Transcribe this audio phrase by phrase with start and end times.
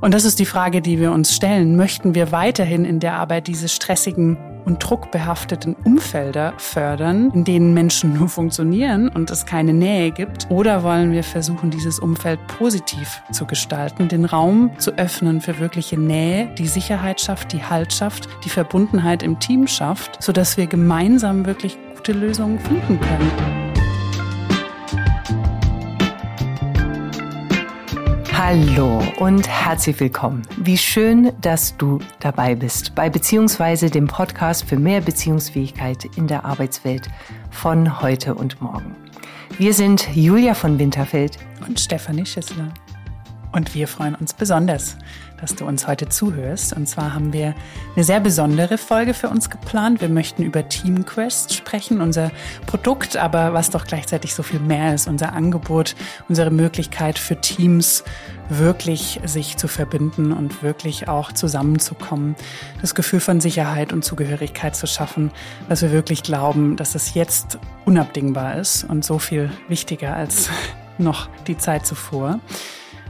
[0.00, 1.76] Und das ist die Frage, die wir uns stellen.
[1.76, 8.12] Möchten wir weiterhin in der Arbeit diese stressigen und druckbehafteten Umfelder fördern, in denen Menschen
[8.18, 10.50] nur funktionieren und es keine Nähe gibt?
[10.50, 15.98] Oder wollen wir versuchen, dieses Umfeld positiv zu gestalten, den Raum zu öffnen für wirkliche
[15.98, 21.46] Nähe, die Sicherheit schafft, die Halt schafft, die Verbundenheit im Team schafft, sodass wir gemeinsam
[21.46, 23.65] wirklich gute Lösungen finden können?
[28.38, 30.42] Hallo und herzlich willkommen.
[30.58, 36.44] Wie schön, dass du dabei bist bei beziehungsweise dem Podcast für mehr Beziehungsfähigkeit in der
[36.44, 37.08] Arbeitswelt
[37.50, 38.94] von heute und morgen.
[39.56, 42.68] Wir sind Julia von Winterfeld und Stefanie Schissler.
[43.52, 44.98] Und wir freuen uns besonders,
[45.40, 46.72] dass du uns heute zuhörst.
[46.72, 47.54] Und zwar haben wir
[47.94, 50.00] eine sehr besondere Folge für uns geplant.
[50.00, 52.30] Wir möchten über TeamQuest sprechen, unser
[52.66, 55.94] Produkt, aber was doch gleichzeitig so viel mehr ist, unser Angebot,
[56.28, 58.04] unsere Möglichkeit für Teams
[58.48, 62.36] wirklich sich zu verbinden und wirklich auch zusammenzukommen,
[62.80, 65.30] das Gefühl von Sicherheit und Zugehörigkeit zu schaffen,
[65.68, 70.48] dass wir wirklich glauben, dass es jetzt unabdingbar ist und so viel wichtiger als
[70.98, 72.40] noch die Zeit zuvor.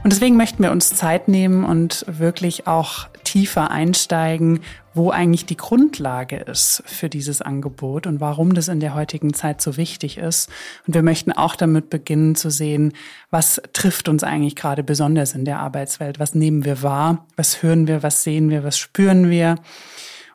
[0.03, 4.61] Und deswegen möchten wir uns Zeit nehmen und wirklich auch tiefer einsteigen,
[4.93, 9.61] wo eigentlich die Grundlage ist für dieses Angebot und warum das in der heutigen Zeit
[9.61, 10.49] so wichtig ist.
[10.87, 12.93] Und wir möchten auch damit beginnen zu sehen,
[13.29, 17.87] was trifft uns eigentlich gerade besonders in der Arbeitswelt, was nehmen wir wahr, was hören
[17.87, 19.55] wir, was sehen wir, was spüren wir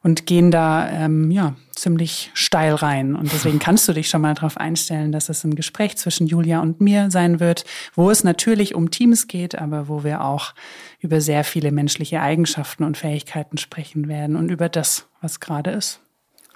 [0.03, 3.14] und gehen da ähm, ja ziemlich steil rein.
[3.14, 6.61] Und deswegen kannst du dich schon mal darauf einstellen, dass es ein Gespräch zwischen Julia
[6.61, 10.55] und mir sein wird, wo es natürlich um Teams geht, aber wo wir auch
[11.00, 16.00] über sehr viele menschliche Eigenschaften und Fähigkeiten sprechen werden und über das, was gerade ist.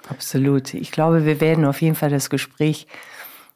[0.09, 0.73] Absolut.
[0.73, 2.87] Ich glaube, wir werden auf jeden Fall das Gespräch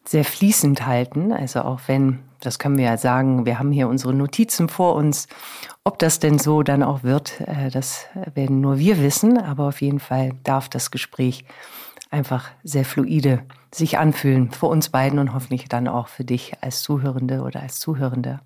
[0.03, 1.31] sehr fließend halten.
[1.31, 5.27] Also auch wenn, das können wir ja sagen, wir haben hier unsere Notizen vor uns.
[5.83, 9.37] Ob das denn so dann auch wird, äh, das werden nur wir wissen.
[9.37, 11.45] Aber auf jeden Fall darf das Gespräch
[12.09, 16.81] einfach sehr fluide sich anfühlen für uns beiden und hoffentlich dann auch für dich als
[16.81, 18.41] Zuhörende oder als Zuhörende.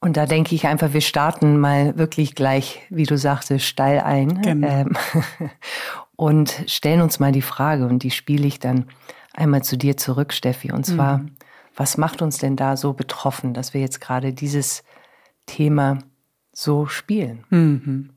[0.00, 4.42] Und da denke ich einfach, wir starten mal wirklich gleich, wie du sagtest, steil ein
[4.42, 4.66] genau.
[4.66, 4.96] ähm,
[6.16, 8.86] und stellen uns mal die Frage und die spiele ich dann
[9.32, 10.72] einmal zu dir zurück, Steffi.
[10.72, 11.36] Und zwar, mhm.
[11.74, 14.82] Was macht uns denn da so betroffen, dass wir jetzt gerade dieses
[15.46, 15.98] Thema
[16.52, 17.44] so spielen?
[17.50, 18.10] Mhm.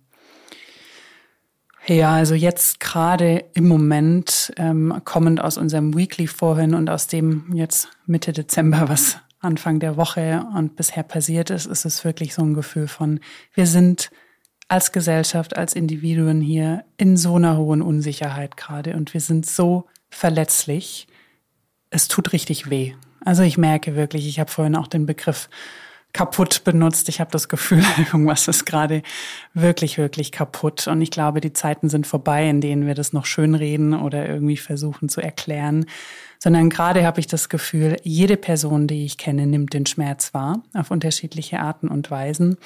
[1.87, 7.53] Ja, also jetzt gerade im Moment, ähm, kommend aus unserem Weekly vorhin und aus dem
[7.53, 12.41] jetzt Mitte Dezember, was Anfang der Woche und bisher passiert ist, ist es wirklich so
[12.41, 13.19] ein Gefühl von,
[13.53, 14.09] wir sind
[14.67, 19.85] als Gesellschaft, als Individuen hier in so einer hohen Unsicherheit gerade und wir sind so
[20.09, 21.07] verletzlich.
[21.91, 22.95] Es tut richtig weh.
[23.25, 25.49] Also ich merke wirklich, ich habe vorhin auch den Begriff
[26.15, 27.09] kaputt benutzt.
[27.09, 29.03] Ich habe das Gefühl, irgendwas ist gerade
[29.53, 30.87] wirklich, wirklich kaputt.
[30.87, 34.55] Und ich glaube, die Zeiten sind vorbei, in denen wir das noch schönreden oder irgendwie
[34.55, 35.85] versuchen zu erklären.
[36.39, 40.61] Sondern gerade habe ich das Gefühl, jede Person, die ich kenne, nimmt den Schmerz wahr
[40.73, 42.57] auf unterschiedliche Arten und Weisen.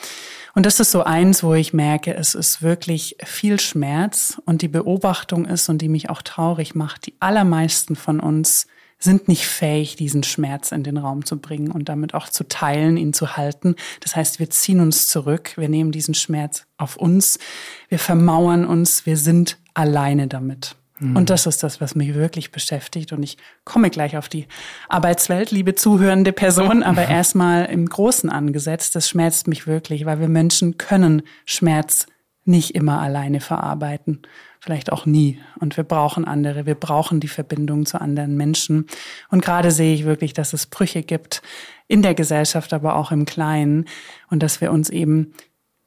[0.54, 4.68] Und das ist so eins, wo ich merke, es ist wirklich viel Schmerz und die
[4.68, 7.08] Beobachtung ist und die mich auch traurig macht.
[7.08, 8.68] Die allermeisten von uns
[9.00, 12.98] sind nicht fähig, diesen Schmerz in den Raum zu bringen und damit auch zu teilen,
[12.98, 13.76] ihn zu halten.
[14.02, 17.40] Das heißt, wir ziehen uns zurück, wir nehmen diesen Schmerz auf uns,
[17.88, 20.76] wir vermauern uns, wir sind alleine damit.
[21.00, 21.16] Mhm.
[21.16, 23.14] Und das ist das, was mich wirklich beschäftigt.
[23.14, 24.48] Und ich komme gleich auf die
[24.90, 28.96] Arbeitswelt, liebe zuhörende Person, aber erstmal im Großen angesetzt.
[28.96, 32.06] Das schmerzt mich wirklich, weil wir Menschen können Schmerz
[32.44, 34.24] nicht immer alleine verarbeiten
[34.60, 35.40] vielleicht auch nie.
[35.60, 38.88] Und wir brauchen andere, wir brauchen die Verbindung zu anderen Menschen.
[39.30, 41.42] Und gerade sehe ich wirklich, dass es Brüche gibt
[41.88, 43.86] in der Gesellschaft, aber auch im Kleinen
[44.30, 45.34] und dass wir uns eben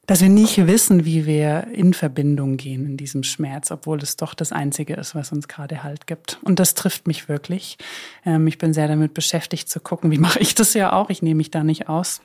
[0.05, 4.33] dass wir nicht wissen, wie wir in Verbindung gehen in diesem Schmerz, obwohl es doch
[4.33, 6.39] das Einzige ist, was uns gerade Halt gibt.
[6.43, 7.77] Und das trifft mich wirklich.
[8.25, 11.09] Ähm, ich bin sehr damit beschäftigt zu gucken, wie mache ich das ja auch.
[11.09, 12.21] Ich nehme mich da nicht aus.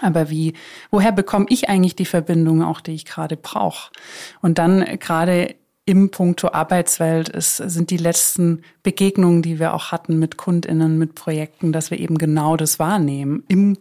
[0.00, 0.54] Aber wie,
[0.90, 3.90] woher bekomme ich eigentlich die Verbindung auch, die ich gerade brauche?
[4.40, 10.18] Und dann gerade im Punkto Arbeitswelt ist, sind die letzten Begegnungen, die wir auch hatten
[10.18, 13.44] mit KundInnen, mit Projekten, dass wir eben genau das wahrnehmen.
[13.48, 13.76] Im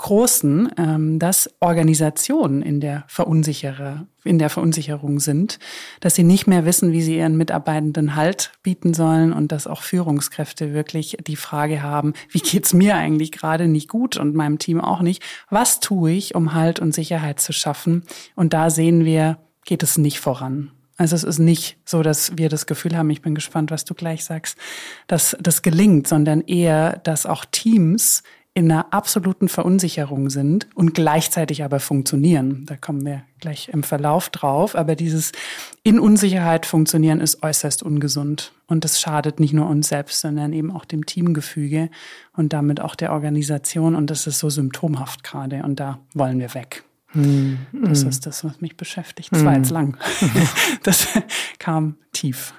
[0.00, 5.58] Großen, ähm, dass Organisationen in der, Verunsicherer, in der Verunsicherung sind,
[5.98, 9.82] dass sie nicht mehr wissen, wie sie ihren Mitarbeitenden Halt bieten sollen und dass auch
[9.82, 14.80] Führungskräfte wirklich die Frage haben, wie geht's mir eigentlich gerade nicht gut und meinem Team
[14.80, 15.20] auch nicht?
[15.50, 18.04] Was tue ich, um Halt und Sicherheit zu schaffen?
[18.36, 20.70] Und da sehen wir, geht es nicht voran.
[20.98, 23.94] Also es ist nicht so, dass wir das Gefühl haben, ich bin gespannt, was du
[23.94, 24.58] gleich sagst,
[25.06, 28.24] dass das gelingt, sondern eher, dass auch Teams
[28.58, 32.66] in einer absoluten Verunsicherung sind und gleichzeitig aber funktionieren.
[32.66, 34.74] Da kommen wir gleich im Verlauf drauf.
[34.74, 35.30] Aber dieses
[35.84, 38.52] in Unsicherheit funktionieren ist äußerst ungesund.
[38.66, 41.88] Und das schadet nicht nur uns selbst, sondern eben auch dem Teamgefüge
[42.36, 43.94] und damit auch der Organisation.
[43.94, 45.62] Und das ist so symptomhaft gerade.
[45.62, 46.82] Und da wollen wir weg.
[47.12, 47.58] Hm.
[47.72, 49.32] Das ist das, was mich beschäftigt.
[49.32, 49.96] Das war jetzt lang.
[50.82, 51.08] Das
[51.58, 52.54] kam tief.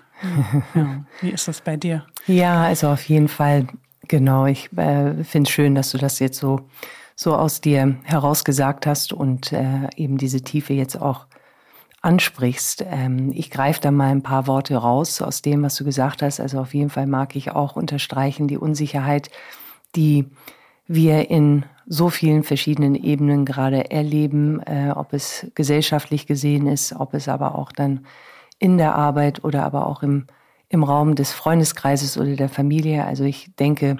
[0.75, 1.05] Ja.
[1.21, 2.05] Wie ist das bei dir?
[2.27, 3.67] Ja, also auf jeden Fall
[4.09, 6.61] Genau, ich äh, finde es schön, dass du das jetzt so,
[7.15, 11.27] so aus dir herausgesagt hast und äh, eben diese Tiefe jetzt auch
[12.01, 12.83] ansprichst.
[12.89, 16.39] Ähm, ich greife da mal ein paar Worte raus aus dem, was du gesagt hast.
[16.39, 19.29] Also auf jeden Fall mag ich auch unterstreichen die Unsicherheit,
[19.95, 20.25] die
[20.87, 27.13] wir in so vielen verschiedenen Ebenen gerade erleben, äh, ob es gesellschaftlich gesehen ist, ob
[27.13, 28.05] es aber auch dann
[28.59, 30.27] in der Arbeit oder aber auch im
[30.69, 33.03] im Raum des Freundeskreises oder der Familie.
[33.03, 33.97] Also ich denke,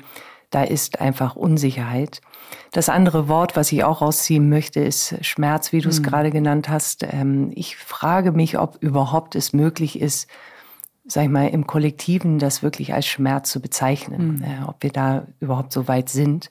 [0.52, 2.22] da ist einfach Unsicherheit.
[2.72, 6.04] Das andere Wort, was ich auch rausziehen möchte, ist Schmerz, wie du es mhm.
[6.04, 7.06] gerade genannt hast.
[7.12, 10.28] Ähm, ich frage mich, ob überhaupt es möglich ist,
[11.06, 14.68] sag ich mal, im Kollektiven das wirklich als Schmerz zu bezeichnen, mhm.
[14.68, 16.50] ob wir da überhaupt so weit sind.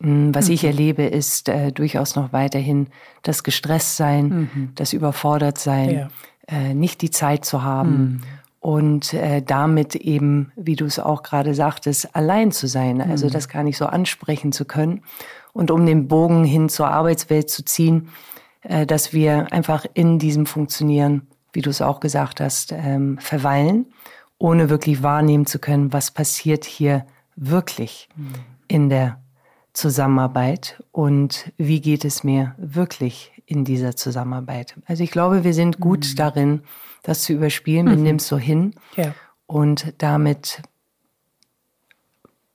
[0.00, 0.54] Hm, was mhm.
[0.54, 2.88] ich erlebe, ist äh, durchaus noch weiterhin
[3.22, 4.68] das Gestresstsein, mhm.
[4.74, 6.08] das Überfordertsein, ja.
[6.48, 8.22] äh, nicht die Zeit zu haben mhm
[8.64, 13.32] und äh, damit eben, wie du es auch gerade sagtest, allein zu sein, also mhm.
[13.32, 15.02] das gar nicht so ansprechen zu können.
[15.52, 18.08] Und um den Bogen hin zur Arbeitswelt zu ziehen,
[18.62, 23.84] äh, dass wir einfach in diesem Funktionieren, wie du es auch gesagt hast, ähm, verweilen,
[24.38, 27.04] ohne wirklich wahrnehmen zu können, was passiert hier
[27.36, 28.32] wirklich mhm.
[28.66, 29.20] in der
[29.74, 34.74] Zusammenarbeit und wie geht es mir wirklich in dieser Zusammenarbeit.
[34.86, 36.16] Also ich glaube, wir sind gut mhm.
[36.16, 36.62] darin,
[37.02, 37.86] das zu überspielen.
[37.86, 38.02] Wir mhm.
[38.02, 38.74] nehmen es so hin.
[38.96, 39.14] Ja.
[39.46, 40.62] Und damit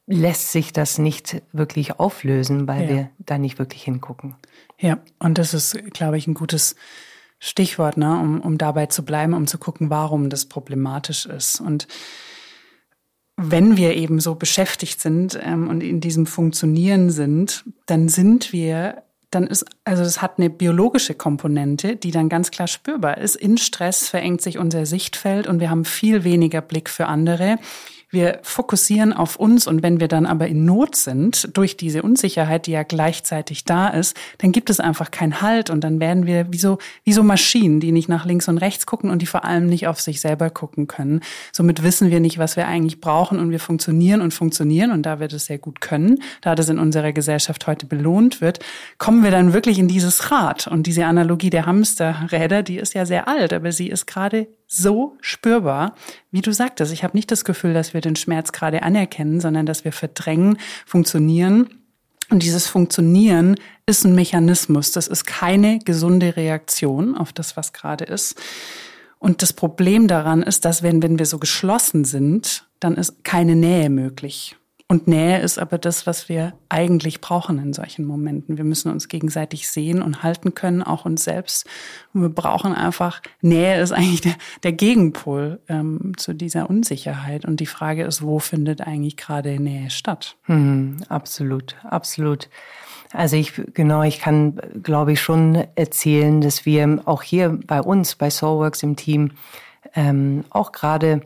[0.08, 2.90] lässt sich das nicht wirklich auflösen, weil ja.
[2.90, 4.36] wir da nicht wirklich hingucken.
[4.80, 6.76] Ja, und das ist, glaube ich, ein gutes
[7.38, 11.62] Stichwort, ne, um, um dabei zu bleiben, um zu gucken, warum das problematisch ist.
[11.62, 11.88] Und
[13.42, 19.04] wenn wir eben so beschäftigt sind ähm, und in diesem Funktionieren sind, dann sind wir
[19.32, 23.36] dann ist, also es hat eine biologische Komponente, die dann ganz klar spürbar ist.
[23.36, 27.58] In Stress verengt sich unser Sichtfeld und wir haben viel weniger Blick für andere.
[28.12, 32.66] Wir fokussieren auf uns und wenn wir dann aber in Not sind, durch diese Unsicherheit,
[32.66, 36.52] die ja gleichzeitig da ist, dann gibt es einfach keinen Halt und dann werden wir
[36.52, 39.46] wie so, wie so Maschinen, die nicht nach links und rechts gucken und die vor
[39.46, 41.22] allem nicht auf sich selber gucken können.
[41.52, 45.20] Somit wissen wir nicht, was wir eigentlich brauchen und wir funktionieren und funktionieren und da
[45.20, 48.58] wir das sehr gut können, da das in unserer Gesellschaft heute belohnt wird,
[48.98, 53.06] kommen wir dann wirklich in dieses Rad und diese Analogie der Hamsterräder, die ist ja
[53.06, 55.96] sehr alt, aber sie ist gerade so spürbar,
[56.32, 56.94] wie du sagtest.
[56.94, 60.58] Ich habe nicht das Gefühl, dass wir den Schmerz gerade anerkennen, sondern dass wir verdrängen,
[60.86, 61.70] funktionieren.
[62.30, 63.56] Und dieses Funktionieren
[63.88, 64.92] ist ein Mechanismus.
[64.92, 68.40] Das ist keine gesunde Reaktion auf das, was gerade ist.
[69.18, 73.56] Und das Problem daran ist, dass wenn, wenn wir so geschlossen sind, dann ist keine
[73.56, 74.56] Nähe möglich.
[74.92, 78.58] Und Nähe ist aber das, was wir eigentlich brauchen in solchen Momenten.
[78.58, 81.68] Wir müssen uns gegenseitig sehen und halten können, auch uns selbst.
[82.12, 84.34] Und wir brauchen einfach, Nähe ist eigentlich der,
[84.64, 87.46] der Gegenpol ähm, zu dieser Unsicherheit.
[87.46, 90.38] Und die Frage ist, wo findet eigentlich gerade Nähe statt?
[90.46, 92.50] Hm, absolut, absolut.
[93.14, 98.16] Also ich, genau, ich kann, glaube ich, schon erzählen, dass wir auch hier bei uns,
[98.16, 99.34] bei Soulworks im Team,
[99.94, 101.22] ähm, auch gerade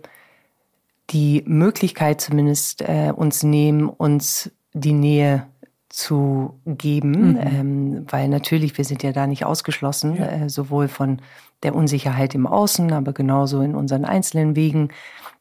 [1.10, 5.48] die Möglichkeit zumindest äh, uns nehmen, uns die Nähe
[5.90, 7.40] zu geben, mhm.
[7.40, 10.26] ähm, weil natürlich, wir sind ja da nicht ausgeschlossen, ja.
[10.26, 11.22] äh, sowohl von
[11.62, 14.90] der Unsicherheit im Außen, aber genauso in unseren einzelnen Wegen,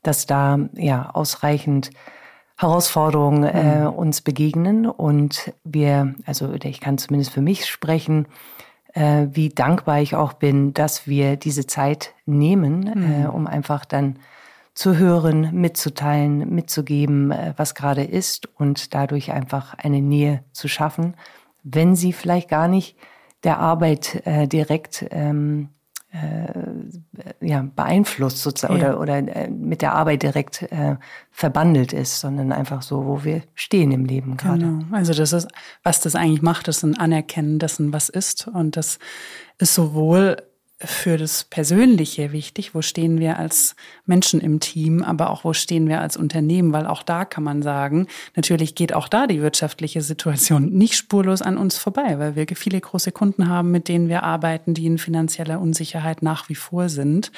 [0.03, 1.91] dass da ja ausreichend
[2.57, 3.95] Herausforderungen äh, mhm.
[3.95, 8.27] uns begegnen und wir, also ich kann zumindest für mich sprechen,
[8.93, 13.25] äh, wie dankbar ich auch bin, dass wir diese Zeit nehmen, äh, mhm.
[13.25, 14.17] äh, um einfach dann
[14.75, 21.15] zu hören, mitzuteilen, mitzugeben, äh, was gerade ist und dadurch einfach eine Nähe zu schaffen,
[21.63, 22.97] wenn sie vielleicht gar nicht
[23.45, 25.69] der Arbeit äh, direkt ähm,
[26.13, 28.95] äh, ja, beeinflusst sozusagen ja.
[28.95, 30.97] oder, oder äh, mit der Arbeit direkt äh,
[31.31, 34.61] verbandelt ist, sondern einfach so, wo wir stehen im Leben gerade.
[34.61, 34.85] Genau.
[34.95, 35.49] Also das ist,
[35.83, 38.47] was das eigentlich macht, ist ein Anerkennen dessen, was ist.
[38.47, 38.99] Und das
[39.59, 40.37] ist sowohl
[40.85, 42.75] für das Persönliche wichtig.
[42.75, 46.73] Wo stehen wir als Menschen im Team, aber auch wo stehen wir als Unternehmen?
[46.73, 51.43] Weil auch da kann man sagen, natürlich geht auch da die wirtschaftliche Situation nicht spurlos
[51.43, 54.99] an uns vorbei, weil wir viele große Kunden haben, mit denen wir arbeiten, die in
[54.99, 57.33] finanzieller Unsicherheit nach wie vor sind.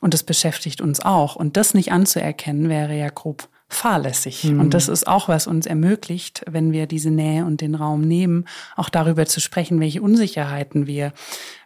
[0.00, 1.36] Und das beschäftigt uns auch.
[1.36, 4.44] Und das nicht anzuerkennen, wäre ja grob fahrlässig.
[4.44, 4.60] Mhm.
[4.60, 8.46] Und das ist auch, was uns ermöglicht, wenn wir diese Nähe und den Raum nehmen,
[8.76, 11.12] auch darüber zu sprechen, welche Unsicherheiten wir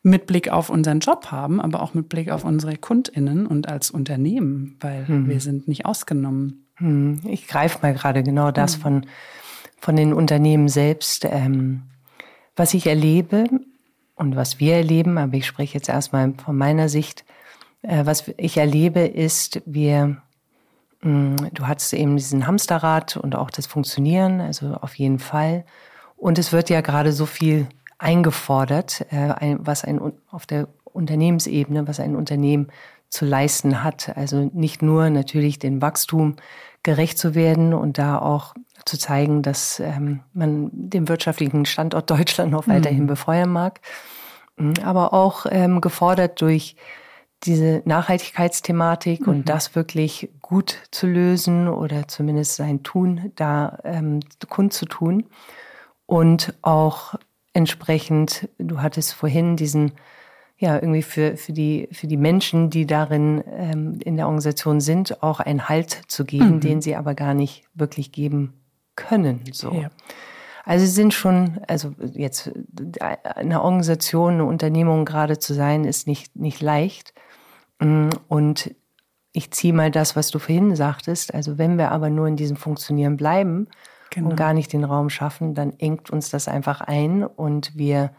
[0.03, 3.91] mit Blick auf unseren Job haben, aber auch mit Blick auf unsere KundInnen und als
[3.91, 5.29] Unternehmen, weil mhm.
[5.29, 6.67] wir sind nicht ausgenommen.
[6.79, 7.21] Mhm.
[7.29, 8.83] Ich greife mal gerade genau das mhm.
[8.83, 9.07] von,
[9.81, 11.25] von den Unternehmen selbst.
[11.25, 11.83] Ähm,
[12.55, 13.47] was ich erlebe
[14.15, 17.25] und was wir erleben, aber ich spreche jetzt erstmal von meiner Sicht,
[17.83, 20.23] äh, was ich erlebe, ist, wir
[21.03, 25.65] du hattest eben diesen Hamsterrad und auch das Funktionieren, also auf jeden Fall.
[26.17, 30.01] Und es wird ja gerade so viel eingefordert, äh, was ein
[30.31, 32.69] auf der Unternehmensebene, was ein Unternehmen
[33.09, 34.17] zu leisten hat.
[34.17, 36.37] Also nicht nur natürlich den Wachstum
[36.83, 42.51] gerecht zu werden und da auch zu zeigen, dass ähm, man den wirtschaftlichen Standort Deutschland
[42.51, 43.09] noch weiterhin mhm.
[43.09, 43.81] befeuern mag,
[44.57, 46.77] mm, aber auch ähm, gefordert durch
[47.45, 49.33] diese Nachhaltigkeitsthematik mhm.
[49.33, 55.27] und das wirklich gut zu lösen oder zumindest sein Tun da ähm, kundzutun.
[56.07, 57.15] Und auch
[57.53, 59.93] entsprechend, du hattest vorhin diesen,
[60.57, 65.23] ja, irgendwie für, für, die, für die Menschen, die darin ähm, in der Organisation sind,
[65.23, 66.61] auch einen Halt zu geben, mhm.
[66.61, 68.55] den sie aber gar nicht wirklich geben
[68.95, 69.41] können.
[69.53, 69.73] So.
[69.73, 69.91] Ja.
[70.65, 72.51] Also sie sind schon, also jetzt
[73.23, 77.15] eine Organisation, eine Unternehmung gerade zu sein, ist nicht, nicht leicht.
[77.81, 78.75] Mm, und
[79.33, 81.35] ich ziehe mal das, was du vorhin sagtest.
[81.35, 83.69] Also wenn wir aber nur in diesem Funktionieren bleiben
[84.11, 84.31] genau.
[84.31, 88.13] und gar nicht den Raum schaffen, dann engt uns das einfach ein und wir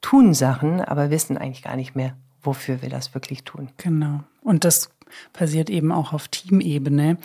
[0.00, 3.70] tun Sachen, aber wissen eigentlich gar nicht mehr, wofür wir das wirklich tun.
[3.76, 4.20] Genau.
[4.42, 4.90] Und das
[5.32, 7.18] passiert eben auch auf Teamebene.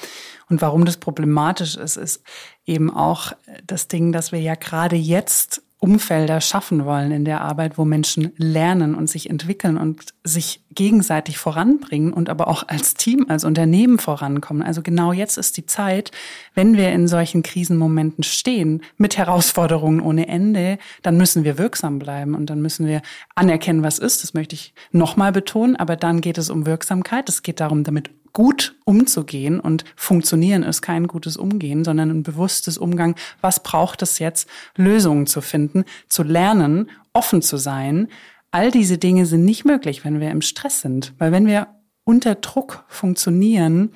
[0.49, 2.23] Und warum das problematisch ist, ist
[2.65, 3.33] eben auch
[3.65, 8.33] das Ding, dass wir ja gerade jetzt Umfelder schaffen wollen in der Arbeit, wo Menschen
[8.35, 13.97] lernen und sich entwickeln und sich gegenseitig voranbringen und aber auch als Team, als Unternehmen
[13.97, 14.61] vorankommen.
[14.61, 16.11] Also genau jetzt ist die Zeit,
[16.53, 22.35] wenn wir in solchen Krisenmomenten stehen, mit Herausforderungen ohne Ende, dann müssen wir wirksam bleiben
[22.35, 23.01] und dann müssen wir
[23.35, 24.21] anerkennen, was ist.
[24.21, 27.29] Das möchte ich nochmal betonen, aber dann geht es um Wirksamkeit.
[27.29, 32.77] Es geht darum, damit gut umzugehen und funktionieren ist kein gutes Umgehen, sondern ein bewusstes
[32.77, 33.15] Umgang.
[33.41, 34.47] Was braucht es jetzt?
[34.75, 38.07] Lösungen zu finden, zu lernen, offen zu sein.
[38.51, 41.67] All diese Dinge sind nicht möglich, wenn wir im Stress sind, weil wenn wir
[42.03, 43.91] unter Druck funktionieren,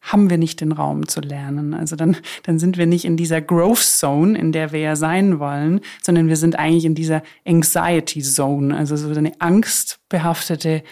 [0.00, 1.74] haben wir nicht den Raum zu lernen.
[1.74, 5.40] Also dann, dann sind wir nicht in dieser Growth Zone, in der wir ja sein
[5.40, 10.84] wollen, sondern wir sind eigentlich in dieser Anxiety Zone, also so eine angstbehaftete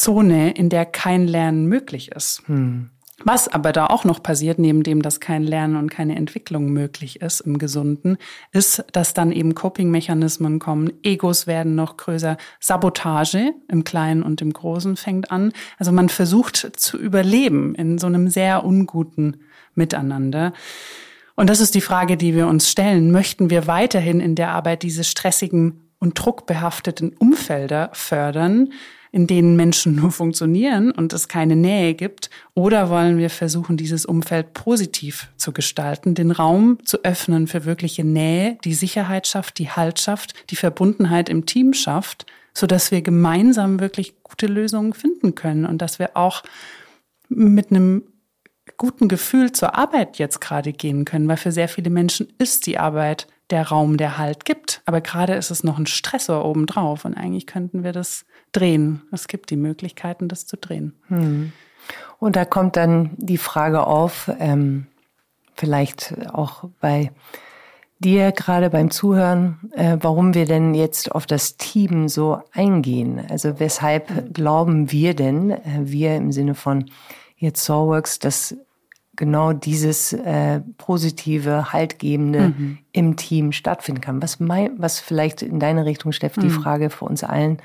[0.00, 2.42] Zone, in der kein Lernen möglich ist.
[2.46, 2.90] Hm.
[3.22, 7.20] Was aber da auch noch passiert, neben dem, dass kein Lernen und keine Entwicklung möglich
[7.20, 8.16] ist im Gesunden,
[8.50, 14.52] ist, dass dann eben Coping-Mechanismen kommen, Egos werden noch größer, Sabotage im Kleinen und im
[14.54, 15.52] Großen fängt an.
[15.78, 19.42] Also man versucht zu überleben in so einem sehr unguten
[19.74, 20.54] Miteinander.
[21.36, 23.10] Und das ist die Frage, die wir uns stellen.
[23.10, 28.70] Möchten wir weiterhin in der Arbeit diese stressigen und druckbehafteten Umfelder fördern?
[29.12, 32.30] In denen Menschen nur funktionieren und es keine Nähe gibt?
[32.54, 38.04] Oder wollen wir versuchen, dieses Umfeld positiv zu gestalten, den Raum zu öffnen für wirkliche
[38.04, 43.02] Nähe, die Sicherheit schafft, die Halt schafft, die Verbundenheit im Team schafft, so dass wir
[43.02, 46.42] gemeinsam wirklich gute Lösungen finden können und dass wir auch
[47.28, 48.02] mit einem
[48.76, 52.78] guten Gefühl zur Arbeit jetzt gerade gehen können, weil für sehr viele Menschen ist die
[52.78, 54.80] Arbeit der Raum, der Halt gibt.
[54.86, 59.02] Aber gerade ist es noch ein Stressor obendrauf und eigentlich könnten wir das drehen.
[59.12, 60.94] Es gibt die Möglichkeiten, das zu drehen.
[61.08, 61.52] Hm.
[62.18, 64.86] Und da kommt dann die Frage auf, ähm,
[65.54, 67.12] vielleicht auch bei
[67.98, 73.20] dir gerade beim Zuhören, äh, warum wir denn jetzt auf das Team so eingehen.
[73.28, 76.86] Also weshalb glauben wir denn, äh, wir im Sinne von
[77.36, 78.56] jetzt Soulworks, dass
[79.16, 82.78] genau dieses äh, positive, haltgebende mhm.
[82.92, 84.22] im Team stattfinden kann.
[84.22, 86.42] Was, mein, was vielleicht in deine Richtung, Steff, mhm.
[86.42, 87.58] die Frage für uns allen,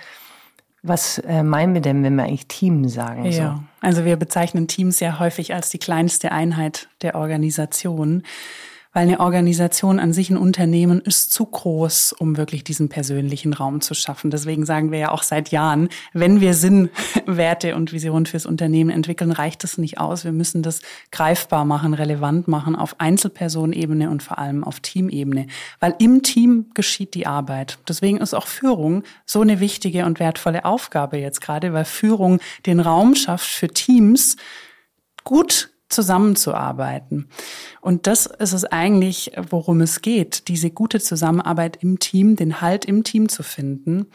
[0.88, 3.26] was äh, meinen wir denn, wenn wir eigentlich Team sagen?
[3.26, 3.64] Ja, so?
[3.82, 8.24] also wir bezeichnen Teams ja häufig als die kleinste Einheit der Organisation
[8.96, 13.82] weil eine Organisation an sich, ein Unternehmen ist zu groß, um wirklich diesen persönlichen Raum
[13.82, 14.32] zu schaffen.
[14.32, 16.90] Deswegen sagen wir ja auch seit Jahren, wenn wir Sinn,
[17.26, 20.24] Werte und Visionen fürs Unternehmen entwickeln, reicht das nicht aus.
[20.24, 20.80] Wir müssen das
[21.12, 25.48] greifbar machen, relevant machen auf Einzelpersonenebene und vor allem auf Teamebene,
[25.82, 27.80] weil im Team geschieht die Arbeit.
[27.90, 32.80] Deswegen ist auch Führung so eine wichtige und wertvolle Aufgabe jetzt gerade, weil Führung den
[32.80, 34.38] Raum schafft für Teams,
[35.26, 37.30] gut zusammenzuarbeiten.
[37.82, 42.86] Und das ist es eigentlich, worum es geht, diese gute Zusammenarbeit im Team, den Halt
[42.86, 44.08] im Team zu finden.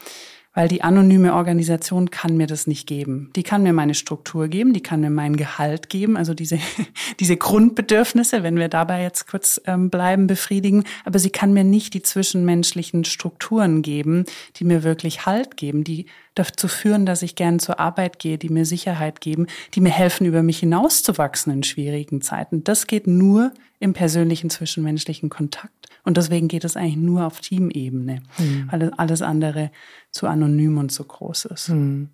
[0.52, 3.30] weil die anonyme Organisation kann mir das nicht geben.
[3.36, 6.58] Die kann mir meine Struktur geben, die kann mir mein Gehalt geben, also diese,
[7.20, 11.94] diese Grundbedürfnisse, wenn wir dabei jetzt kurz ähm, bleiben, befriedigen, aber sie kann mir nicht
[11.94, 14.24] die zwischenmenschlichen Strukturen geben,
[14.56, 16.06] die mir wirklich Halt geben, die
[16.44, 20.26] dazu führen, dass ich gern zur Arbeit gehe, die mir Sicherheit geben, die mir helfen,
[20.26, 22.64] über mich hinauszuwachsen in schwierigen Zeiten.
[22.64, 25.88] Das geht nur im persönlichen zwischenmenschlichen Kontakt.
[26.04, 28.68] Und deswegen geht es eigentlich nur auf Teamebene, mhm.
[28.70, 29.70] weil alles andere
[30.10, 31.68] zu anonym und zu groß ist.
[31.70, 32.10] Mhm.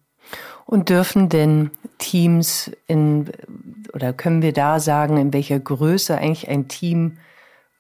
[0.65, 3.31] Und dürfen denn Teams in,
[3.93, 7.19] oder können wir da sagen, in welcher Größe eigentlich ein Team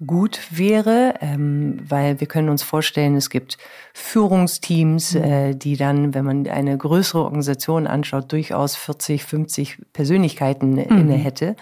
[0.04, 3.56] gut wäre, ähm, weil wir können uns vorstellen, es gibt
[3.94, 5.22] Führungsteams, mhm.
[5.22, 10.80] äh, die dann, wenn man eine größere Organisation anschaut, durchaus 40, 50 Persönlichkeiten mhm.
[10.80, 11.56] inne hätte.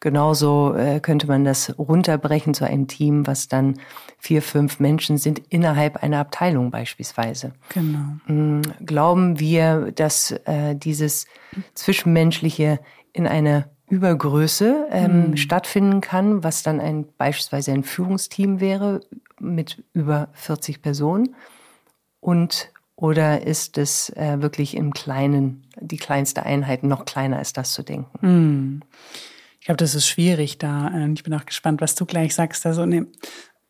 [0.00, 3.80] Genauso äh, könnte man das runterbrechen zu einem Team, was dann
[4.18, 7.52] vier, fünf Menschen sind innerhalb einer Abteilung beispielsweise.
[7.72, 8.16] Genau.
[8.26, 8.62] Mhm.
[8.84, 11.26] Glauben wir, dass äh, dieses
[11.74, 12.78] Zwischenmenschliche
[13.12, 15.36] in einer Übergröße ähm, mhm.
[15.36, 19.00] stattfinden kann, was dann ein beispielsweise ein Führungsteam wäre
[19.38, 21.34] mit über 40 Personen
[22.20, 27.72] und oder ist es äh, wirklich im Kleinen, die kleinste Einheit, noch kleiner ist das
[27.72, 28.26] zu denken?
[28.26, 28.82] Mhm.
[29.60, 30.88] Ich glaube, das ist schwierig da.
[30.88, 33.06] Äh, ich bin auch gespannt, was du gleich sagst, da so eine,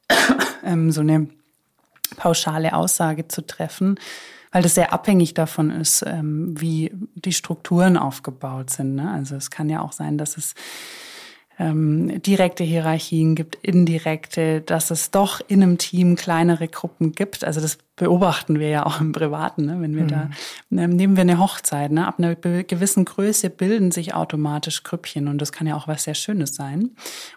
[0.64, 1.26] ähm, so eine
[2.16, 3.98] pauschale Aussage zu treffen
[4.52, 8.94] weil das sehr abhängig davon ist, ähm, wie die Strukturen aufgebaut sind.
[8.94, 9.10] Ne?
[9.10, 10.54] Also es kann ja auch sein, dass es
[11.58, 17.44] ähm, direkte Hierarchien gibt, indirekte, dass es doch in einem Team kleinere Gruppen gibt.
[17.44, 19.78] Also das beobachten wir ja auch im Privaten, ne?
[19.80, 20.08] wenn wir mhm.
[20.08, 20.30] da,
[20.70, 22.06] ähm, nehmen wir eine Hochzeit, ne?
[22.06, 26.14] ab einer gewissen Größe bilden sich automatisch Grüppchen und das kann ja auch was sehr
[26.14, 26.90] Schönes sein.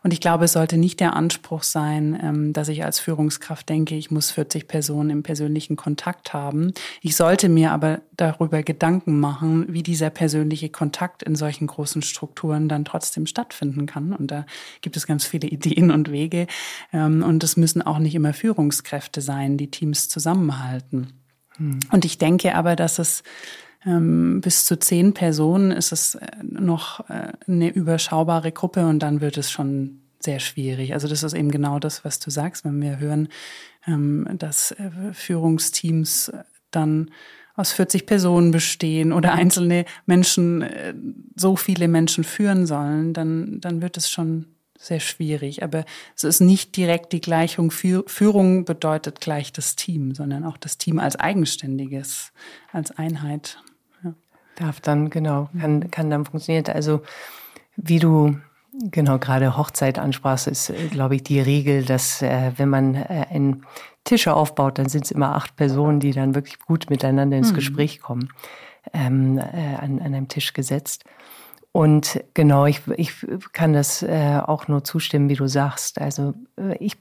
[0.04, 3.96] Und ich glaube, es sollte nicht der Anspruch sein, ähm, dass ich als Führungskraft denke,
[3.96, 6.74] ich muss 40 Personen im persönlichen Kontakt haben.
[7.02, 12.68] Ich sollte mir aber darüber Gedanken machen, wie dieser persönliche Kontakt in solchen großen Strukturen
[12.68, 14.09] dann trotzdem stattfinden kann.
[14.14, 14.46] Und da
[14.82, 16.48] gibt es ganz viele Ideen und Wege.
[16.94, 21.14] Ähm, und es müssen auch nicht immer Führungskräfte sein, die Teams zusammen zusammenhalten.
[21.58, 21.80] Hm.
[21.92, 23.24] Und ich denke aber, dass es
[23.86, 29.22] ähm, bis zu zehn Personen ist es äh, noch äh, eine überschaubare Gruppe und dann
[29.22, 30.94] wird es schon sehr schwierig.
[30.94, 33.30] Also das ist eben genau das, was du sagst, wenn wir hören,
[33.88, 36.32] ähm, dass äh, Führungsteams
[36.72, 37.12] dann
[37.60, 40.94] aus 40 Personen bestehen oder einzelne Menschen äh,
[41.36, 44.46] so viele Menschen führen sollen, dann, dann wird es schon
[44.78, 45.62] sehr schwierig.
[45.62, 45.84] Aber
[46.16, 47.70] es ist nicht direkt die Gleichung.
[47.70, 52.32] Führung bedeutet gleich das Team, sondern auch das Team als eigenständiges,
[52.72, 53.62] als Einheit.
[54.06, 54.14] Ja.
[54.56, 56.74] Darf dann, genau, kann, kann dann funktionieren.
[56.74, 57.02] Also,
[57.76, 58.38] wie du
[58.80, 63.66] genau gerade Hochzeit ansprachst, ist, glaube ich, die Regel, dass äh, wenn man äh, einen
[64.04, 67.56] Tische aufbaut, dann sind es immer acht Personen, die dann wirklich gut miteinander ins mhm.
[67.56, 68.30] Gespräch kommen,
[68.94, 71.04] ähm, äh, an, an einem Tisch gesetzt.
[71.72, 73.14] Und genau, ich, ich
[73.54, 76.02] kann das äh, auch nur zustimmen, wie du sagst.
[76.02, 76.98] Also äh, ich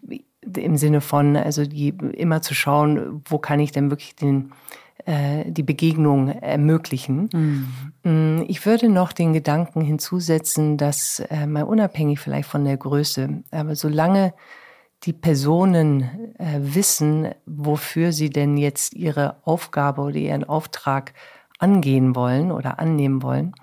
[0.56, 4.54] im Sinne von, also die immer zu schauen, wo kann ich denn wirklich den äh,
[5.06, 7.30] die Begegnung ermöglichen.
[8.04, 8.44] Mhm.
[8.48, 13.74] Ich würde noch den Gedanken hinzusetzen, dass äh, mal unabhängig vielleicht von der Größe, aber
[13.74, 14.34] solange
[15.04, 21.14] die Personen äh, wissen, wofür sie denn jetzt ihre Aufgabe oder ihren Auftrag
[21.58, 23.54] angehen wollen oder annehmen wollen,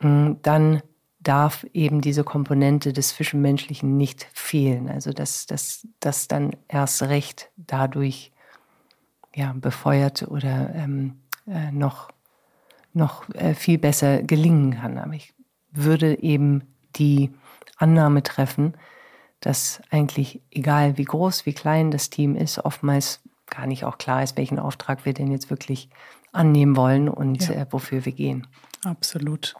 [0.00, 0.82] Mm, dann
[1.20, 4.88] darf eben diese Komponente des Zwischenmenschlichen nicht fehlen.
[4.88, 8.32] Also dass das dass dann erst recht dadurch
[9.38, 12.10] ja, befeuert oder ähm, äh, noch,
[12.92, 14.98] noch äh, viel besser gelingen kann.
[14.98, 15.32] Aber ich
[15.70, 16.62] würde eben
[16.96, 17.30] die
[17.76, 18.74] Annahme treffen,
[19.38, 24.24] dass eigentlich egal wie groß, wie klein das Team ist, oftmals gar nicht auch klar
[24.24, 25.88] ist, welchen Auftrag wir denn jetzt wirklich
[26.32, 27.54] annehmen wollen und ja.
[27.54, 28.44] äh, wofür wir gehen.
[28.84, 29.54] Absolut.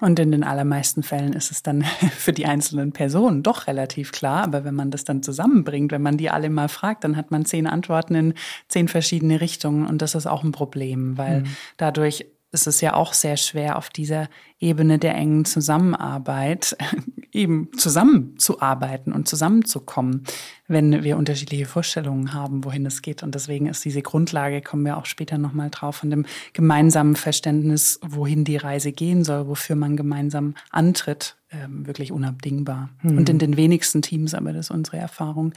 [0.00, 1.82] Und in den allermeisten Fällen ist es dann
[2.16, 4.42] für die einzelnen Personen doch relativ klar.
[4.42, 7.44] Aber wenn man das dann zusammenbringt, wenn man die alle mal fragt, dann hat man
[7.44, 8.34] zehn Antworten in
[8.68, 9.86] zehn verschiedene Richtungen.
[9.86, 11.56] Und das ist auch ein Problem, weil mhm.
[11.76, 16.76] dadurch ist es ja auch sehr schwer, auf dieser Ebene der engen Zusammenarbeit
[17.32, 20.24] eben zusammenzuarbeiten und zusammenzukommen,
[20.66, 23.22] wenn wir unterschiedliche Vorstellungen haben, wohin es geht.
[23.22, 28.00] Und deswegen ist diese Grundlage, kommen wir auch später nochmal drauf, von dem gemeinsamen Verständnis,
[28.02, 32.90] wohin die Reise gehen soll, wofür man gemeinsam antritt, ähm, wirklich unabdingbar.
[32.98, 33.18] Hm.
[33.18, 35.52] Und in den wenigsten Teams, aber das ist unsere Erfahrung,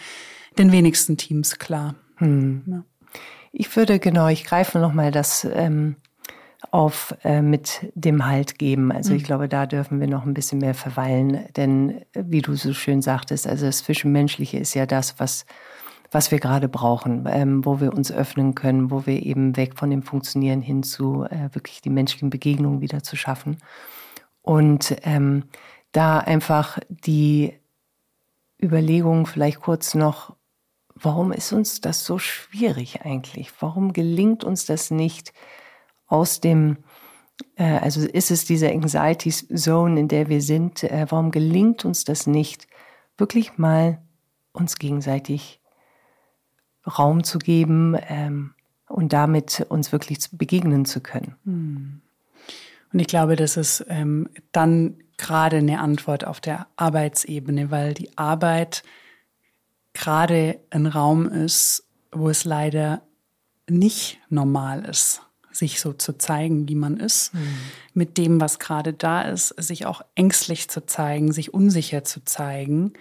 [0.60, 1.96] den wenigsten Teams klar.
[2.18, 2.62] Hm.
[2.68, 2.84] Ja.
[3.52, 5.96] Ich würde genau, ich greife nochmal das ähm,
[6.74, 8.92] auf äh, mit dem Halt geben.
[8.92, 9.18] Also mhm.
[9.18, 12.74] ich glaube, da dürfen wir noch ein bisschen mehr verweilen, denn äh, wie du so
[12.74, 15.46] schön sagtest, also das Zwischenmenschliche ist ja das, was
[16.10, 19.90] was wir gerade brauchen, ähm, wo wir uns öffnen können, wo wir eben weg von
[19.90, 23.58] dem Funktionieren hin zu äh, wirklich die menschlichen Begegnungen wieder zu schaffen.
[24.44, 25.46] Und ähm,
[25.92, 27.54] da einfach die
[28.62, 30.36] Überlegung vielleicht kurz noch,
[30.94, 33.52] warum ist uns das so schwierig eigentlich?
[33.60, 35.34] Warum gelingt uns das nicht
[36.14, 36.78] aus dem,
[37.56, 42.06] äh, also ist es diese Anxiety Zone, in der wir sind, äh, warum gelingt uns
[42.06, 42.68] das nicht,
[43.18, 44.00] wirklich mal
[44.52, 45.60] uns gegenseitig
[46.86, 48.54] Raum zu geben ähm,
[48.88, 51.36] und damit uns wirklich begegnen zu können?
[51.46, 52.02] Hm.
[52.94, 58.16] Und ich glaube, das ist ähm, dann gerade eine Antwort auf der Arbeitsebene, weil die
[58.20, 58.84] Arbeit
[59.94, 63.02] gerade ein Raum ist, wo es leider
[63.68, 67.58] nicht normal ist, sich so zu zeigen, wie man ist, mhm.
[67.94, 72.94] mit dem, was gerade da ist, sich auch ängstlich zu zeigen, sich unsicher zu zeigen,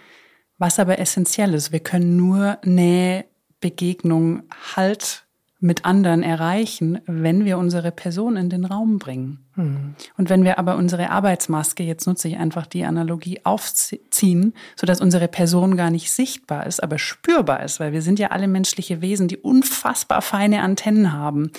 [0.57, 1.71] was aber essentiell ist.
[1.71, 3.25] Wir können nur Nähe,
[3.59, 4.43] Begegnung,
[4.75, 5.23] Halt
[5.63, 9.45] mit anderen erreichen, wenn wir unsere Person in den Raum bringen.
[9.55, 9.95] Mhm.
[10.17, 15.29] Und wenn wir aber unsere Arbeitsmaske, jetzt nutze ich einfach die Analogie, aufziehen, sodass unsere
[15.29, 19.29] Person gar nicht sichtbar ist, aber spürbar ist, weil wir sind ja alle menschliche Wesen,
[19.29, 21.49] die unfassbar feine Antennen haben.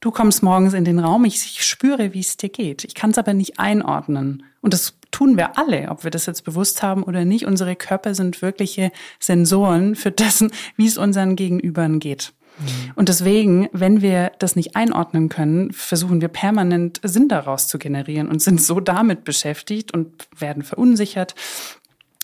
[0.00, 2.84] Du kommst morgens in den Raum, ich, ich spüre, wie es dir geht.
[2.84, 4.44] Ich kann es aber nicht einordnen.
[4.62, 7.46] Und das tun wir alle, ob wir das jetzt bewusst haben oder nicht.
[7.46, 12.32] Unsere Körper sind wirkliche Sensoren für dessen, wie es unseren Gegenübern geht.
[12.58, 12.92] Mhm.
[12.94, 18.28] Und deswegen, wenn wir das nicht einordnen können, versuchen wir permanent Sinn daraus zu generieren
[18.28, 21.34] und sind so damit beschäftigt und werden verunsichert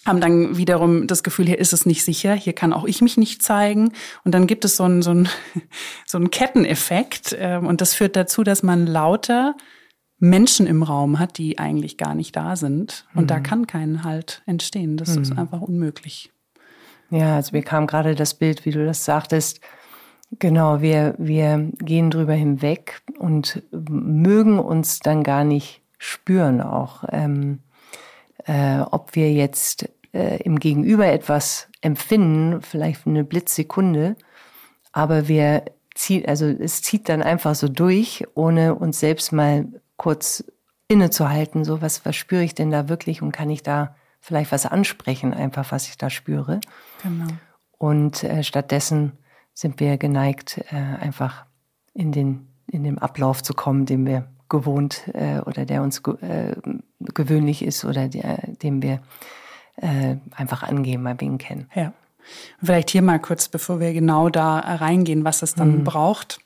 [0.07, 3.17] haben dann wiederum das Gefühl, hier ist es nicht sicher, hier kann auch ich mich
[3.17, 3.93] nicht zeigen.
[4.25, 5.29] Und dann gibt es so einen, so einen,
[6.07, 7.37] so einen Ketteneffekt.
[7.39, 9.57] Ähm, und das führt dazu, dass man lauter
[10.19, 13.07] Menschen im Raum hat, die eigentlich gar nicht da sind.
[13.15, 13.29] Und mhm.
[13.29, 14.97] da kann kein Halt entstehen.
[14.97, 15.23] Das mhm.
[15.23, 16.33] ist einfach unmöglich.
[17.11, 19.61] Ja, also mir kam gerade das Bild, wie du das sagtest,
[20.39, 27.61] Genau, wir, wir gehen drüber hinweg und mögen uns dann gar nicht spüren auch, ähm,
[28.45, 34.17] äh, ob wir jetzt äh, im Gegenüber etwas empfinden, vielleicht eine Blitzsekunde,
[34.93, 40.45] aber wir zieht, also es zieht dann einfach so durch, ohne uns selbst mal kurz
[40.89, 44.67] innezuhalten, so was, was spüre ich denn da wirklich und kann ich da vielleicht was
[44.67, 46.61] ansprechen, einfach was ich da spüre.
[47.03, 47.27] Genau.
[47.79, 49.13] Und äh, stattdessen
[49.53, 51.45] sind wir geneigt, äh, einfach
[51.93, 56.57] in den, in den Ablauf zu kommen, den wir gewohnt äh, oder der uns äh,
[57.01, 59.01] gewöhnlich ist oder der, dem wir
[59.77, 61.69] äh, einfach angehen, wir ihn kennen.
[61.75, 61.93] Ja.
[62.63, 65.85] Vielleicht hier mal kurz, bevor wir genau da reingehen, was es dann mhm.
[65.85, 66.41] braucht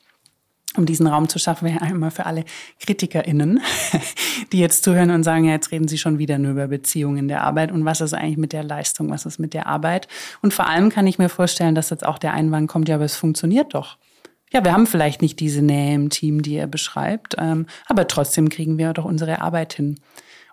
[0.77, 2.45] um diesen Raum zu schaffen, wäre einmal für alle
[2.79, 3.59] KritikerInnen,
[4.51, 7.27] die jetzt zuhören und sagen, ja, jetzt reden Sie schon wieder nur über Beziehungen in
[7.27, 10.07] der Arbeit und was ist eigentlich mit der Leistung, was ist mit der Arbeit?
[10.41, 13.05] Und vor allem kann ich mir vorstellen, dass jetzt auch der Einwand kommt, ja, aber
[13.05, 13.97] es funktioniert doch.
[14.53, 18.49] Ja, wir haben vielleicht nicht diese Nähe im Team, die er beschreibt, ähm, aber trotzdem
[18.49, 19.99] kriegen wir doch unsere Arbeit hin.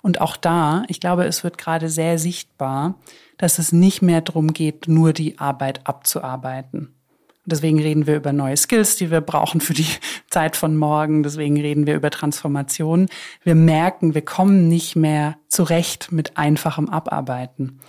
[0.08, 2.94] Und auch da, ich glaube, es wird gerade sehr sichtbar,
[3.36, 6.98] dass es nicht mehr darum geht, nur die Arbeit abzuarbeiten
[7.50, 9.86] Deswegen reden wir über neue Skills, die wir brauchen für die
[10.30, 11.22] Zeit von morgen.
[11.22, 13.08] Deswegen reden wir über Transformation.
[13.42, 17.80] Wir merken, wir kommen nicht mehr zurecht mit einfachem Abarbeiten.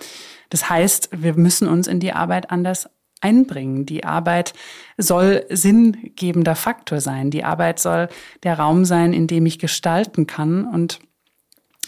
[0.49, 3.86] Das heißt, wir müssen uns in die Arbeit anders einbringen.
[3.86, 4.53] Die Arbeit
[4.97, 7.29] soll sinngebender Faktor sein.
[7.29, 8.08] Die Arbeit soll
[8.43, 11.01] der Raum sein, in dem ich gestalten kann und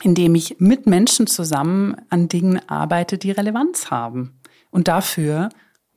[0.03, 4.39] in dem ich mit Menschen zusammen an Dingen arbeite, die Relevanz haben.
[4.71, 5.49] Und dafür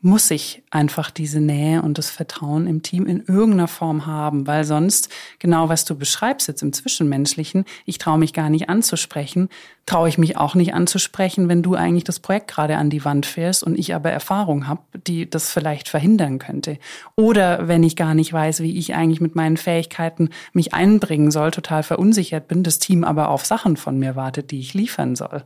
[0.04, 4.64] muss ich einfach diese Nähe und das Vertrauen im Team in irgendeiner Form haben, weil
[4.64, 9.48] sonst, genau was du beschreibst jetzt im Zwischenmenschlichen, ich traue mich gar nicht anzusprechen,
[9.86, 13.26] traue ich mich auch nicht anzusprechen, wenn du eigentlich das Projekt gerade an die Wand
[13.26, 16.78] fährst und ich aber Erfahrung habe, die das vielleicht verhindern könnte.
[17.16, 21.50] Oder wenn ich gar nicht weiß, wie ich eigentlich mit meinen Fähigkeiten mich einbringen soll,
[21.50, 25.44] total verunsichert bin, das Team aber auf Sachen von mir wartet, die ich liefern soll.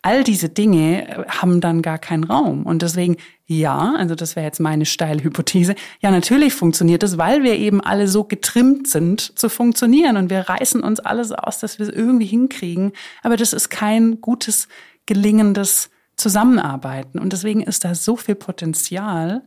[0.00, 2.64] All diese Dinge äh, haben dann gar keinen Raum.
[2.64, 3.16] Und deswegen,
[3.46, 7.82] ja, also das wäre jetzt meine steile Hypothese, ja, natürlich funktioniert es, weil wir eben
[7.82, 11.94] alle so getrimmt sind zu funktionieren und wir reißen uns alles aus, dass wir es
[11.94, 12.92] irgendwie hinkriegen.
[13.22, 14.68] Aber das ist kein gutes,
[15.04, 17.18] gelingendes Zusammenarbeiten.
[17.18, 19.42] Und deswegen ist da so viel Potenzial,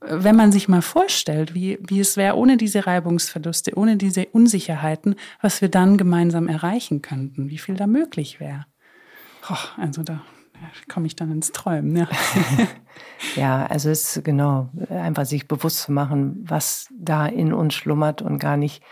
[0.00, 5.14] wenn man sich mal vorstellt, wie, wie es wäre ohne diese Reibungsverluste, ohne diese Unsicherheiten,
[5.40, 8.66] was wir dann gemeinsam erreichen könnten, wie viel da möglich wäre.
[9.78, 10.20] also da
[10.92, 11.96] komme ich dann ins Träumen.
[11.96, 12.08] Ja.
[13.36, 18.20] ja, also es ist genau, einfach sich bewusst zu machen, was da in uns schlummert
[18.20, 18.82] und gar nicht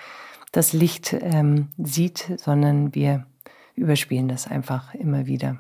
[0.51, 3.27] das Licht ähm, sieht, sondern wir
[3.75, 5.59] überspielen das einfach immer wieder.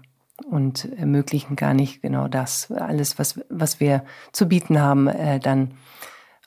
[0.50, 5.74] und ermöglichen gar nicht genau das, alles, was, was wir zu bieten haben, äh, dann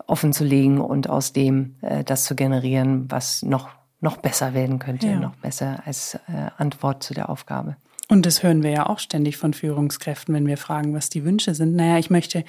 [0.07, 3.69] offen zu legen und aus dem äh, das zu generieren, was noch,
[4.01, 5.19] noch besser werden könnte, ja.
[5.19, 7.77] noch besser als äh, Antwort zu der Aufgabe.
[8.07, 11.55] Und das hören wir ja auch ständig von Führungskräften, wenn wir fragen, was die Wünsche
[11.55, 11.75] sind.
[11.75, 12.43] Naja, ich möchte,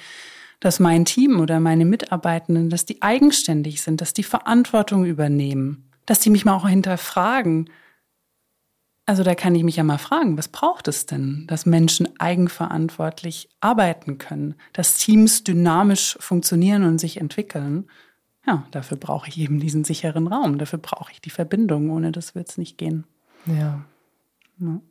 [0.59, 6.19] dass mein Team oder meine Mitarbeitenden, dass die eigenständig sind, dass die Verantwortung übernehmen, dass
[6.19, 7.69] die mich mal auch hinterfragen.
[9.07, 13.47] Also da kann ich mich ja mal fragen, was braucht es denn, dass Menschen eigenverantwortlich
[13.61, 17.89] arbeiten können, dass Teams dynamisch funktionieren und sich entwickeln?
[18.45, 22.35] Ja, dafür brauche ich eben diesen sicheren Raum, dafür brauche ich die Verbindung, ohne das
[22.35, 23.05] wird es nicht gehen.
[23.45, 23.85] Ja.
[24.59, 24.81] ja.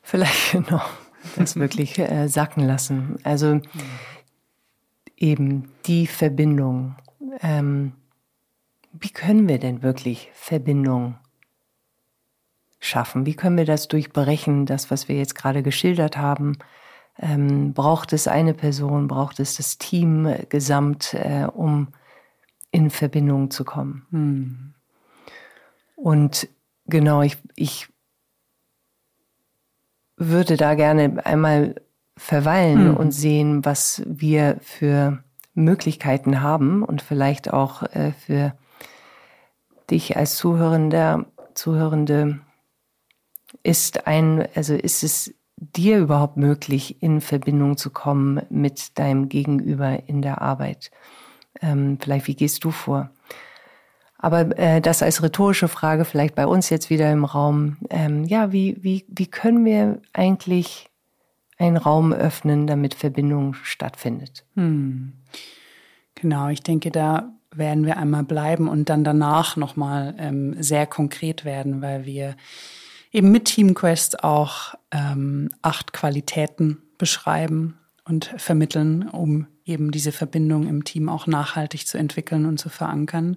[0.00, 0.82] Vielleicht genau
[1.34, 3.16] das wirklich äh, sacken lassen.
[3.24, 3.60] Also
[5.16, 6.94] eben die Verbindung.
[7.42, 7.94] Ähm,
[8.92, 11.18] wie können wir denn wirklich Verbindung
[12.80, 13.26] schaffen?
[13.26, 16.58] Wie können wir das durchbrechen, das, was wir jetzt gerade geschildert haben?
[17.18, 21.88] Ähm, braucht es eine Person, braucht es das Team äh, gesamt, äh, um
[22.70, 24.06] in Verbindung zu kommen?
[24.10, 24.74] Hm.
[25.96, 26.48] Und
[26.86, 27.88] genau, ich, ich
[30.16, 31.74] würde da gerne einmal
[32.16, 32.96] verweilen mhm.
[32.96, 35.22] und sehen, was wir für
[35.54, 38.54] Möglichkeiten haben und vielleicht auch äh, für
[39.90, 42.40] dich als Zuhörender, Zuhörende
[43.62, 50.08] ist ein, also ist es dir überhaupt möglich, in Verbindung zu kommen mit deinem Gegenüber
[50.08, 50.90] in der Arbeit?
[51.60, 53.10] Ähm, vielleicht, wie gehst du vor?
[54.16, 57.78] Aber äh, das als rhetorische Frage vielleicht bei uns jetzt wieder im Raum.
[57.88, 60.90] Ähm, ja, wie, wie, wie können wir eigentlich
[61.58, 64.44] einen Raum öffnen, damit Verbindung stattfindet?
[64.54, 65.12] Hm.
[66.14, 71.44] Genau, ich denke, da werden wir einmal bleiben und dann danach nochmal ähm, sehr konkret
[71.44, 72.36] werden, weil wir
[73.12, 80.84] eben mit TeamQuest auch ähm, acht Qualitäten beschreiben und vermitteln, um eben diese Verbindung im
[80.84, 83.36] Team auch nachhaltig zu entwickeln und zu verankern.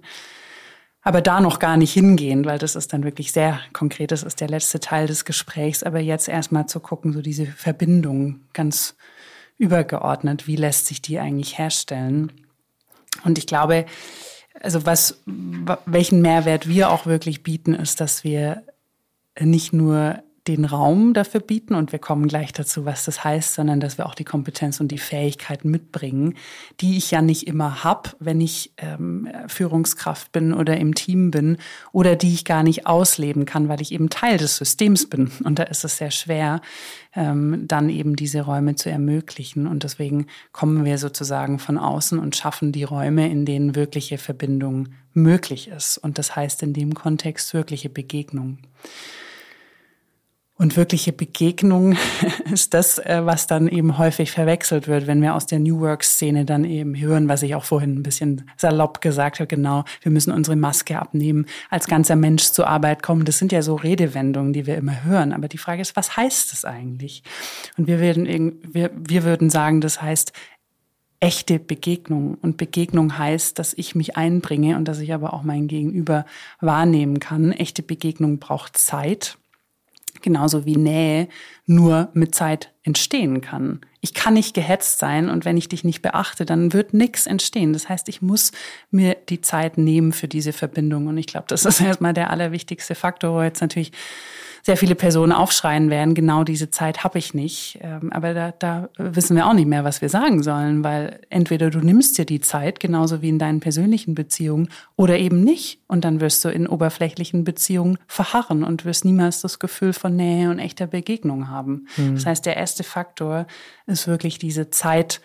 [1.02, 4.10] Aber da noch gar nicht hingehen, weil das ist dann wirklich sehr konkret.
[4.10, 5.82] Das ist der letzte Teil des Gesprächs.
[5.82, 8.96] Aber jetzt erstmal zu gucken, so diese Verbindung ganz
[9.58, 12.32] übergeordnet, wie lässt sich die eigentlich herstellen?
[13.22, 13.84] Und ich glaube,
[14.60, 15.20] also was,
[15.84, 18.62] welchen Mehrwert wir auch wirklich bieten, ist, dass wir
[19.40, 23.80] nicht nur den Raum dafür bieten und wir kommen gleich dazu, was das heißt, sondern
[23.80, 26.34] dass wir auch die Kompetenz und die Fähigkeiten mitbringen,
[26.80, 31.56] die ich ja nicht immer hab, wenn ich ähm, Führungskraft bin oder im Team bin
[31.92, 35.30] oder die ich gar nicht ausleben kann, weil ich eben Teil des Systems bin.
[35.44, 36.60] Und da ist es sehr schwer,
[37.16, 39.66] ähm, dann eben diese Räume zu ermöglichen.
[39.66, 44.88] Und deswegen kommen wir sozusagen von außen und schaffen die Räume, in denen wirkliche Verbindung
[45.14, 45.96] möglich ist.
[45.96, 48.58] Und das heißt in dem Kontext wirkliche Begegnung.
[50.56, 51.96] Und wirkliche Begegnung
[52.52, 56.44] ist das, äh, was dann eben häufig verwechselt wird, wenn wir aus der New Work-Szene
[56.44, 60.32] dann eben hören, was ich auch vorhin ein bisschen salopp gesagt habe, genau, wir müssen
[60.32, 63.24] unsere Maske abnehmen, als ganzer Mensch zur Arbeit kommen.
[63.24, 65.32] Das sind ja so Redewendungen, die wir immer hören.
[65.32, 67.24] Aber die Frage ist, was heißt das eigentlich?
[67.76, 70.32] Und wir würden, wir, wir würden sagen, das heißt
[71.18, 72.36] echte Begegnung.
[72.42, 76.26] Und Begegnung heißt, dass ich mich einbringe und dass ich aber auch mein Gegenüber
[76.60, 77.50] wahrnehmen kann.
[77.50, 79.36] Echte Begegnung braucht Zeit
[80.24, 81.28] genauso wie Nähe
[81.66, 83.80] nur mit Zeit entstehen kann.
[84.00, 87.72] Ich kann nicht gehetzt sein und wenn ich dich nicht beachte, dann wird nichts entstehen.
[87.72, 88.50] Das heißt, ich muss
[88.90, 92.94] mir die Zeit nehmen für diese Verbindung und ich glaube, das ist erstmal der allerwichtigste
[92.94, 93.92] Faktor, wo jetzt natürlich
[94.64, 97.78] sehr viele Personen aufschreien werden, genau diese Zeit habe ich nicht.
[97.82, 101.68] Ähm, aber da, da wissen wir auch nicht mehr, was wir sagen sollen, weil entweder
[101.68, 105.80] du nimmst dir die Zeit, genauso wie in deinen persönlichen Beziehungen, oder eben nicht.
[105.86, 110.48] Und dann wirst du in oberflächlichen Beziehungen verharren und wirst niemals das Gefühl von Nähe
[110.48, 111.86] und echter Begegnung haben.
[111.98, 112.14] Mhm.
[112.14, 113.46] Das heißt, der erste Faktor
[113.86, 115.20] ist wirklich diese Zeit,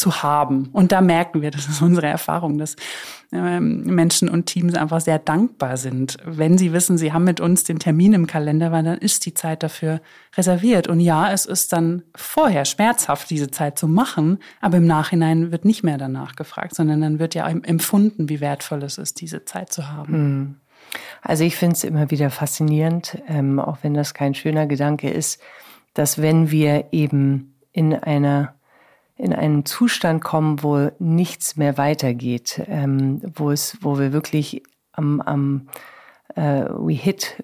[0.00, 0.70] zu haben.
[0.72, 2.74] Und da merken wir, das ist unsere Erfahrung, dass
[3.32, 6.16] ähm, Menschen und Teams einfach sehr dankbar sind.
[6.24, 9.34] Wenn sie wissen, sie haben mit uns den Termin im Kalender, weil dann ist die
[9.34, 10.00] Zeit dafür
[10.36, 10.88] reserviert.
[10.88, 15.64] Und ja, es ist dann vorher schmerzhaft, diese Zeit zu machen, aber im Nachhinein wird
[15.64, 19.72] nicht mehr danach gefragt, sondern dann wird ja empfunden, wie wertvoll es ist, diese Zeit
[19.72, 20.12] zu haben.
[20.12, 20.56] Hm.
[21.22, 25.40] Also ich finde es immer wieder faszinierend, ähm, auch wenn das kein schöner Gedanke ist,
[25.94, 28.54] dass wenn wir eben in einer
[29.20, 35.20] in einen Zustand kommen, wo nichts mehr weitergeht, ähm, wo es, wo wir wirklich am,
[35.20, 35.68] am
[36.36, 37.42] äh, we hit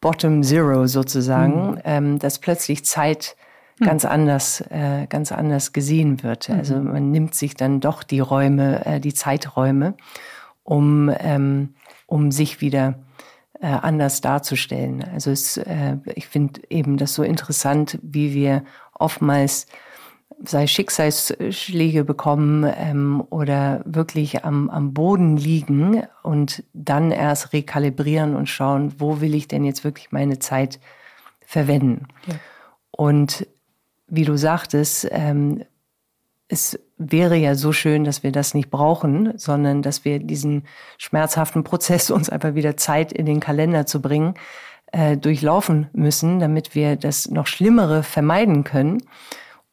[0.00, 1.78] bottom zero sozusagen, mhm.
[1.84, 3.36] ähm, dass plötzlich Zeit
[3.78, 3.84] mhm.
[3.84, 6.48] ganz anders, äh, ganz anders gesehen wird.
[6.48, 6.54] Mhm.
[6.54, 9.94] Also man nimmt sich dann doch die Räume, äh, die Zeiträume,
[10.64, 11.74] um, ähm,
[12.06, 12.94] um sich wieder
[13.60, 15.04] äh, anders darzustellen.
[15.12, 18.64] Also es, äh, ich finde eben das so interessant, wie wir
[18.98, 19.66] oftmals
[20.44, 28.48] sei Schicksalsschläge bekommen ähm, oder wirklich am, am Boden liegen und dann erst rekalibrieren und
[28.48, 30.80] schauen, wo will ich denn jetzt wirklich meine Zeit
[31.44, 32.08] verwenden.
[32.26, 32.34] Ja.
[32.90, 33.46] Und
[34.06, 35.64] wie du sagtest, ähm,
[36.48, 40.64] es wäre ja so schön, dass wir das nicht brauchen, sondern dass wir diesen
[40.98, 44.34] schmerzhaften Prozess, uns einfach wieder Zeit in den Kalender zu bringen,
[44.92, 49.02] äh, durchlaufen müssen, damit wir das noch Schlimmere vermeiden können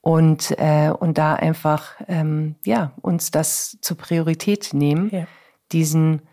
[0.10, 5.28] und, äh, und da einfach ähm, ja, uns das zur Priorität nehmen, ja.
[5.72, 6.24] diesen,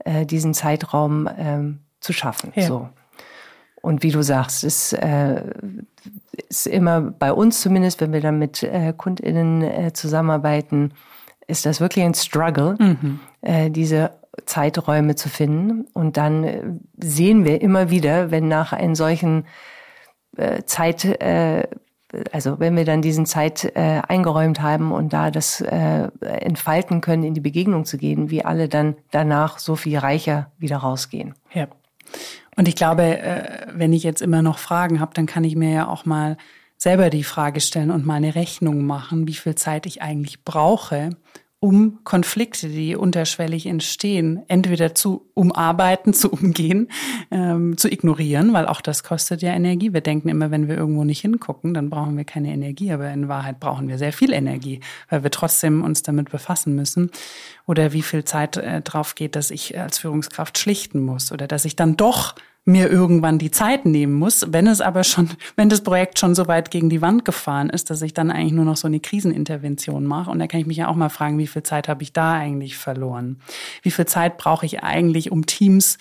[0.00, 2.50] äh, diesen Zeitraum ähm, zu schaffen.
[2.56, 2.66] Ja.
[2.66, 2.88] So.
[3.82, 5.44] Und wie du sagst, ist, äh,
[6.48, 10.92] ist immer bei uns zumindest, wenn wir dann mit äh, KundInnen äh, zusammenarbeiten,
[11.46, 13.20] ist das wirklich ein Struggle, mhm.
[13.42, 14.10] äh, diese
[14.44, 15.86] Zeiträume zu finden.
[15.92, 16.64] Und dann äh,
[17.00, 19.46] sehen wir immer wieder, wenn nach einem solchen
[20.36, 21.68] äh, Zeit, äh,
[22.32, 27.22] also wenn wir dann diesen Zeit äh, eingeräumt haben und da das äh, entfalten können,
[27.22, 31.34] in die Begegnung zu gehen, wie alle dann danach so viel reicher wieder rausgehen.
[31.52, 31.68] Ja.
[32.56, 35.70] Und ich glaube, äh, wenn ich jetzt immer noch Fragen habe, dann kann ich mir
[35.70, 36.36] ja auch mal
[36.76, 41.10] selber die Frage stellen und mal eine Rechnung machen, wie viel Zeit ich eigentlich brauche,
[41.62, 46.88] um Konflikte, die unterschwellig entstehen, entweder zu umarbeiten, zu umgehen,
[47.30, 49.92] ähm, zu ignorieren, weil auch das kostet ja Energie.
[49.92, 53.28] Wir denken immer, wenn wir irgendwo nicht hingucken, dann brauchen wir keine Energie, aber in
[53.28, 57.10] Wahrheit brauchen wir sehr viel Energie, weil wir trotzdem uns damit befassen müssen.
[57.66, 61.66] Oder wie viel Zeit äh, drauf geht, dass ich als Führungskraft schlichten muss oder dass
[61.66, 65.80] ich dann doch mir irgendwann die Zeit nehmen muss, wenn es aber schon, wenn das
[65.82, 68.76] Projekt schon so weit gegen die Wand gefahren ist, dass ich dann eigentlich nur noch
[68.76, 70.30] so eine Krisenintervention mache.
[70.30, 72.34] Und da kann ich mich ja auch mal fragen, wie viel Zeit habe ich da
[72.34, 73.40] eigentlich verloren?
[73.82, 75.98] Wie viel Zeit brauche ich eigentlich, um Teams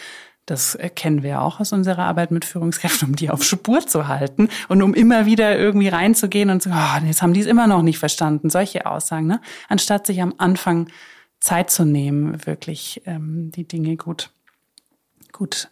[0.50, 4.50] das kennen wir auch aus unserer Arbeit mit Führungskräften, um die auf Spur zu halten
[4.67, 7.84] und um immer wieder irgendwie reinzugehen und zu, oh, jetzt haben die es immer noch
[7.84, 8.50] nicht verstanden.
[8.50, 9.41] Solche Aussagen, ne?
[9.67, 10.88] Anstatt sich am Anfang
[11.39, 14.32] Zeit zu nehmen, wirklich ähm, die Dinge gut,
[15.32, 15.69] gut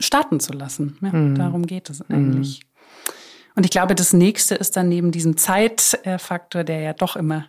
[0.00, 0.98] starten zu lassen.
[1.00, 1.34] Ja, mhm.
[1.34, 2.60] Darum geht es eigentlich.
[2.60, 2.66] Mhm.
[3.56, 7.46] Und ich glaube, das nächste ist dann neben diesem Zeitfaktor, der ja doch immer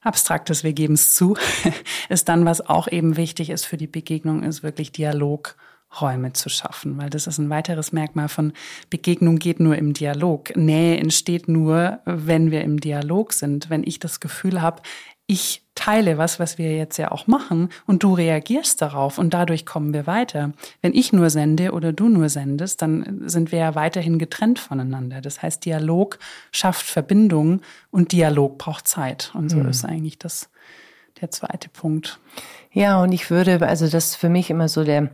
[0.00, 1.36] abstrakt ist, wir geben es zu,
[2.08, 6.96] ist dann, was auch eben wichtig ist für die Begegnung, ist wirklich Dialogräume zu schaffen,
[6.98, 8.52] weil das ist ein weiteres Merkmal von
[8.88, 10.56] Begegnung geht nur im Dialog.
[10.56, 14.82] Nähe entsteht nur, wenn wir im Dialog sind, wenn ich das Gefühl habe,
[15.26, 19.64] ich teile was, was wir jetzt ja auch machen, und du reagierst darauf und dadurch
[19.64, 20.52] kommen wir weiter.
[20.82, 25.22] Wenn ich nur sende oder du nur sendest, dann sind wir ja weiterhin getrennt voneinander.
[25.22, 26.18] Das heißt, Dialog
[26.52, 29.32] schafft Verbindung und Dialog braucht Zeit.
[29.34, 29.70] Und so mhm.
[29.70, 30.50] ist eigentlich das
[31.22, 32.18] der zweite Punkt.
[32.72, 35.10] Ja, und ich würde, also das ist für mich immer so der,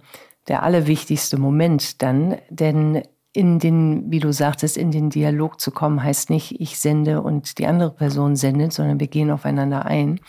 [0.49, 3.03] der allerwichtigste Moment dann, denn
[3.33, 7.59] in den, wie du sagtest, in den Dialog zu kommen, heißt nicht, ich sende und
[7.59, 10.21] die andere Person sendet, sondern wir gehen aufeinander ein.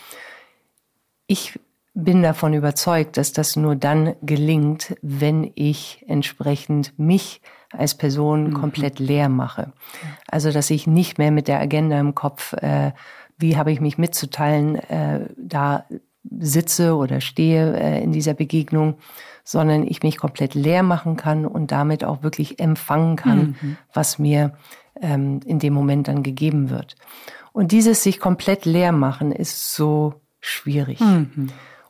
[1.27, 1.59] Ich
[1.93, 8.53] bin davon überzeugt, dass das nur dann gelingt, wenn ich entsprechend mich als Person mhm.
[8.53, 9.73] komplett leer mache.
[10.27, 12.91] Also, dass ich nicht mehr mit der Agenda im Kopf, äh,
[13.37, 15.85] wie habe ich mich mitzuteilen, äh, da
[16.39, 18.95] sitze oder stehe äh, in dieser Begegnung,
[19.43, 23.77] sondern ich mich komplett leer machen kann und damit auch wirklich empfangen kann, mhm.
[23.93, 24.53] was mir
[25.01, 26.95] ähm, in dem Moment dann gegeben wird.
[27.53, 30.99] Und dieses sich komplett leer machen ist so schwierig.
[30.99, 31.49] Mhm.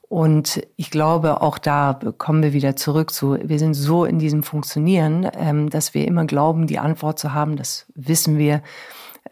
[0.09, 4.41] Und ich glaube, auch da kommen wir wieder zurück zu, wir sind so in diesem
[4.41, 8.61] Funktionieren, ähm, dass wir immer glauben, die Antwort zu haben, das wissen wir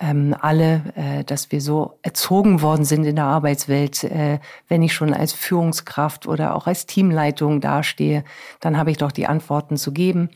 [0.01, 4.03] ähm, alle, äh, dass wir so erzogen worden sind in der Arbeitswelt.
[4.03, 8.25] Äh, wenn ich schon als Führungskraft oder auch als Teamleitung dastehe,
[8.59, 10.29] dann habe ich doch die Antworten zu geben.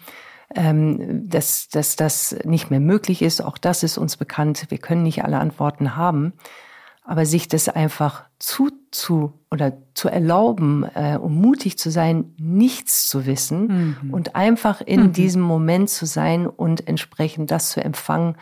[0.55, 4.65] Ähm, dass, dass das nicht mehr möglich ist, auch das ist uns bekannt.
[4.69, 6.33] Wir können nicht alle Antworten haben.
[7.09, 13.07] Aber sich das einfach zu, zu oder zu erlauben äh, und mutig zu sein, nichts
[13.07, 14.13] zu wissen mhm.
[14.13, 15.13] und einfach in mhm.
[15.13, 18.35] diesem Moment zu sein und entsprechend das zu empfangen,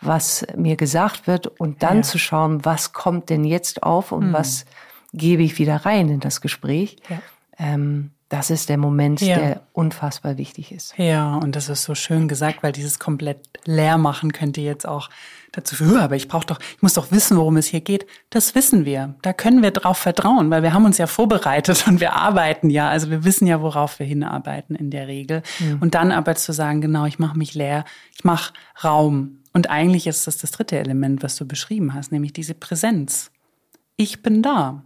[0.00, 2.02] was mir gesagt wird und dann ja.
[2.02, 4.32] zu schauen, was kommt denn jetzt auf und mhm.
[4.32, 4.64] was
[5.12, 6.96] gebe ich wieder rein in das Gespräch.
[7.10, 7.20] Ja.
[7.58, 9.36] Ähm, das ist der Moment, ja.
[9.36, 10.98] der unfassbar wichtig ist.
[10.98, 15.08] Ja, und das ist so schön gesagt, weil dieses komplett leer machen könnte jetzt auch
[15.52, 18.08] dazu führen, aber ich brauche doch, ich muss doch wissen, worum es hier geht.
[18.30, 19.14] Das wissen wir.
[19.22, 22.88] Da können wir drauf vertrauen, weil wir haben uns ja vorbereitet und wir arbeiten ja.
[22.88, 25.44] Also wir wissen ja, worauf wir hinarbeiten in der Regel.
[25.60, 25.78] Mhm.
[25.80, 27.84] Und dann aber zu sagen, genau, ich mache mich leer,
[28.16, 32.32] ich mache Raum und eigentlich ist das das dritte Element, was du beschrieben hast, nämlich
[32.32, 33.30] diese Präsenz.
[33.96, 34.82] Ich bin da.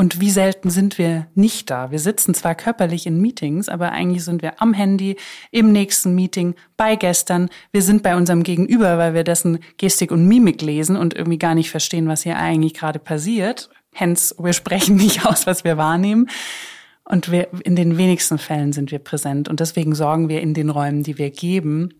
[0.00, 1.90] Und wie selten sind wir nicht da?
[1.90, 5.16] Wir sitzen zwar körperlich in Meetings, aber eigentlich sind wir am Handy,
[5.50, 7.50] im nächsten Meeting, bei gestern.
[7.70, 11.54] Wir sind bei unserem Gegenüber, weil wir dessen Gestik und Mimik lesen und irgendwie gar
[11.54, 13.68] nicht verstehen, was hier eigentlich gerade passiert.
[13.92, 16.30] Hence, wir sprechen nicht aus, was wir wahrnehmen.
[17.04, 19.50] Und wir, in den wenigsten Fällen sind wir präsent.
[19.50, 21.90] Und deswegen sorgen wir in den Räumen, die wir geben,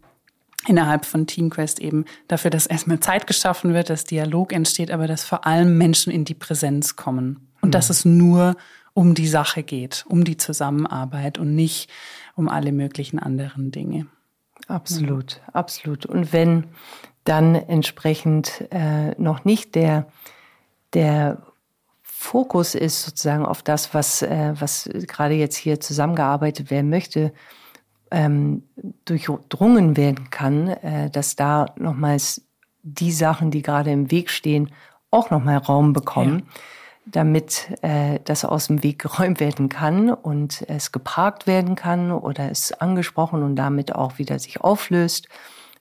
[0.66, 5.22] innerhalb von TeamQuest eben dafür, dass erstmal Zeit geschaffen wird, dass Dialog entsteht, aber dass
[5.22, 7.49] vor allem Menschen in die Präsenz kommen.
[7.61, 7.72] Und mhm.
[7.72, 8.56] dass es nur
[8.94, 11.90] um die Sache geht, um die Zusammenarbeit und nicht
[12.34, 14.06] um alle möglichen anderen Dinge.
[14.68, 15.54] Absolut, ja.
[15.54, 16.06] absolut.
[16.06, 16.64] Und wenn
[17.24, 20.06] dann entsprechend äh, noch nicht der,
[20.94, 21.42] der
[22.02, 27.32] Fokus ist sozusagen auf das, was, äh, was gerade jetzt hier zusammengearbeitet werden möchte,
[28.11, 28.64] ähm,
[29.04, 32.42] durchdrungen werden kann, äh, dass da nochmals
[32.82, 34.72] die Sachen, die gerade im Weg stehen,
[35.11, 36.42] auch nochmal Raum bekommen.
[36.46, 36.61] Ja
[37.11, 42.50] damit äh, das aus dem Weg geräumt werden kann und es geparkt werden kann oder
[42.50, 45.28] es angesprochen und damit auch wieder sich auflöst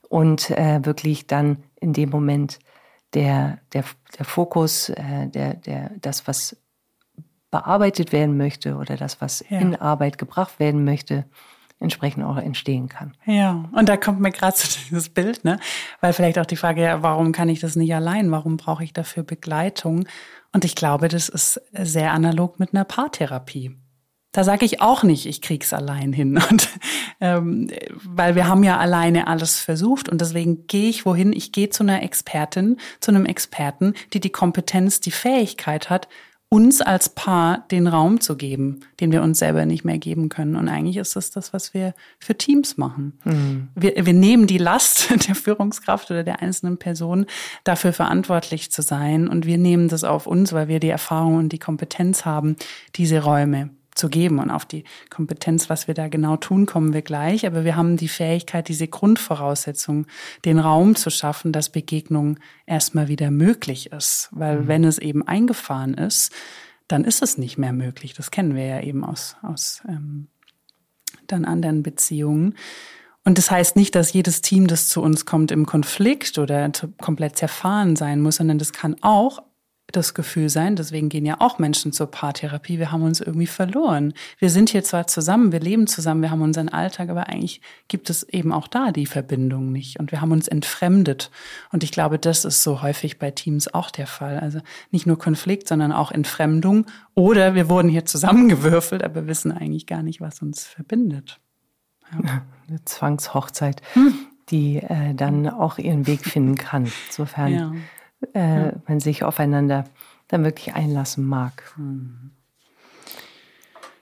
[0.08, 2.58] und äh, wirklich dann in dem Moment
[3.14, 3.84] der, der,
[4.18, 6.56] der Fokus, äh, der, der, das, was
[7.50, 9.58] bearbeitet werden möchte oder das, was ja.
[9.58, 11.24] in Arbeit gebracht werden möchte,
[11.80, 13.14] entsprechend auch entstehen kann.
[13.24, 15.58] Ja, und da kommt mir gerade so dieses Bild, ne?
[16.00, 18.30] Weil vielleicht auch die Frage, ja, warum kann ich das nicht allein?
[18.30, 20.04] Warum brauche ich dafür Begleitung?
[20.52, 23.76] Und ich glaube, das ist sehr analog mit einer Paartherapie.
[24.32, 26.40] Da sage ich auch nicht, ich krieg's allein hin.
[26.50, 26.68] Und,
[27.20, 27.68] ähm,
[28.04, 31.32] weil wir haben ja alleine alles versucht und deswegen gehe ich wohin.
[31.32, 36.08] Ich gehe zu einer Expertin, zu einem Experten, die die Kompetenz, die Fähigkeit hat,
[36.52, 40.56] uns als Paar den Raum zu geben, den wir uns selber nicht mehr geben können.
[40.56, 43.12] Und eigentlich ist das das, was wir für Teams machen.
[43.24, 43.68] Mhm.
[43.76, 47.26] Wir, wir nehmen die Last der Führungskraft oder der einzelnen Person,
[47.62, 49.28] dafür verantwortlich zu sein.
[49.28, 52.56] Und wir nehmen das auf uns, weil wir die Erfahrung und die Kompetenz haben,
[52.96, 53.70] diese Räume
[54.00, 54.40] zu geben.
[54.40, 57.46] Und auf die Kompetenz, was wir da genau tun, kommen wir gleich.
[57.46, 60.06] Aber wir haben die Fähigkeit, diese Grundvoraussetzung,
[60.44, 64.28] den Raum zu schaffen, dass Begegnung erstmal wieder möglich ist.
[64.32, 64.68] Weil mhm.
[64.68, 66.32] wenn es eben eingefahren ist,
[66.88, 68.14] dann ist es nicht mehr möglich.
[68.14, 70.26] Das kennen wir ja eben aus, aus ähm,
[71.28, 72.56] dann anderen Beziehungen.
[73.24, 76.70] Und das heißt nicht, dass jedes Team, das zu uns kommt, im Konflikt oder
[77.00, 79.42] komplett zerfahren sein muss, sondern das kann auch
[79.92, 84.12] das Gefühl sein, deswegen gehen ja auch Menschen zur Paartherapie, wir haben uns irgendwie verloren.
[84.38, 88.10] Wir sind hier zwar zusammen, wir leben zusammen, wir haben unseren Alltag, aber eigentlich gibt
[88.10, 91.30] es eben auch da die Verbindung nicht und wir haben uns entfremdet.
[91.72, 94.38] Und ich glaube, das ist so häufig bei Teams auch der Fall.
[94.38, 94.60] Also
[94.90, 100.02] nicht nur Konflikt, sondern auch Entfremdung oder wir wurden hier zusammengewürfelt, aber wissen eigentlich gar
[100.02, 101.40] nicht, was uns verbindet.
[102.12, 102.42] Ja.
[102.68, 104.14] Eine Zwangshochzeit, hm.
[104.50, 106.90] die äh, dann auch ihren Weg finden kann.
[107.08, 107.52] Insofern.
[107.52, 107.72] Ja
[108.34, 108.72] äh, ja.
[108.86, 109.84] man sich aufeinander
[110.28, 111.74] dann wirklich einlassen mag.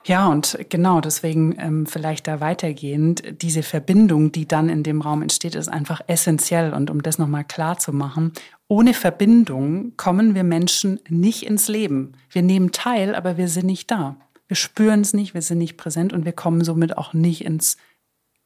[0.05, 5.21] Ja, und genau, deswegen ähm, vielleicht da weitergehend, diese Verbindung, die dann in dem Raum
[5.21, 6.73] entsteht, ist einfach essentiell.
[6.73, 8.33] Und um das nochmal klar zu machen,
[8.67, 12.13] ohne Verbindung kommen wir Menschen nicht ins Leben.
[12.31, 14.15] Wir nehmen teil, aber wir sind nicht da.
[14.47, 17.77] Wir spüren es nicht, wir sind nicht präsent und wir kommen somit auch nicht ins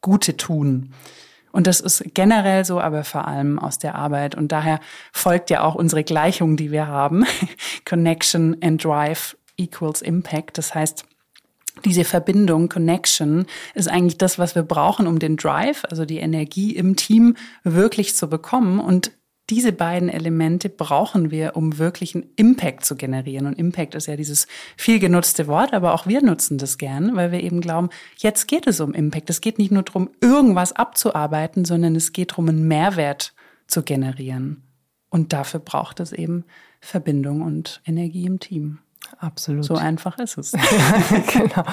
[0.02, 0.94] Gute tun.
[1.54, 4.34] Und das ist generell so, aber vor allem aus der Arbeit.
[4.34, 4.80] Und daher
[5.14, 7.26] folgt ja auch unsere Gleichung, die wir haben.
[7.86, 10.58] Connection and Drive equals Impact.
[10.58, 11.06] Das heißt,
[11.86, 13.46] diese Verbindung, Connection,
[13.76, 18.16] ist eigentlich das, was wir brauchen, um den Drive, also die Energie im Team wirklich
[18.16, 18.80] zu bekommen.
[18.80, 19.12] Und
[19.50, 23.46] diese beiden Elemente brauchen wir, um wirklich einen Impact zu generieren.
[23.46, 27.32] Und Impact ist ja dieses viel genutzte Wort, aber auch wir nutzen das gern, weil
[27.32, 29.30] wir eben glauben, jetzt geht es um Impact.
[29.30, 33.34] Es geht nicht nur darum, irgendwas abzuarbeiten, sondern es geht darum, einen Mehrwert
[33.68, 34.64] zu generieren.
[35.10, 36.46] Und dafür braucht es eben
[36.80, 38.80] Verbindung und Energie im Team.
[39.20, 39.64] Absolut.
[39.64, 40.52] So einfach ist es.
[41.34, 41.64] genau.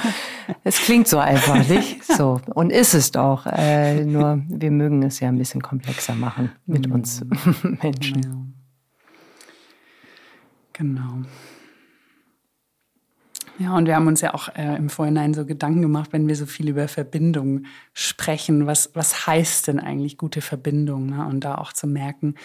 [0.65, 2.05] Es klingt so einfach, nicht?
[2.05, 2.41] So.
[2.55, 3.47] Und ist es doch.
[3.47, 6.93] Äh, nur wir mögen es ja ein bisschen komplexer machen mit mhm.
[6.93, 7.25] uns
[7.63, 8.23] Menschen.
[8.23, 8.31] Ja.
[10.73, 11.23] Genau.
[13.59, 16.35] Ja, und wir haben uns ja auch äh, im Vorhinein so Gedanken gemacht, wenn wir
[16.35, 21.11] so viel über Verbindung sprechen, was, was heißt denn eigentlich gute Verbindung?
[21.11, 21.27] Ne?
[21.27, 22.37] Und da auch zu merken,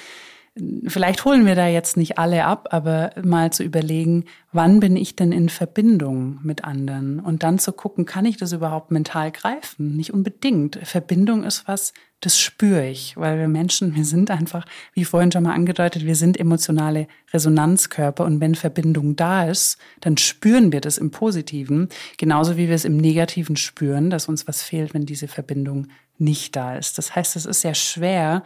[0.88, 5.18] Vielleicht holen wir da jetzt nicht alle ab, aber mal zu überlegen, wann bin ich
[5.18, 7.20] denn in Verbindung mit anderen?
[7.20, 9.97] Und dann zu gucken, kann ich das überhaupt mental greifen?
[9.97, 10.80] Nicht unbedingt.
[10.84, 11.91] Verbindung ist was,
[12.22, 16.16] das spüre ich, weil wir Menschen, wir sind einfach, wie vorhin schon mal angedeutet, wir
[16.16, 22.56] sind emotionale Resonanzkörper und wenn Verbindung da ist, dann spüren wir das im Positiven, genauso
[22.56, 25.88] wie wir es im Negativen spüren, dass uns was fehlt, wenn diese Verbindung
[26.18, 26.97] nicht da ist.
[26.97, 28.43] Das heißt, es ist sehr schwer,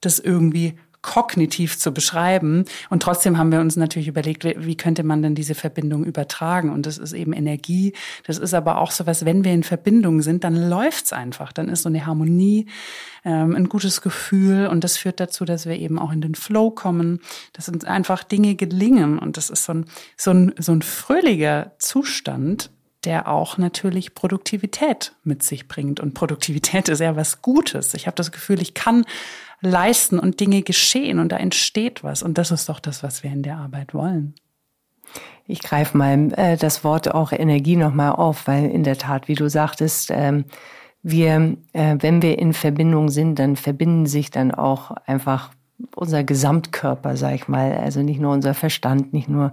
[0.00, 2.64] das irgendwie kognitiv zu beschreiben.
[2.90, 6.70] Und trotzdem haben wir uns natürlich überlegt, wie könnte man denn diese Verbindung übertragen?
[6.70, 7.94] Und das ist eben Energie.
[8.26, 11.52] Das ist aber auch so was, wenn wir in Verbindung sind, dann läuft's einfach.
[11.52, 12.66] Dann ist so eine Harmonie,
[13.24, 14.66] ähm, ein gutes Gefühl.
[14.66, 17.20] Und das führt dazu, dass wir eben auch in den Flow kommen,
[17.54, 19.18] dass uns einfach Dinge gelingen.
[19.18, 19.86] Und das ist so ein,
[20.16, 22.70] so ein, so ein fröhlicher Zustand,
[23.04, 26.00] der auch natürlich Produktivität mit sich bringt.
[26.00, 27.94] Und Produktivität ist ja was Gutes.
[27.94, 29.04] Ich habe das Gefühl, ich kann
[29.60, 32.22] leisten und Dinge geschehen und da entsteht was.
[32.22, 34.34] Und das ist doch das, was wir in der Arbeit wollen.
[35.46, 39.34] Ich greife mal äh, das Wort auch Energie nochmal auf, weil in der Tat, wie
[39.34, 40.44] du sagtest, ähm,
[41.02, 45.50] wir, äh, wenn wir in Verbindung sind, dann verbinden sich dann auch einfach
[45.96, 47.72] unser Gesamtkörper, sag ich mal.
[47.78, 49.52] Also nicht nur unser Verstand, nicht nur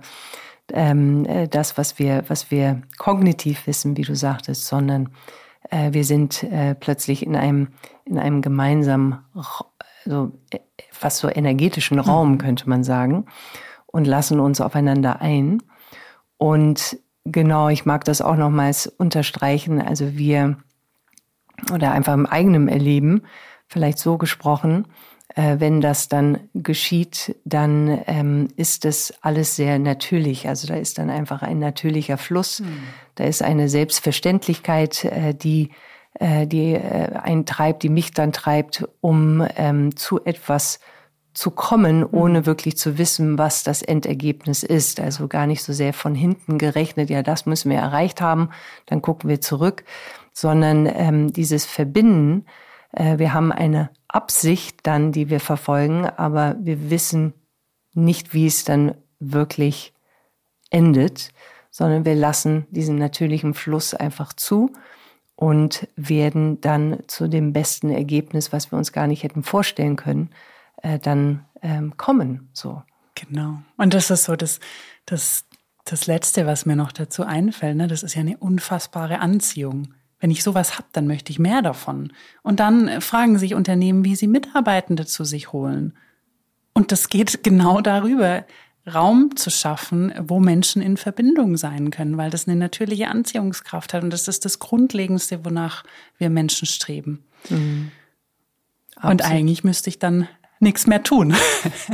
[0.73, 5.09] ähm, äh, das, was wir, was wir kognitiv wissen, wie du sagtest, sondern
[5.69, 7.69] äh, wir sind äh, plötzlich in einem,
[8.05, 9.19] in einem gemeinsamen,
[10.07, 10.59] so, äh,
[10.91, 12.37] fast so energetischen Raum, mhm.
[12.37, 13.25] könnte man sagen,
[13.85, 15.61] und lassen uns aufeinander ein.
[16.37, 19.81] Und genau, ich mag das auch nochmals unterstreichen.
[19.81, 20.57] Also wir,
[21.73, 23.23] oder einfach im eigenen Erleben,
[23.67, 24.87] vielleicht so gesprochen,
[25.35, 30.47] äh, wenn das dann geschieht, dann ähm, ist das alles sehr natürlich.
[30.47, 32.83] Also da ist dann einfach ein natürlicher Fluss, mhm.
[33.15, 35.71] da ist eine Selbstverständlichkeit, äh, die
[36.19, 40.79] die äh, einen treibt, die mich dann treibt, um ähm, zu etwas
[41.33, 42.09] zu kommen, hm.
[42.11, 44.99] ohne wirklich zu wissen, was das Endergebnis ist.
[44.99, 48.49] Also gar nicht so sehr von hinten gerechnet, ja, das müssen wir erreicht haben,
[48.87, 49.83] dann gucken wir zurück,
[50.33, 52.45] sondern ähm, dieses Verbinden,
[52.91, 57.33] äh, wir haben eine Absicht dann, die wir verfolgen, aber wir wissen
[57.93, 59.93] nicht, wie es dann wirklich
[60.71, 61.31] endet,
[61.69, 64.71] sondern wir lassen diesen natürlichen Fluss einfach zu
[65.37, 70.31] und werden dann zu dem besten Ergebnis, was wir uns gar nicht hätten vorstellen können,
[70.81, 72.49] äh, dann ähm, kommen.
[72.53, 72.81] So.
[73.13, 73.59] Genau.
[73.77, 74.59] Und das ist so das,
[75.05, 75.45] das,
[75.85, 77.77] das Letzte, was mir noch dazu einfällt.
[77.77, 77.87] Ne?
[77.87, 79.93] Das ist ja eine unfassbare Anziehung.
[80.19, 82.11] Wenn ich sowas habe, dann möchte ich mehr davon.
[82.41, 85.95] Und dann fragen sich Unternehmen, wie sie Mitarbeitende zu sich holen.
[86.73, 88.43] Und das geht genau darüber,
[88.93, 94.03] Raum zu schaffen, wo Menschen in Verbindung sein können, weil das eine natürliche Anziehungskraft hat.
[94.03, 95.83] Und das ist das Grundlegendste, wonach
[96.17, 97.23] wir Menschen streben.
[97.49, 97.91] Mhm.
[99.01, 100.27] Und eigentlich müsste ich dann
[100.59, 101.35] nichts mehr tun,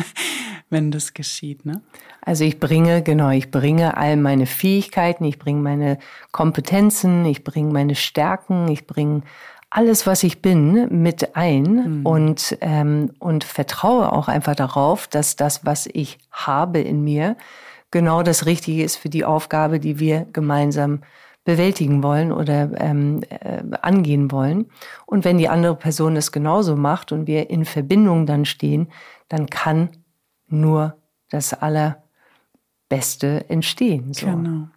[0.69, 1.65] wenn das geschieht.
[1.65, 1.81] Ne?
[2.21, 5.97] Also ich bringe, genau, ich bringe all meine Fähigkeiten, ich bringe meine
[6.31, 9.23] Kompetenzen, ich bringe meine Stärken, ich bringe
[9.75, 11.63] alles, was ich bin, mit ein
[11.99, 12.05] mhm.
[12.05, 17.35] und, ähm, und vertraue auch einfach darauf, dass das, was ich habe in mir,
[17.89, 21.01] genau das Richtige ist für die Aufgabe, die wir gemeinsam
[21.43, 24.67] bewältigen wollen oder ähm, äh, angehen wollen.
[25.07, 28.89] Und wenn die andere Person das genauso macht und wir in Verbindung dann stehen,
[29.27, 29.89] dann kann
[30.47, 30.97] nur
[31.31, 34.13] das Allerbeste entstehen.
[34.13, 34.27] So.
[34.27, 34.67] Genau.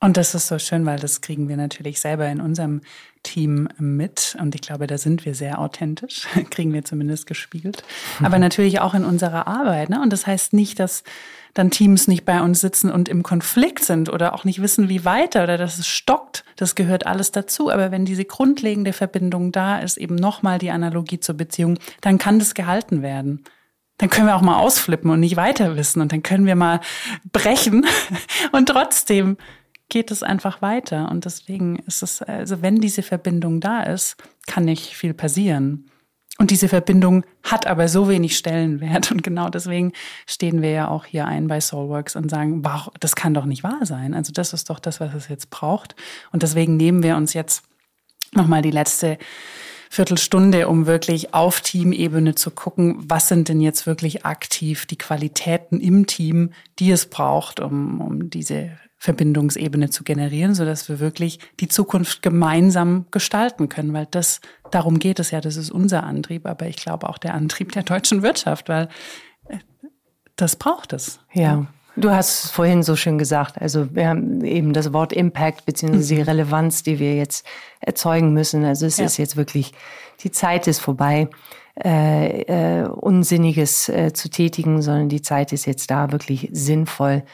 [0.00, 2.80] Und das ist so schön, weil das kriegen wir natürlich selber in unserem
[3.28, 4.36] Team mit.
[4.40, 7.84] Und ich glaube, da sind wir sehr authentisch, kriegen wir zumindest gespiegelt.
[8.22, 9.90] Aber natürlich auch in unserer Arbeit.
[9.90, 10.00] Ne?
[10.00, 11.04] Und das heißt nicht, dass
[11.52, 15.04] dann Teams nicht bei uns sitzen und im Konflikt sind oder auch nicht wissen, wie
[15.04, 16.44] weiter oder dass es stockt.
[16.56, 17.70] Das gehört alles dazu.
[17.70, 22.38] Aber wenn diese grundlegende Verbindung da ist, eben nochmal die Analogie zur Beziehung, dann kann
[22.38, 23.44] das gehalten werden
[24.00, 26.80] dann können wir auch mal ausflippen und nicht weiter wissen und dann können wir mal
[27.32, 27.84] brechen
[28.52, 29.36] und trotzdem
[29.88, 31.10] geht es einfach weiter.
[31.10, 34.16] Und deswegen ist es, also wenn diese Verbindung da ist,
[34.46, 35.90] kann nicht viel passieren.
[36.40, 39.10] Und diese Verbindung hat aber so wenig Stellenwert.
[39.10, 39.92] Und genau deswegen
[40.26, 43.64] stehen wir ja auch hier ein bei Soulworks und sagen, wow, das kann doch nicht
[43.64, 44.14] wahr sein.
[44.14, 45.96] Also das ist doch das, was es jetzt braucht.
[46.30, 47.64] Und deswegen nehmen wir uns jetzt
[48.32, 49.18] nochmal die letzte
[49.90, 55.80] Viertelstunde, um wirklich auf Teamebene zu gucken, was sind denn jetzt wirklich aktiv die Qualitäten
[55.80, 61.38] im Team, die es braucht, um, um diese Verbindungsebene zu generieren, so dass wir wirklich
[61.60, 64.40] die Zukunft gemeinsam gestalten können, weil das
[64.70, 67.84] darum geht es ja, das ist unser Antrieb, aber ich glaube auch der Antrieb der
[67.84, 68.88] deutschen Wirtschaft, weil
[69.48, 69.58] äh,
[70.36, 71.20] das braucht es.
[71.32, 71.66] Ja.
[71.96, 73.60] Du hast es vorhin so schön gesagt.
[73.60, 76.28] Also wir haben eben das Wort Impact beziehungsweise die mhm.
[76.28, 77.44] Relevanz, die wir jetzt
[77.80, 78.64] erzeugen müssen.
[78.64, 79.04] Also es ja.
[79.04, 79.72] ist jetzt wirklich,
[80.20, 81.28] die Zeit ist vorbei,
[81.84, 87.24] äh, äh, Unsinniges äh, zu tätigen, sondern die Zeit ist jetzt da, wirklich sinnvoll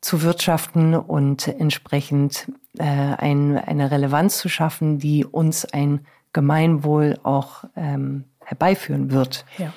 [0.00, 7.64] zu wirtschaften und entsprechend äh, ein, eine Relevanz zu schaffen, die uns ein Gemeinwohl auch
[7.76, 9.44] ähm, herbeiführen wird.
[9.58, 9.72] Ja.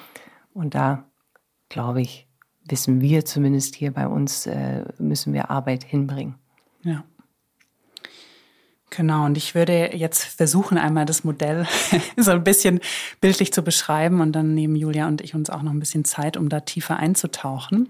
[0.54, 1.06] Und da,
[1.70, 2.28] glaube ich,
[2.66, 6.36] wissen wir zumindest hier bei uns, äh, müssen wir Arbeit hinbringen.
[6.84, 7.04] Ja.
[8.96, 11.66] Genau, und ich würde jetzt versuchen, einmal das Modell
[12.18, 12.80] so ein bisschen
[13.22, 16.38] bildlich zu beschreiben und dann nehmen Julia und ich uns auch noch ein bisschen Zeit,
[16.38, 17.90] um da tiefer einzutauchen.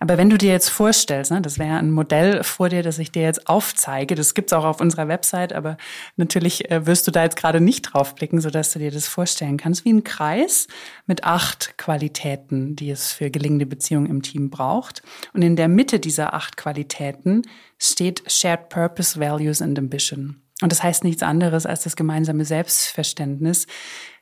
[0.00, 3.10] Aber wenn du dir jetzt vorstellst, ne, das wäre ein Modell vor dir, das ich
[3.10, 5.76] dir jetzt aufzeige, das gibt's auch auf unserer Website, aber
[6.16, 9.84] natürlich äh, wirst du da jetzt gerade nicht draufblicken, sodass du dir das vorstellen kannst,
[9.84, 10.68] wie ein Kreis
[11.06, 15.02] mit acht Qualitäten, die es für gelingende Beziehungen im Team braucht.
[15.32, 17.42] Und in der Mitte dieser acht Qualitäten
[17.78, 20.42] steht Shared Purpose, Values and Ambition.
[20.60, 23.66] Und das heißt nichts anderes als das gemeinsame Selbstverständnis,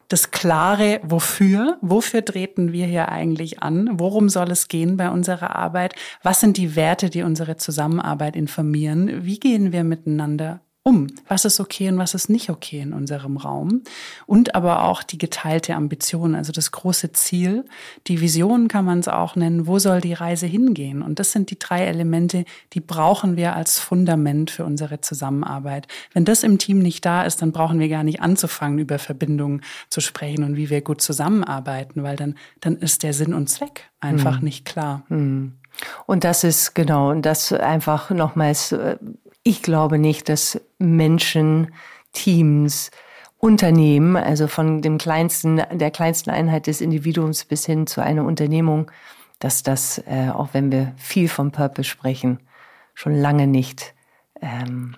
[0.08, 5.56] das klare Wofür, wofür treten wir hier eigentlich an, worum soll es gehen bei unserer
[5.56, 11.08] Arbeit, was sind die Werte, die unsere Zusammenarbeit informieren, wie gehen wir miteinander um?
[11.26, 13.82] Was ist okay und was ist nicht okay in unserem Raum?
[14.24, 17.64] Und aber auch die geteilte Ambition, also das große Ziel.
[18.06, 19.66] Die Vision kann man es auch nennen.
[19.66, 21.02] Wo soll die Reise hingehen?
[21.02, 25.88] Und das sind die drei Elemente, die brauchen wir als Fundament für unsere Zusammenarbeit.
[26.12, 29.62] Wenn das im Team nicht da ist, dann brauchen wir gar nicht anzufangen, über Verbindungen
[29.90, 33.90] zu sprechen und wie wir gut zusammenarbeiten, weil dann, dann ist der Sinn und Zweck
[33.98, 34.44] einfach hm.
[34.44, 35.02] nicht klar.
[35.08, 35.54] Hm.
[36.06, 38.96] Und das ist genau, und das einfach nochmals äh,
[39.46, 41.72] ich glaube nicht, dass Menschen,
[42.12, 42.90] Teams,
[43.38, 48.90] Unternehmen, also von dem kleinsten, der kleinsten Einheit des Individuums bis hin zu einer Unternehmung,
[49.38, 52.40] dass das, äh, auch wenn wir viel vom Purpose sprechen,
[52.94, 53.94] schon lange nicht,
[54.42, 54.96] ähm,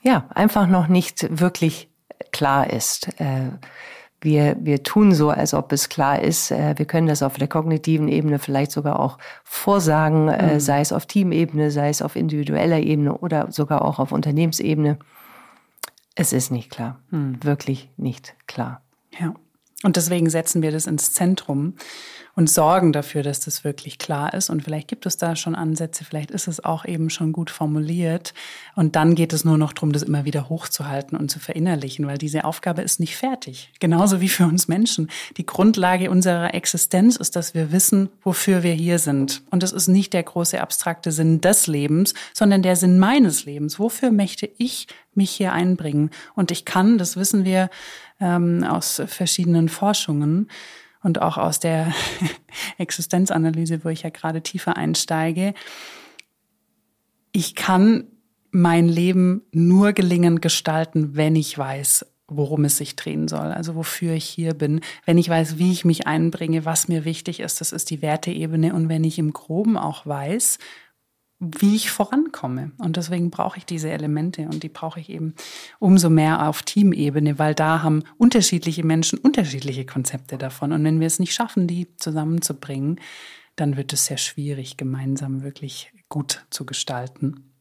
[0.00, 1.90] ja, einfach noch nicht wirklich
[2.32, 3.20] klar ist.
[3.20, 3.50] Äh,
[4.24, 6.50] wir, wir tun so, als ob es klar ist.
[6.50, 10.60] Äh, wir können das auf der kognitiven Ebene vielleicht sogar auch vorsagen, äh, mhm.
[10.60, 14.98] sei es auf Teamebene, sei es auf individueller Ebene oder sogar auch auf Unternehmensebene.
[16.16, 17.42] Es ist nicht klar, mhm.
[17.42, 18.80] wirklich nicht klar.
[19.18, 19.34] Ja.
[19.84, 21.74] Und deswegen setzen wir das ins Zentrum
[22.36, 24.50] und sorgen dafür, dass das wirklich klar ist.
[24.50, 28.34] Und vielleicht gibt es da schon Ansätze, vielleicht ist es auch eben schon gut formuliert.
[28.74, 32.16] Und dann geht es nur noch darum, das immer wieder hochzuhalten und zu verinnerlichen, weil
[32.16, 33.72] diese Aufgabe ist nicht fertig.
[33.78, 35.10] Genauso wie für uns Menschen.
[35.36, 39.42] Die Grundlage unserer Existenz ist, dass wir wissen, wofür wir hier sind.
[39.50, 43.78] Und es ist nicht der große abstrakte Sinn des Lebens, sondern der Sinn meines Lebens.
[43.78, 46.10] Wofür möchte ich mich hier einbringen?
[46.34, 47.68] Und ich kann, das wissen wir
[48.24, 50.48] ähm, aus verschiedenen Forschungen,
[51.04, 51.92] und auch aus der
[52.78, 55.54] Existenzanalyse, wo ich ja gerade tiefer einsteige,
[57.30, 58.08] ich kann
[58.50, 64.14] mein Leben nur gelingend gestalten, wenn ich weiß, worum es sich drehen soll, also wofür
[64.14, 67.72] ich hier bin, wenn ich weiß, wie ich mich einbringe, was mir wichtig ist, das
[67.72, 68.72] ist die Werteebene.
[68.72, 70.58] Und wenn ich im groben auch weiß,
[71.58, 72.72] wie ich vorankomme.
[72.78, 75.34] Und deswegen brauche ich diese Elemente und die brauche ich eben
[75.78, 80.72] umso mehr auf Teamebene, weil da haben unterschiedliche Menschen unterschiedliche Konzepte davon.
[80.72, 83.00] Und wenn wir es nicht schaffen, die zusammenzubringen,
[83.56, 87.53] dann wird es sehr schwierig, gemeinsam wirklich gut zu gestalten.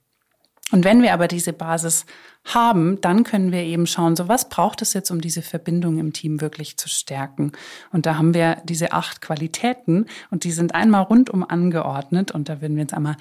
[0.74, 2.08] Und wenn wir aber diese Basis
[2.46, 6.14] haben, dann können wir eben schauen, so was braucht es jetzt, um diese Verbindung im
[6.14, 7.52] Team wirklich zu stärken.
[7.92, 12.60] Und da haben wir diese acht Qualitäten und die sind einmal rundum angeordnet und da
[12.60, 13.18] werden wir jetzt einmal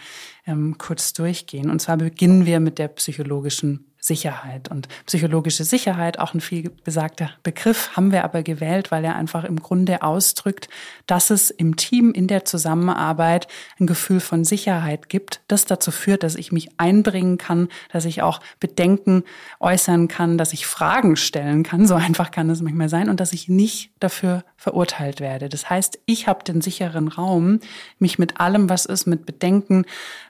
[0.46, 1.68] ähm, kurz durchgehen.
[1.68, 4.68] Und zwar beginnen wir mit der psychologischen Sicherheit.
[4.68, 9.44] Und psychologische Sicherheit, auch ein viel besagter Begriff, haben wir aber gewählt, weil er einfach
[9.44, 10.68] im Grunde ausdrückt,
[11.06, 13.46] dass es im Team, in der Zusammenarbeit
[13.78, 18.22] ein Gefühl von Sicherheit gibt, das dazu führt, dass ich mich einbringen kann, dass ich
[18.22, 19.22] auch Bedenken
[19.60, 23.32] äußern kann, dass ich Fragen stellen kann, so einfach kann es manchmal sein, und dass
[23.32, 25.48] ich nicht dafür verurteilt werde.
[25.48, 27.60] Das heißt, ich habe den sicheren Raum,
[28.00, 29.84] mich mit allem, was ist, mit Bedenken,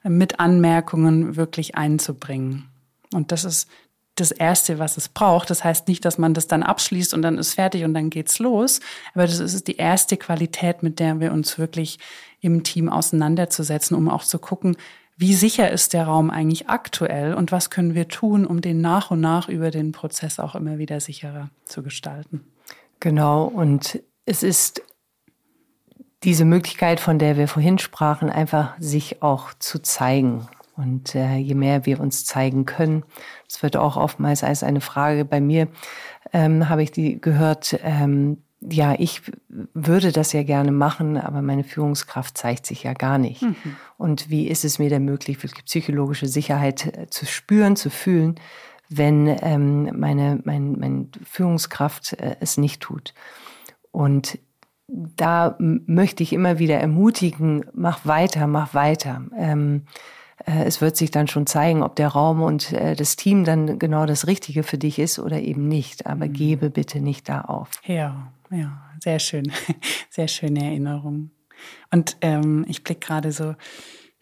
[0.04, 2.68] mit Anmerkungen wirklich einzubringen.
[3.14, 3.68] Und das ist
[4.16, 5.50] das Erste, was es braucht.
[5.50, 8.38] Das heißt nicht, dass man das dann abschließt und dann ist fertig und dann geht's
[8.38, 8.80] los.
[9.14, 11.98] Aber das ist die erste Qualität, mit der wir uns wirklich
[12.40, 14.76] im Team auseinanderzusetzen, um auch zu gucken,
[15.16, 19.10] wie sicher ist der Raum eigentlich aktuell und was können wir tun, um den nach
[19.10, 22.44] und nach über den Prozess auch immer wieder sicherer zu gestalten.
[23.00, 23.44] Genau.
[23.44, 24.82] Und es ist
[26.24, 30.48] diese Möglichkeit, von der wir vorhin sprachen, einfach sich auch zu zeigen.
[30.76, 33.04] Und äh, je mehr wir uns zeigen können,
[33.46, 35.68] das wird auch oftmals als eine Frage bei mir,
[36.32, 41.64] ähm, habe ich die gehört, ähm, ja, ich würde das ja gerne machen, aber meine
[41.64, 43.42] Führungskraft zeigt sich ja gar nicht.
[43.42, 43.56] Mhm.
[43.98, 48.36] Und wie ist es mir denn möglich, wirklich psychologische Sicherheit äh, zu spüren, zu fühlen,
[48.88, 53.14] wenn ähm, meine, mein, meine Führungskraft äh, es nicht tut?
[53.90, 54.38] Und
[54.86, 59.22] da möchte ich immer wieder ermutigen, mach weiter, mach weiter.
[59.36, 63.45] Ähm, äh, es wird sich dann schon zeigen, ob der Raum und äh, das Team
[63.45, 66.07] dann genau das Richtige für dich ist oder eben nicht.
[66.07, 66.33] Aber mhm.
[66.33, 67.70] gebe bitte nicht da auf.
[67.85, 69.51] Ja, ja, sehr schön.
[70.11, 71.30] Sehr schöne Erinnerung.
[71.91, 73.55] Und ähm, ich blicke gerade so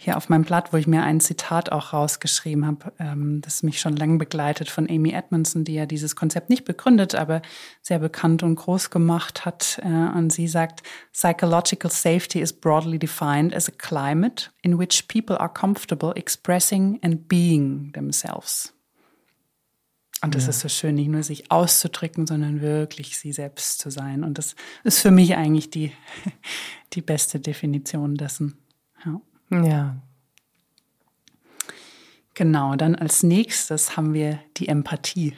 [0.02, 3.80] hier auf meinem Blatt, wo ich mir ein Zitat auch rausgeschrieben habe, ähm, das mich
[3.80, 7.42] schon lange begleitet von Amy Edmondson, die ja dieses Konzept nicht begründet, aber
[7.82, 9.78] sehr bekannt und groß gemacht hat.
[9.82, 10.82] Äh, und sie sagt,
[11.12, 17.28] Psychological safety is broadly defined as a climate in which people are comfortable expressing and
[17.28, 18.72] being themselves.
[20.22, 20.48] Und das ja.
[20.48, 24.24] ist so schön, nicht nur sich auszudrücken, sondern wirklich sie selbst zu sein.
[24.24, 25.92] Und das ist für mich eigentlich die,
[26.94, 28.56] die beste Definition dessen.
[29.04, 29.20] Ja.
[29.50, 29.96] Ja.
[32.34, 35.34] Genau, dann als nächstes haben wir die Empathie.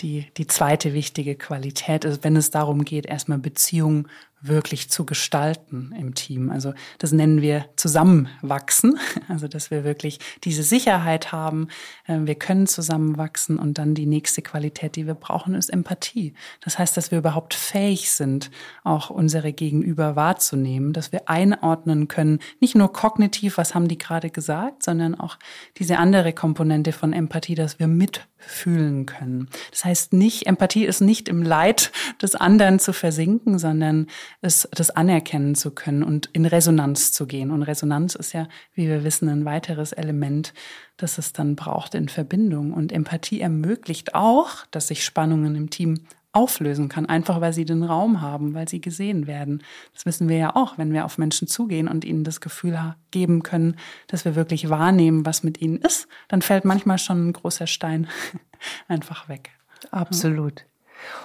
[0.00, 4.08] Die, die zweite wichtige Qualität ist, wenn es darum geht, erstmal Beziehungen
[4.42, 6.50] wirklich zu gestalten im Team.
[6.50, 8.98] Also das nennen wir zusammenwachsen,
[9.28, 11.68] also dass wir wirklich diese Sicherheit haben,
[12.06, 16.34] äh, wir können zusammenwachsen und dann die nächste Qualität, die wir brauchen, ist Empathie.
[16.60, 18.50] Das heißt, dass wir überhaupt fähig sind,
[18.82, 24.30] auch unsere Gegenüber wahrzunehmen, dass wir einordnen können, nicht nur kognitiv, was haben die gerade
[24.30, 25.38] gesagt, sondern auch
[25.76, 29.48] diese andere Komponente von Empathie, dass wir mitfühlen können.
[29.70, 34.06] Das heißt nicht, Empathie ist nicht im Leid des anderen zu versinken, sondern
[34.40, 37.50] es, das anerkennen zu können und in Resonanz zu gehen.
[37.50, 40.54] Und Resonanz ist ja, wie wir wissen, ein weiteres Element,
[40.96, 42.72] das es dann braucht in Verbindung.
[42.72, 47.82] Und Empathie ermöglicht auch, dass sich Spannungen im Team auflösen kann, einfach weil sie den
[47.82, 49.62] Raum haben, weil sie gesehen werden.
[49.94, 53.42] Das wissen wir ja auch, wenn wir auf Menschen zugehen und ihnen das Gefühl geben
[53.42, 53.76] können,
[54.06, 58.08] dass wir wirklich wahrnehmen, was mit ihnen ist, dann fällt manchmal schon ein großer Stein
[58.88, 59.50] einfach weg.
[59.90, 60.64] Absolut.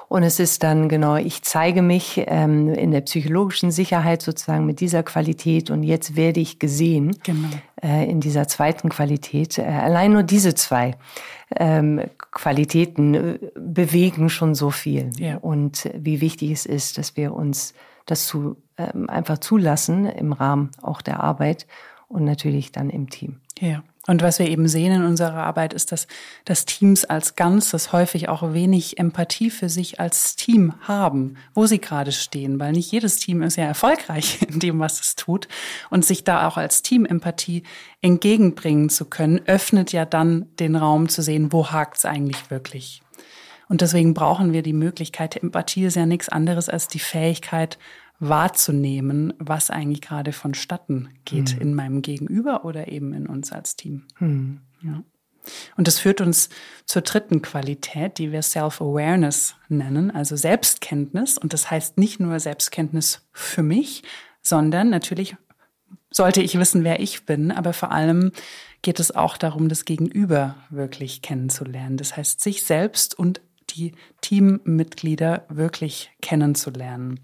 [0.08, 4.80] Und es ist dann genau, ich zeige mich ähm, in der psychologischen Sicherheit sozusagen mit
[4.80, 7.50] dieser Qualität und jetzt werde ich gesehen genau.
[7.82, 9.58] äh, in dieser zweiten Qualität.
[9.58, 10.96] Äh, allein nur diese zwei
[11.56, 12.02] ähm,
[12.32, 15.10] Qualitäten äh, bewegen schon so viel.
[15.18, 15.38] Ja.
[15.38, 17.74] Und wie wichtig es ist, dass wir uns
[18.06, 21.66] das zu, ähm, einfach zulassen im Rahmen auch der Arbeit
[22.08, 23.42] und natürlich dann im Team.
[23.60, 23.84] Ja.
[24.08, 26.08] Und was wir eben sehen in unserer Arbeit ist, dass,
[26.46, 31.80] dass Teams als Ganzes häufig auch wenig Empathie für sich als Team haben, wo sie
[31.80, 35.48] gerade stehen, weil nicht jedes Team ist ja erfolgreich in dem, was es tut.
[35.90, 37.64] Und sich da auch als Team Empathie
[38.02, 43.02] entgegenbringen zu können, öffnet ja dann den Raum zu sehen, wo hakt es eigentlich wirklich.
[43.68, 47.80] Und deswegen brauchen wir die Möglichkeit, Empathie ist ja nichts anderes als die Fähigkeit,
[48.20, 51.62] wahrzunehmen, was eigentlich gerade vonstatten geht hm.
[51.62, 54.04] in meinem Gegenüber oder eben in uns als Team.
[54.18, 54.62] Hm.
[54.82, 55.04] Ja.
[55.78, 56.50] Und das führt uns
[56.86, 61.38] zur dritten Qualität, die wir Self-Awareness nennen, also Selbstkenntnis.
[61.38, 64.04] Und das heißt nicht nur Selbstkenntnis für mich,
[64.42, 65.36] sondern natürlich
[66.12, 68.32] sollte ich wissen, wer ich bin, aber vor allem
[68.82, 71.98] geht es auch darum, das Gegenüber wirklich kennenzulernen.
[71.98, 73.42] Das heißt, sich selbst und
[73.72, 77.20] die Teammitglieder wirklich kennenzulernen.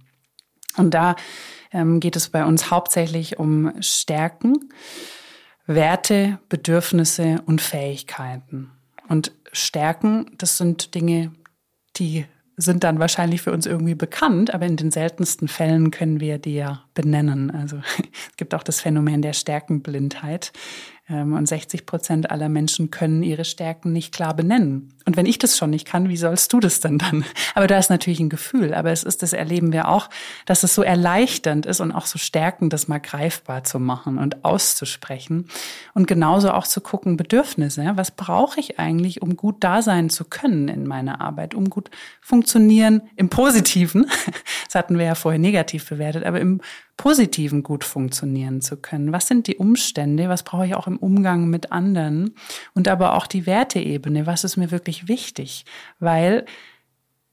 [0.78, 1.16] Und da
[1.72, 4.70] ähm, geht es bei uns hauptsächlich um Stärken,
[5.66, 8.72] Werte, Bedürfnisse und Fähigkeiten.
[9.08, 11.32] Und Stärken, das sind Dinge,
[11.98, 12.26] die
[12.58, 16.56] sind dann wahrscheinlich für uns irgendwie bekannt, aber in den seltensten Fällen können wir die
[16.56, 17.52] ja benennen.
[17.52, 17.78] Also
[18.30, 20.52] es gibt auch das Phänomen der Stärkenblindheit.
[21.12, 24.94] Ähm, und 60 Prozent aller Menschen können ihre Stärken nicht klar benennen.
[25.06, 27.26] Und wenn ich das schon nicht kann, wie sollst du das denn dann?
[27.56, 28.74] Aber da ist natürlich ein Gefühl.
[28.74, 30.10] Aber es ist, das erleben wir auch,
[30.46, 34.46] dass es so erleichternd ist und auch so stärkend, das mal greifbar zu machen und
[34.46, 35.48] auszusprechen.
[35.94, 37.92] Und genauso auch zu gucken, Bedürfnisse.
[37.96, 41.90] Was brauche ich eigentlich, um gut da sein zu können in meiner Arbeit, um gut
[42.22, 44.06] funktionieren im Positiven?
[44.66, 46.62] Das hatten wir ja vorher negativ bewertet, aber im
[47.02, 49.12] Positiven gut funktionieren zu können.
[49.12, 50.30] Was sind die Umstände?
[50.30, 52.36] Was brauche ich auch im Umgang mit anderen?
[52.76, 54.28] Und aber auch die Werteebene.
[54.28, 55.66] Was ist mir wirklich wichtig?
[55.98, 56.46] Weil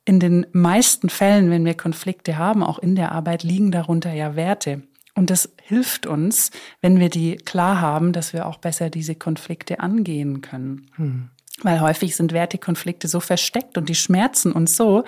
[0.06, 4.36] in den meisten Fällen, wenn wir Konflikte haben, auch in der Arbeit, liegen darunter ja
[4.36, 4.84] Werte.
[5.14, 6.50] Und das hilft uns,
[6.80, 10.86] wenn wir die klar haben, dass wir auch besser diese Konflikte angehen können.
[10.96, 11.28] Hm.
[11.62, 15.04] Weil häufig sind Wertekonflikte so versteckt und die schmerzen uns so.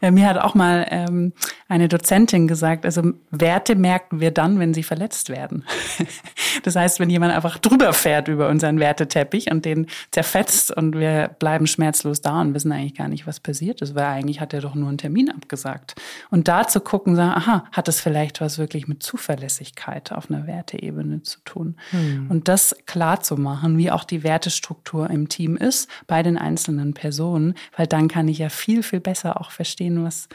[0.00, 1.32] Äh, mir hat auch mal ähm,
[1.68, 5.64] eine Dozentin gesagt, also Werte merken wir dann, wenn sie verletzt werden.
[6.62, 11.30] das heißt, wenn jemand einfach drüber fährt über unseren Werteteppich und den zerfetzt und wir
[11.40, 14.60] bleiben schmerzlos da und wissen eigentlich gar nicht, was passiert ist, weil eigentlich hat er
[14.60, 15.96] doch nur einen Termin abgesagt.
[16.30, 20.46] Und da zu gucken, sagen, aha, hat es vielleicht was wirklich mit Zuverlässigkeit auf einer
[20.46, 21.76] Werteebene zu tun?
[21.90, 22.26] Hm.
[22.28, 26.94] Und das klar zu machen, wie auch die Wertestruktur im Team ist bei den einzelnen
[26.94, 30.28] Personen, weil dann kann ich ja viel, viel besser auch verstehen, was,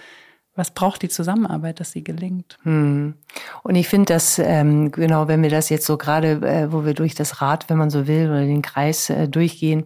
[0.55, 2.57] was braucht die Zusammenarbeit, dass sie gelingt?
[2.63, 3.15] Hm.
[3.63, 6.93] Und ich finde, dass ähm, genau, wenn wir das jetzt so gerade, äh, wo wir
[6.93, 9.85] durch das Rad, wenn man so will, oder den Kreis äh, durchgehen,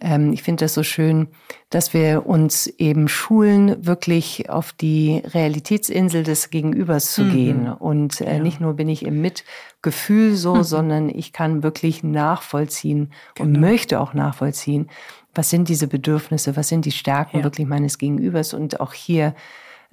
[0.00, 1.28] ähm, ich finde das so schön,
[1.70, 7.32] dass wir uns eben schulen, wirklich auf die Realitätsinsel des Gegenübers zu mhm.
[7.32, 7.72] gehen.
[7.72, 8.42] Und äh, ja.
[8.42, 10.62] nicht nur bin ich im Mitgefühl so, mhm.
[10.62, 13.48] sondern ich kann wirklich nachvollziehen genau.
[13.48, 14.88] und möchte auch nachvollziehen,
[15.34, 17.44] was sind diese Bedürfnisse, was sind die Stärken ja.
[17.44, 19.34] wirklich meines Gegenübers und auch hier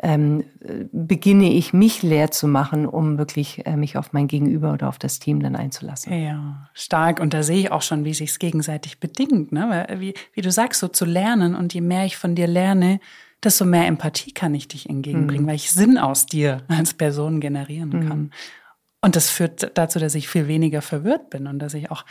[0.01, 0.43] ähm,
[0.91, 4.97] beginne ich mich leer zu machen, um wirklich äh, mich auf mein Gegenüber oder auf
[4.97, 6.13] das Team dann einzulassen.
[6.13, 7.19] Ja, stark.
[7.19, 9.51] Und da sehe ich auch schon, wie sich gegenseitig bedingt.
[9.51, 9.87] Ne?
[9.97, 12.99] Wie, wie du sagst, so zu lernen und je mehr ich von dir lerne,
[13.43, 15.49] desto mehr Empathie kann ich dich entgegenbringen, mhm.
[15.49, 18.07] weil ich Sinn aus dir als Person generieren mhm.
[18.07, 18.31] kann.
[19.01, 22.05] Und das führt dazu, dass ich viel weniger verwirrt bin und dass ich auch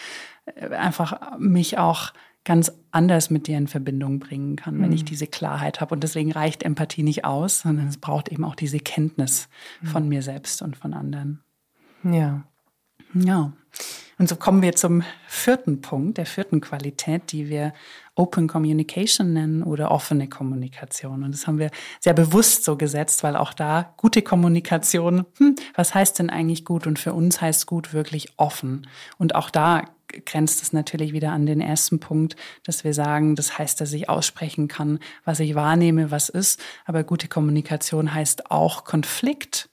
[0.44, 2.12] äh, einfach mich auch
[2.44, 4.94] ganz anders mit dir in Verbindung bringen kann, wenn mhm.
[4.94, 5.94] ich diese Klarheit habe.
[5.94, 9.48] Und deswegen reicht Empathie nicht aus, sondern es braucht eben auch diese Kenntnis
[9.80, 9.86] mhm.
[9.86, 11.42] von mir selbst und von anderen.
[12.02, 12.44] Ja.
[13.14, 13.52] Ja.
[14.18, 17.72] Und so kommen wir zum vierten Punkt, der vierten Qualität, die wir
[18.14, 21.24] Open Communication nennen oder offene Kommunikation.
[21.24, 25.94] Und das haben wir sehr bewusst so gesetzt, weil auch da gute Kommunikation, hm, was
[25.94, 26.86] heißt denn eigentlich gut?
[26.86, 28.86] Und für uns heißt gut wirklich offen.
[29.16, 29.84] Und auch da
[30.26, 34.10] grenzt es natürlich wieder an den ersten Punkt, dass wir sagen, das heißt, dass ich
[34.10, 36.60] aussprechen kann, was ich wahrnehme, was ist.
[36.84, 39.70] Aber gute Kommunikation heißt auch Konflikt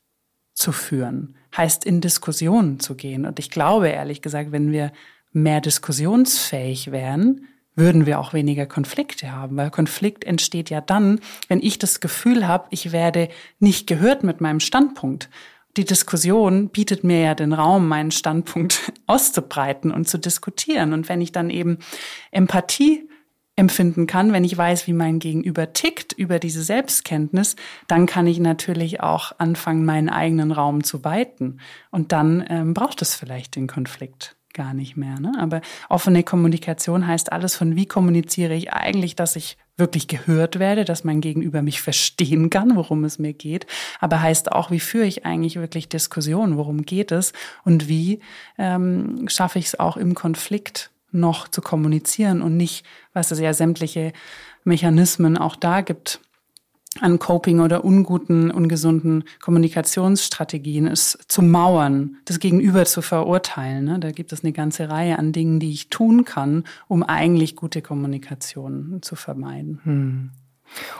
[0.53, 3.25] zu führen, heißt in Diskussionen zu gehen.
[3.25, 4.91] Und ich glaube, ehrlich gesagt, wenn wir
[5.31, 11.61] mehr diskussionsfähig wären, würden wir auch weniger Konflikte haben, weil Konflikt entsteht ja dann, wenn
[11.61, 15.29] ich das Gefühl habe, ich werde nicht gehört mit meinem Standpunkt
[15.77, 20.93] die Diskussion bietet mir ja den Raum, meinen Standpunkt auszubreiten und zu diskutieren.
[20.93, 21.77] Und wenn ich dann eben
[22.31, 23.07] Empathie
[23.55, 27.55] empfinden kann, wenn ich weiß, wie mein Gegenüber tickt über diese Selbstkenntnis,
[27.87, 31.59] dann kann ich natürlich auch anfangen, meinen eigenen Raum zu weiten.
[31.91, 35.21] Und dann ähm, braucht es vielleicht den Konflikt gar nicht mehr.
[35.21, 35.31] Ne?
[35.39, 40.83] Aber offene Kommunikation heißt alles von, wie kommuniziere ich eigentlich, dass ich wirklich gehört werde,
[40.83, 43.67] dass mein Gegenüber mich verstehen kann, worum es mir geht.
[44.01, 47.31] Aber heißt auch, wie führe ich eigentlich wirklich Diskussionen, worum geht es
[47.63, 48.19] und wie
[48.57, 53.53] ähm, schaffe ich es auch im Konflikt noch zu kommunizieren und nicht, was es ja
[53.53, 54.11] sämtliche
[54.65, 56.19] Mechanismen auch da gibt,
[57.01, 63.85] an Coping oder unguten, ungesunden Kommunikationsstrategien ist zu mauern, das Gegenüber zu verurteilen.
[63.85, 63.99] Ne?
[63.99, 67.81] Da gibt es eine ganze Reihe an Dingen, die ich tun kann, um eigentlich gute
[67.81, 69.79] Kommunikation zu vermeiden.
[69.83, 70.29] Hm.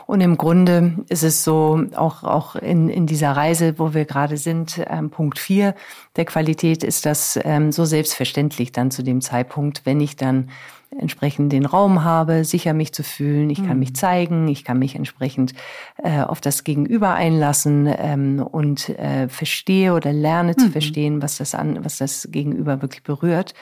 [0.07, 4.37] Und im Grunde ist es so, auch, auch in, in dieser Reise, wo wir gerade
[4.37, 5.75] sind, ähm, Punkt vier
[6.15, 10.49] der Qualität ist das ähm, so selbstverständlich dann zu dem Zeitpunkt, wenn ich dann
[10.99, 13.79] entsprechend den Raum habe, sicher mich zu fühlen, ich kann mhm.
[13.79, 15.53] mich zeigen, ich kann mich entsprechend
[16.03, 20.57] äh, auf das Gegenüber einlassen ähm, und äh, verstehe oder lerne mhm.
[20.57, 23.53] zu verstehen, was das an, was das Gegenüber wirklich berührt.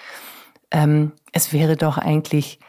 [0.71, 2.59] Ähm, es wäre doch eigentlich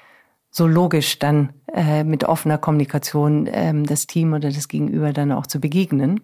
[0.51, 5.47] so logisch, dann äh, mit offener Kommunikation ähm, das Team oder das Gegenüber dann auch
[5.47, 6.21] zu begegnen.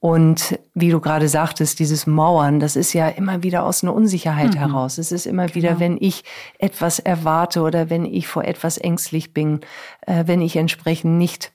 [0.00, 4.54] Und wie du gerade sagtest, dieses Mauern, das ist ja immer wieder aus einer Unsicherheit
[4.54, 4.58] mhm.
[4.58, 4.96] heraus.
[4.96, 5.54] Es ist immer genau.
[5.54, 6.24] wieder, wenn ich
[6.58, 9.60] etwas erwarte oder wenn ich vor etwas ängstlich bin,
[10.06, 11.52] äh, wenn ich entsprechend nicht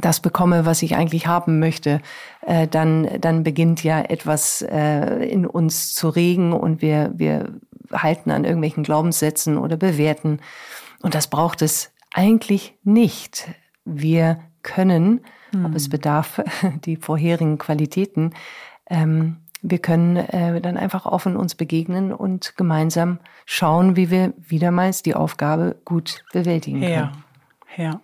[0.00, 2.00] das bekomme, was ich eigentlich haben möchte,
[2.46, 7.52] äh, dann, dann beginnt ja etwas äh, in uns zu regen und wir, wir
[7.92, 10.40] halten an irgendwelchen Glaubenssätzen oder bewerten.
[11.02, 13.48] Und das braucht es eigentlich nicht.
[13.84, 15.20] Wir können
[15.52, 15.66] Mhm.
[15.66, 15.90] Aber es hm.
[15.90, 16.42] bedarf
[16.84, 18.34] die vorherigen Qualitäten.
[18.88, 25.02] Ähm, wir können äh, dann einfach offen uns begegnen und gemeinsam schauen, wie wir wiedermals
[25.02, 26.92] die Aufgabe gut bewältigen können.
[26.92, 27.12] Ja,
[27.76, 28.00] ja.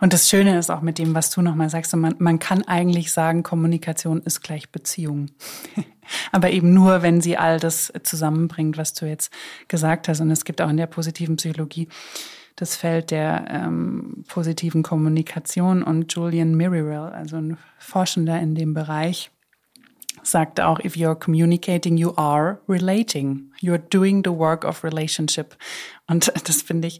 [0.00, 3.12] Und das Schöne ist auch mit dem, was du nochmal sagst, man, man kann eigentlich
[3.12, 5.30] sagen, Kommunikation ist gleich Beziehung.
[6.32, 9.32] Aber eben nur, wenn sie all das zusammenbringt, was du jetzt
[9.66, 10.20] gesagt hast.
[10.20, 11.88] Und es gibt auch in der positiven Psychologie
[12.58, 19.30] das Feld der ähm, positiven Kommunikation und Julian Mirrill, also ein Forschender in dem Bereich,
[20.24, 23.52] sagt auch, if you're communicating, you are relating.
[23.60, 25.56] You're doing the work of relationship.
[26.08, 26.98] Und das finde ich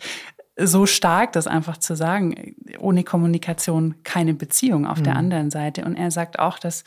[0.56, 5.04] so stark, das einfach zu sagen, ohne Kommunikation keine Beziehung auf mhm.
[5.04, 5.84] der anderen Seite.
[5.84, 6.84] Und er sagt auch, dass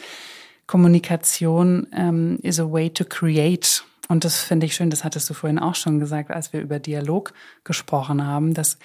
[0.66, 5.34] Kommunikation ähm, is a way to create und das finde ich schön, das hattest du
[5.34, 7.34] vorhin auch schon gesagt, als wir über Dialog
[7.64, 8.78] gesprochen haben, dass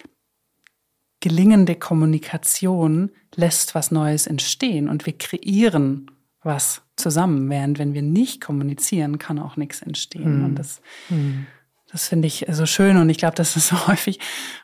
[1.19, 6.13] gelingende Kommunikation lässt was Neues entstehen und wir kreieren
[6.43, 10.39] was zusammen, während wenn wir nicht kommunizieren, kann auch nichts entstehen.
[10.39, 10.45] Mhm.
[10.45, 11.49] Und das, mhm.
[11.91, 14.21] das finde ich so schön und ich glaube, das ist so häufig,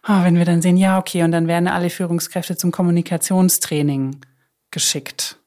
[0.06, 4.20] oh, wenn wir dann sehen, ja, okay, und dann werden alle Führungskräfte zum Kommunikationstraining
[4.70, 5.40] geschickt.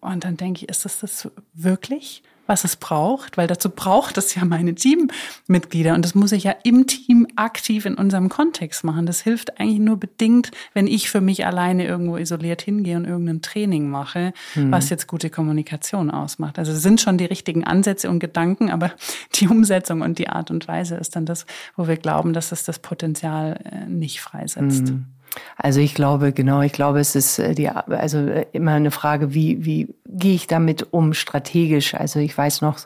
[0.00, 2.22] Und dann denke ich, ist das das wirklich?
[2.52, 6.54] Was es braucht, weil dazu braucht es ja meine Teammitglieder und das muss ich ja
[6.64, 9.06] im Team aktiv in unserem Kontext machen.
[9.06, 13.40] Das hilft eigentlich nur bedingt, wenn ich für mich alleine irgendwo isoliert hingehe und irgendein
[13.40, 14.70] Training mache, mhm.
[14.70, 16.58] was jetzt gute Kommunikation ausmacht.
[16.58, 18.92] Also es sind schon die richtigen Ansätze und Gedanken, aber
[19.34, 22.64] die Umsetzung und die Art und Weise ist dann das, wo wir glauben, dass es
[22.64, 24.88] das Potenzial äh, nicht freisetzt.
[24.88, 25.06] Mhm.
[25.56, 29.34] Also ich glaube, genau, ich glaube, es ist äh, die, also äh, immer eine Frage,
[29.34, 31.94] wie, wie gehe ich damit um strategisch?
[31.94, 32.78] Also ich weiß noch,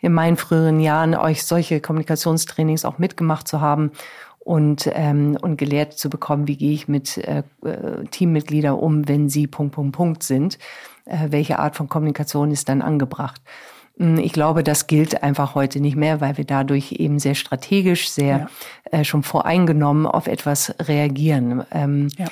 [0.00, 3.92] in meinen früheren Jahren euch solche Kommunikationstrainings auch mitgemacht zu haben
[4.40, 9.28] und, ähm, und gelehrt zu bekommen, wie gehe ich mit äh, äh Teammitgliedern um, wenn
[9.28, 10.58] sie Punkt, Punkt, Punkt sind.
[11.04, 13.40] Äh, welche Art von Kommunikation ist dann angebracht?
[14.02, 18.10] Hm, ich glaube, das gilt einfach heute nicht mehr, weil wir dadurch eben sehr strategisch,
[18.10, 18.48] sehr
[18.90, 18.98] ja.
[18.98, 21.64] äh, schon voreingenommen auf etwas reagieren.
[21.70, 22.26] Ähm, ja.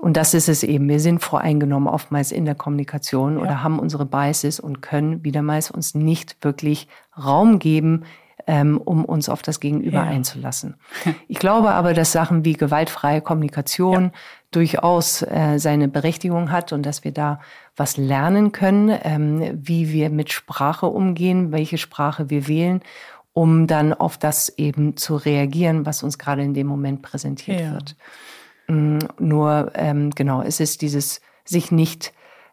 [0.00, 0.88] Und das ist es eben.
[0.88, 3.42] Wir sind voreingenommen oftmals in der Kommunikation ja.
[3.42, 8.02] oder haben unsere Biases und können wiedermals uns nicht wirklich Raum geben,
[8.48, 10.02] ähm, um uns auf das Gegenüber ja.
[10.02, 10.74] einzulassen.
[11.28, 14.10] Ich glaube aber, dass Sachen wie gewaltfreie Kommunikation.
[14.52, 17.40] Durchaus äh, seine Berechtigung hat und dass wir da
[17.74, 22.82] was lernen können, ähm, wie wir mit Sprache umgehen, welche Sprache wir wählen,
[23.32, 27.72] um dann auf das eben zu reagieren, was uns gerade in dem Moment präsentiert ja.
[27.72, 27.96] wird.
[28.68, 32.12] Mm, nur ähm, genau, es ist dieses sich nicht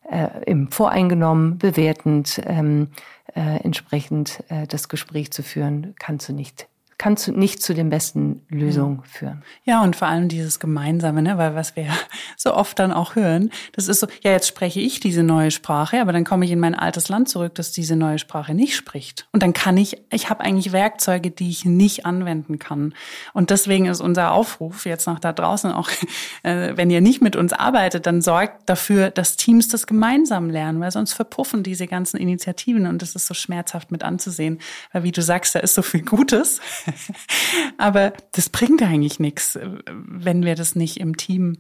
[0.10, 2.88] äh, im Voreingenommen, bewertend, ähm,
[3.36, 6.69] äh, entsprechend äh, das Gespräch zu führen, kannst du nicht
[7.00, 9.42] kann zu, nicht zu den besten Lösungen führen.
[9.64, 11.38] Ja, und vor allem dieses Gemeinsame, ne?
[11.38, 11.88] weil was wir
[12.38, 16.02] so oft dann auch hören, das ist so, ja, jetzt spreche ich diese neue Sprache,
[16.02, 19.28] aber dann komme ich in mein altes Land zurück, das diese neue Sprache nicht spricht.
[19.32, 22.94] Und dann kann ich, ich habe eigentlich Werkzeuge, die ich nicht anwenden kann.
[23.34, 25.90] Und deswegen ist unser Aufruf jetzt noch da draußen auch,
[26.44, 30.82] äh, wenn ihr nicht mit uns arbeitet, dann sorgt dafür, dass Teams das gemeinsam lernen,
[30.82, 34.60] weil sonst verpuffen diese ganzen Initiativen und das ist so schmerzhaft mit anzusehen,
[34.92, 36.60] weil wie du sagst, da ist so viel Gutes.
[37.78, 41.58] Aber das bringt eigentlich nichts, wenn wir das nicht im Team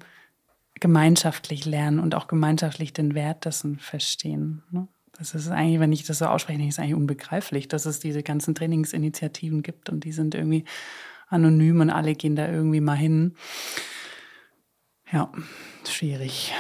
[0.80, 4.64] gemeinschaftlich lernen und auch gemeinschaftlich den Wert dessen verstehen.
[4.72, 4.88] Ne?
[5.18, 8.56] Das ist eigentlich, wenn ich das so ausspreche, ist eigentlich unbegreiflich, dass es diese ganzen
[8.56, 10.64] Trainingsinitiativen gibt und die sind irgendwie
[11.28, 13.36] anonym und alle gehen da irgendwie mal hin.
[15.12, 15.32] Ja,
[15.88, 16.54] schwierig.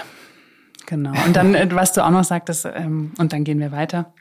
[0.86, 1.14] Genau.
[1.26, 4.14] Und dann, äh, was du auch noch sagtest, ähm, und dann gehen wir weiter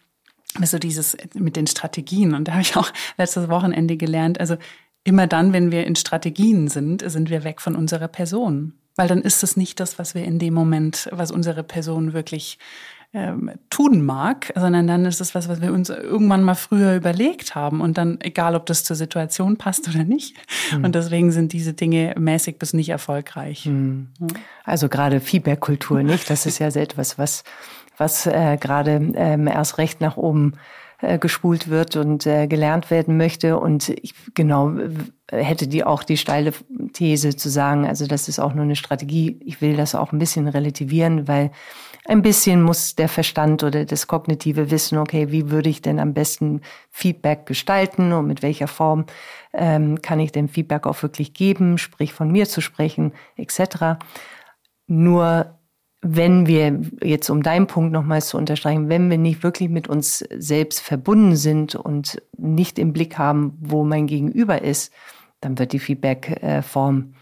[0.63, 2.35] so dieses mit den Strategien.
[2.35, 4.57] Und da habe ich auch letztes Wochenende gelernt, also
[5.05, 8.75] immer dann, wenn wir in Strategien sind, sind wir weg von unserer Person.
[8.97, 12.59] Weil dann ist es nicht das, was wir in dem Moment, was unsere Person wirklich
[13.15, 17.55] ähm, tun mag, sondern dann ist es was, was wir uns irgendwann mal früher überlegt
[17.55, 20.37] haben und dann, egal ob das zur Situation passt oder nicht.
[20.77, 20.85] Mhm.
[20.85, 23.65] Und deswegen sind diese Dinge mäßig bis nicht erfolgreich.
[23.65, 24.09] Mhm.
[24.65, 26.29] Also gerade Feedback-Kultur, nicht?
[26.29, 27.45] Das ist ja so etwas, was
[27.99, 30.55] was äh, gerade ähm, erst recht nach oben
[31.01, 33.59] äh, gespult wird und äh, gelernt werden möchte.
[33.59, 34.73] Und ich genau
[35.31, 36.53] hätte die auch die steile
[36.93, 39.39] These zu sagen, also das ist auch nur eine Strategie.
[39.45, 41.53] Ich will das auch ein bisschen relativieren, weil
[42.05, 46.15] ein bisschen muss der Verstand oder das kognitive Wissen, okay, wie würde ich denn am
[46.15, 49.05] besten Feedback gestalten und mit welcher Form
[49.53, 54.01] ähm, kann ich denn Feedback auch wirklich geben, sprich von mir zu sprechen, etc.
[54.87, 55.58] Nur
[56.01, 60.19] wenn wir jetzt um deinen Punkt nochmals zu unterstreichen, wenn wir nicht wirklich mit uns
[60.19, 64.93] selbst verbunden sind und nicht im Blick haben, wo mein Gegenüber ist,
[65.41, 67.15] dann wird die Feedback-Form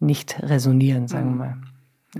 [0.00, 1.56] nicht resonieren, sagen wir mal.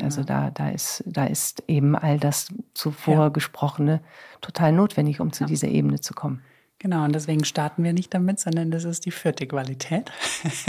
[0.02, 3.28] Also da, da ist, da ist eben all das zuvor ja.
[3.28, 4.00] gesprochene
[4.40, 5.48] total notwendig, um zu ja.
[5.48, 6.42] dieser Ebene zu kommen.
[6.84, 10.12] Genau, und deswegen starten wir nicht damit, sondern das ist die vierte Qualität.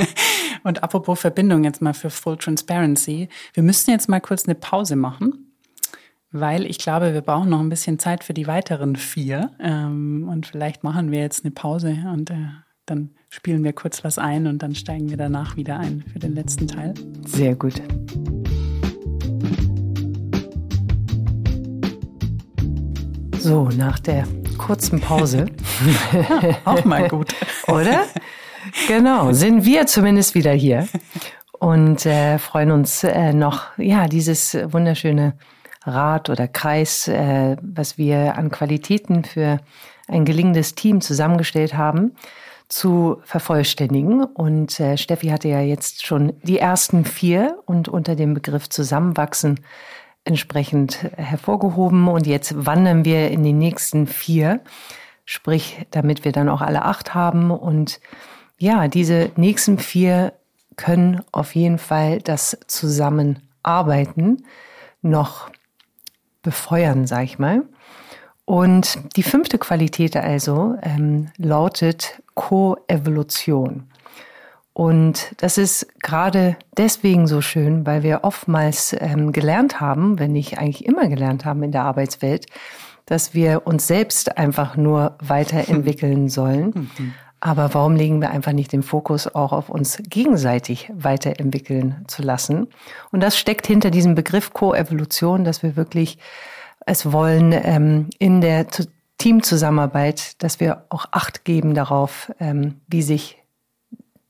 [0.63, 3.27] und apropos Verbindung jetzt mal für Full Transparency.
[3.53, 5.51] Wir müssen jetzt mal kurz eine Pause machen,
[6.31, 9.51] weil ich glaube, wir brauchen noch ein bisschen Zeit für die weiteren vier.
[9.59, 12.47] Ähm, und vielleicht machen wir jetzt eine Pause und äh,
[12.85, 16.33] dann spielen wir kurz was ein und dann steigen wir danach wieder ein für den
[16.33, 16.93] letzten Teil.
[17.25, 17.81] Sehr gut.
[23.37, 24.25] So, nach der
[24.57, 25.47] kurzen Pause.
[26.13, 27.35] Ja, auch mal gut.
[27.67, 28.03] Oder?
[28.87, 30.87] Genau, sind wir zumindest wieder hier
[31.59, 35.33] und äh, freuen uns äh, noch, ja, dieses wunderschöne
[35.85, 39.59] Rad oder Kreis, äh, was wir an Qualitäten für
[40.07, 42.13] ein gelingendes Team zusammengestellt haben,
[42.67, 44.23] zu vervollständigen.
[44.23, 49.59] Und äh, Steffi hatte ja jetzt schon die ersten vier und unter dem Begriff Zusammenwachsen
[50.25, 52.07] entsprechend hervorgehoben.
[52.07, 54.59] Und jetzt wandern wir in die nächsten vier,
[55.23, 57.51] sprich, damit wir dann auch alle acht haben.
[57.51, 58.01] Und
[58.57, 60.33] ja, diese nächsten vier
[60.75, 64.45] können auf jeden Fall das Zusammenarbeiten
[65.01, 65.49] noch
[66.41, 67.63] befeuern, sag ich mal.
[68.45, 73.89] Und die fünfte Qualität also ähm, lautet Koevolution.
[74.75, 80.57] Und das ist gerade deswegen so schön, weil wir oftmals ähm, gelernt haben, wenn nicht
[80.57, 82.47] eigentlich immer gelernt haben in der Arbeitswelt,
[83.05, 86.89] dass wir uns selbst einfach nur weiterentwickeln sollen.
[86.97, 87.13] Mhm.
[87.39, 92.67] Aber warum legen wir einfach nicht den Fokus auch auf uns gegenseitig weiterentwickeln zu lassen?
[93.13, 96.17] Und das steckt hinter diesem Begriff Koevolution, dass wir wirklich
[96.85, 98.67] es wollen ähm, in der
[99.19, 103.37] Teamzusammenarbeit, dass wir auch Acht geben darauf, ähm, wie sich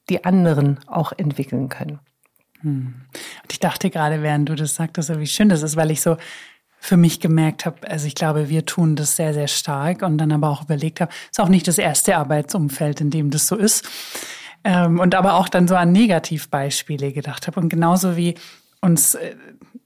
[0.10, 2.00] die anderen auch entwickeln können.
[2.62, 2.94] Hm.
[3.44, 6.18] Und ich dachte gerade, während du das sagtest, wie schön das ist, weil ich so
[6.80, 10.32] für mich gemerkt habe, also ich glaube, wir tun das sehr, sehr stark und dann
[10.32, 13.90] aber auch überlegt habe, ist auch nicht das erste Arbeitsumfeld, in dem das so ist.
[14.64, 17.60] Ähm, und aber auch dann so an Negativbeispiele gedacht habe.
[17.60, 18.36] Und genauso wie
[18.82, 19.36] uns äh,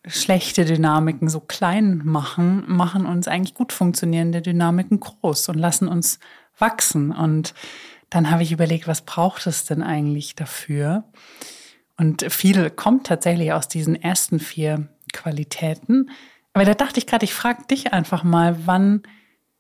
[0.06, 6.20] schlechte Dynamiken so klein machen, machen uns eigentlich gut funktionierende Dynamiken groß und lassen uns
[6.58, 7.12] wachsen.
[7.12, 7.54] Und
[8.10, 11.04] dann habe ich überlegt, was braucht es denn eigentlich dafür?
[11.98, 16.10] Und viel kommt tatsächlich aus diesen ersten vier Qualitäten.
[16.54, 19.04] Aber da dachte ich gerade, ich frage dich einfach mal, wann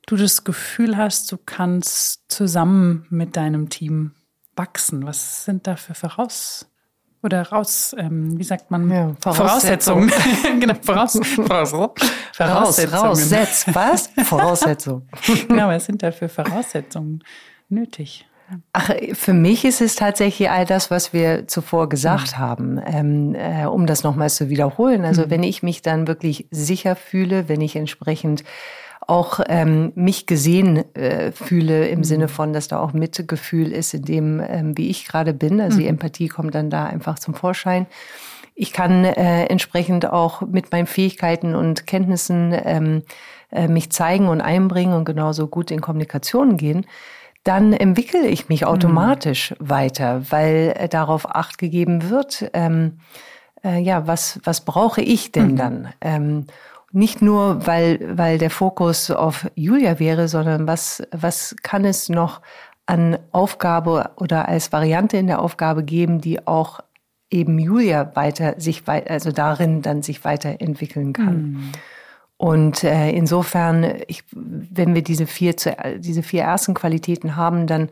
[0.07, 4.13] du das Gefühl hast, du kannst zusammen mit deinem Team
[4.55, 5.05] wachsen.
[5.05, 6.67] Was sind da für Voraus
[7.21, 8.89] oder raus, ähm, wie sagt man?
[8.89, 10.11] Ja, Voraussetzungen.
[10.59, 11.71] genau, voraus, voraus,
[12.33, 13.03] Voraussetzungen.
[13.03, 14.09] Raussetz, was?
[14.23, 15.09] Voraussetzungen.
[15.47, 17.23] genau, was sind da für Voraussetzungen
[17.67, 18.28] nötig?
[18.73, 22.37] Ach, für mich ist es tatsächlich all das, was wir zuvor gesagt mhm.
[22.37, 25.05] haben, ähm, äh, um das nochmals zu wiederholen.
[25.05, 25.29] Also mhm.
[25.29, 28.43] wenn ich mich dann wirklich sicher fühle, wenn ich entsprechend
[29.01, 32.03] auch ähm, mich gesehen äh, fühle im mhm.
[32.03, 35.61] Sinne von, dass da auch Mitgefühl ist in dem, ähm, wie ich gerade bin.
[35.61, 35.91] Also die mhm.
[35.91, 37.87] Empathie kommt dann da einfach zum Vorschein.
[38.55, 43.03] Ich kann äh, entsprechend auch mit meinen Fähigkeiten und Kenntnissen ähm,
[43.51, 46.85] äh, mich zeigen und einbringen und genauso gut in Kommunikation gehen
[47.43, 49.69] dann entwickle ich mich automatisch mhm.
[49.69, 52.99] weiter, weil äh, darauf acht gegeben wird, ähm,
[53.63, 55.55] äh, ja, was, was brauche ich denn mhm.
[55.55, 55.93] dann?
[56.01, 56.45] Ähm,
[56.91, 62.41] nicht nur, weil, weil der Fokus auf Julia wäre, sondern was, was kann es noch
[62.87, 66.79] an Aufgabe oder als Variante in der Aufgabe geben, die auch
[67.29, 71.51] eben Julia weiter sich, also darin dann sich weiterentwickeln kann.
[71.51, 71.71] Mhm.
[72.39, 75.55] Und äh, insofern, ich, wenn wir diese vier,
[75.97, 77.89] diese vier ersten Qualitäten haben, dann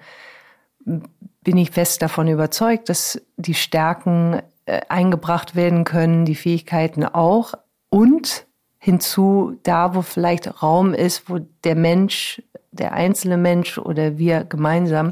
[1.43, 7.55] bin ich fest davon überzeugt, dass die Stärken äh, eingebracht werden können, die Fähigkeiten auch
[7.89, 8.45] und
[8.77, 12.41] hinzu da, wo vielleicht Raum ist, wo der Mensch,
[12.71, 15.11] der einzelne Mensch oder wir gemeinsam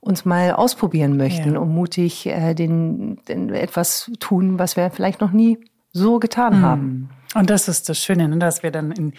[0.00, 1.60] uns mal ausprobieren möchten ja.
[1.60, 5.56] und mutig äh, den, den etwas tun, was wir vielleicht noch nie
[5.92, 6.62] so getan mhm.
[6.62, 7.10] haben.
[7.34, 9.12] Und das ist das Schöne, ne, dass wir dann in,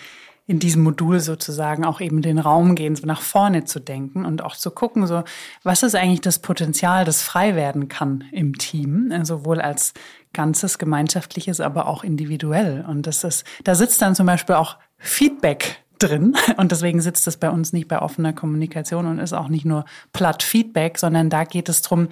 [0.48, 4.42] in diesem Modul sozusagen auch eben den Raum gehen, so nach vorne zu denken und
[4.42, 5.24] auch zu gucken, so,
[5.64, 9.94] was ist eigentlich das Potenzial, das frei werden kann im Team, äh, sowohl als
[10.34, 12.86] ganzes gemeinschaftliches, aber auch individuell.
[12.88, 16.36] Und das ist, da sitzt dann zum Beispiel auch Feedback drin.
[16.58, 19.86] Und deswegen sitzt es bei uns nicht bei offener Kommunikation und ist auch nicht nur
[20.14, 22.08] platt Feedback, sondern da geht es drum,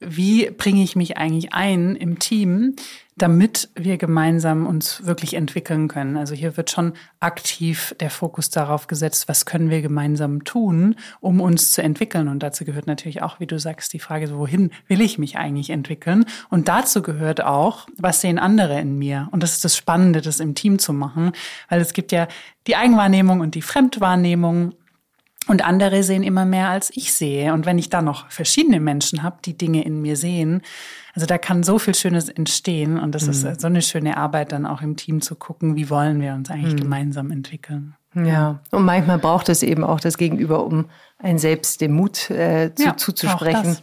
[0.00, 2.74] wie bringe ich mich eigentlich ein im Team,
[3.16, 6.16] damit wir gemeinsam uns wirklich entwickeln können.
[6.16, 11.42] Also hier wird schon aktiv der Fokus darauf gesetzt, was können wir gemeinsam tun, um
[11.42, 12.28] uns zu entwickeln.
[12.28, 15.68] Und dazu gehört natürlich auch, wie du sagst, die Frage, wohin will ich mich eigentlich
[15.68, 16.24] entwickeln?
[16.48, 19.28] Und dazu gehört auch, was sehen andere in mir?
[19.32, 21.32] Und das ist das Spannende, das im Team zu machen,
[21.68, 22.26] weil es gibt ja
[22.66, 24.72] die Eigenwahrnehmung und die Fremdwahrnehmung.
[25.46, 27.52] Und andere sehen immer mehr, als ich sehe.
[27.54, 30.62] Und wenn ich da noch verschiedene Menschen habe, die Dinge in mir sehen,
[31.14, 32.98] also da kann so viel Schönes entstehen.
[32.98, 33.30] Und das mhm.
[33.30, 36.50] ist so eine schöne Arbeit, dann auch im Team zu gucken, wie wollen wir uns
[36.50, 36.80] eigentlich mhm.
[36.80, 37.94] gemeinsam entwickeln.
[38.14, 40.86] Ja, und manchmal braucht es eben auch das Gegenüber, um
[41.18, 43.76] ein selbst den Mut äh, zu, ja, zuzusprechen,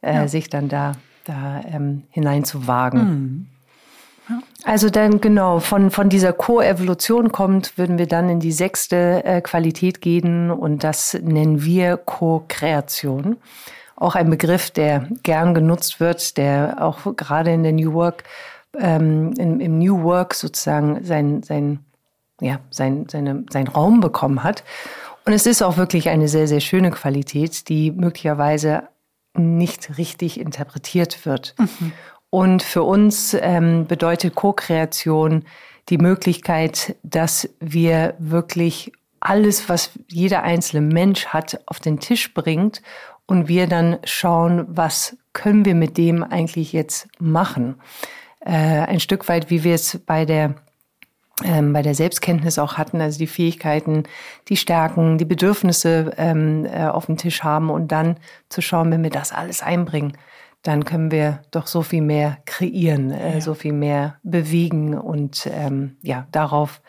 [0.00, 0.28] äh, ja.
[0.28, 0.92] sich dann da,
[1.24, 3.00] da ähm, hineinzuwagen.
[3.00, 3.46] Mhm.
[4.64, 9.42] Also dann genau, von, von dieser Co-Evolution kommt, würden wir dann in die sechste äh,
[9.42, 13.36] Qualität gehen und das nennen wir Co-Kreation.
[13.94, 18.24] Auch ein Begriff, der gern genutzt wird, der auch gerade in der New Work,
[18.78, 21.80] ähm, im, im New Work sozusagen sein, sein,
[22.40, 24.64] ja, sein, seine, sein Raum bekommen hat.
[25.26, 28.84] Und es ist auch wirklich eine sehr, sehr schöne Qualität, die möglicherweise
[29.36, 31.54] nicht richtig interpretiert wird.
[31.58, 31.92] Mhm.
[32.34, 35.44] Und für uns ähm, bedeutet Co-Kreation
[35.88, 38.90] die Möglichkeit, dass wir wirklich
[39.20, 42.82] alles, was jeder einzelne Mensch hat, auf den Tisch bringt
[43.26, 47.76] und wir dann schauen, was können wir mit dem eigentlich jetzt machen.
[48.40, 50.56] Äh, ein Stück weit, wie wir es bei der
[51.44, 54.04] ähm, bei der Selbstkenntnis auch hatten, also die Fähigkeiten,
[54.48, 58.16] die Stärken, die Bedürfnisse ähm, äh, auf dem Tisch haben und dann
[58.48, 60.16] zu schauen, wenn wir das alles einbringen,
[60.64, 63.40] dann können wir doch so viel mehr kreieren, äh, ja.
[63.40, 66.80] so viel mehr bewegen und ähm, ja, darauf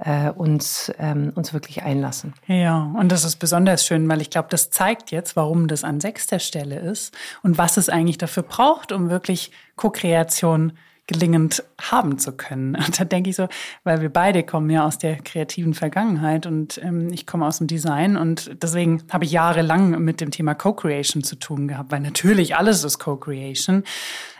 [0.00, 2.34] äh, uns, ähm, uns wirklich einlassen.
[2.46, 6.00] Ja, und das ist besonders schön, weil ich glaube, das zeigt jetzt, warum das an
[6.00, 10.72] sechster Stelle ist und was es eigentlich dafür braucht, um wirklich Co-Kreation
[11.06, 12.74] gelingend haben zu können.
[12.86, 13.48] Und da denke ich so,
[13.84, 17.66] weil wir beide kommen ja aus der kreativen Vergangenheit und ähm, ich komme aus dem
[17.66, 22.56] Design und deswegen habe ich jahrelang mit dem Thema Co-Creation zu tun gehabt, weil natürlich
[22.56, 23.84] alles ist Co-Creation,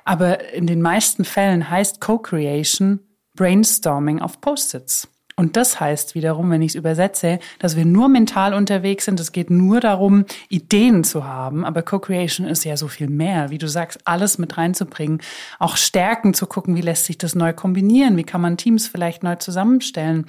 [0.05, 3.01] aber in den meisten Fällen heißt Co-Creation
[3.35, 5.09] Brainstorming auf Post-its.
[5.43, 9.19] Und das heißt wiederum, wenn ich es übersetze, dass wir nur mental unterwegs sind.
[9.19, 11.65] Es geht nur darum, Ideen zu haben.
[11.65, 15.21] Aber Co-Creation ist ja so viel mehr, wie du sagst, alles mit reinzubringen.
[15.59, 18.17] Auch Stärken zu gucken, wie lässt sich das neu kombinieren?
[18.17, 20.27] Wie kann man Teams vielleicht neu zusammenstellen?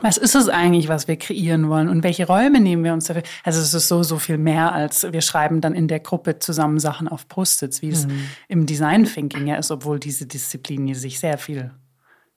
[0.00, 3.24] Was ist es eigentlich, was wir kreieren wollen und welche Räume nehmen wir uns dafür?
[3.44, 6.78] Also es ist so, so viel mehr als wir schreiben dann in der Gruppe zusammen
[6.78, 8.30] Sachen auf Post-its, wie es mhm.
[8.48, 11.70] im Design Thinking ja ist, obwohl diese Disziplin sich sehr viel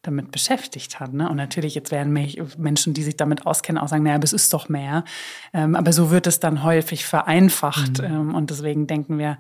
[0.01, 1.13] damit beschäftigt hat.
[1.13, 1.29] Ne?
[1.29, 2.11] Und natürlich, jetzt werden
[2.57, 5.03] Menschen, die sich damit auskennen, auch sagen, naja, aber es ist doch mehr.
[5.53, 7.99] Ähm, aber so wird es dann häufig vereinfacht.
[7.99, 8.05] Mhm.
[8.05, 9.37] Ähm, und deswegen denken wir,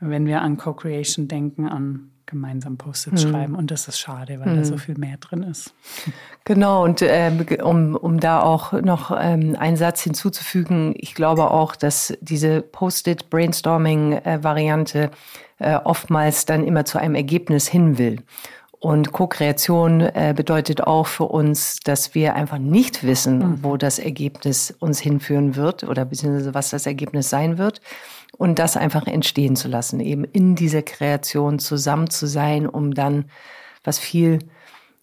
[0.00, 3.30] wenn wir an Co-Creation denken, an gemeinsam Post-its mhm.
[3.30, 3.56] schreiben.
[3.56, 4.58] Und das ist schade, weil mhm.
[4.58, 5.72] da so viel mehr drin ist.
[6.44, 11.74] Genau, und ähm, um, um da auch noch ähm, einen Satz hinzuzufügen, ich glaube auch,
[11.74, 15.10] dass diese Post-it-Brainstorming-Variante
[15.58, 18.22] äh, oftmals dann immer zu einem Ergebnis hin will.
[18.80, 23.58] Und Co-Kreation äh, bedeutet auch für uns, dass wir einfach nicht wissen, mhm.
[23.62, 27.80] wo das Ergebnis uns hinführen wird oder beziehungsweise was das Ergebnis sein wird.
[28.36, 33.24] Und das einfach entstehen zu lassen, eben in dieser Kreation zusammen zu sein, um dann
[33.82, 34.38] was viel,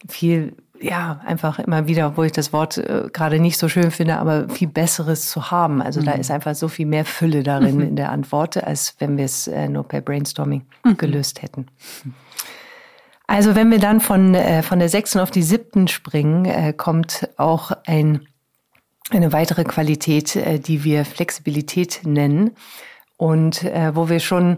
[0.08, 4.20] viel, ja, einfach immer wieder, wo ich das Wort äh, gerade nicht so schön finde,
[4.20, 5.82] aber viel Besseres zu haben.
[5.82, 6.06] Also mhm.
[6.06, 7.88] da ist einfach so viel mehr Fülle darin mhm.
[7.88, 10.96] in der Antwort, als wenn wir es äh, nur per Brainstorming mhm.
[10.96, 11.68] gelöst hätten.
[13.28, 17.30] Also wenn wir dann von, äh, von der sechsten auf die siebten springen, äh, kommt
[17.38, 18.28] auch ein,
[19.10, 22.52] eine weitere Qualität, äh, die wir Flexibilität nennen
[23.18, 24.58] und äh, wo wir schon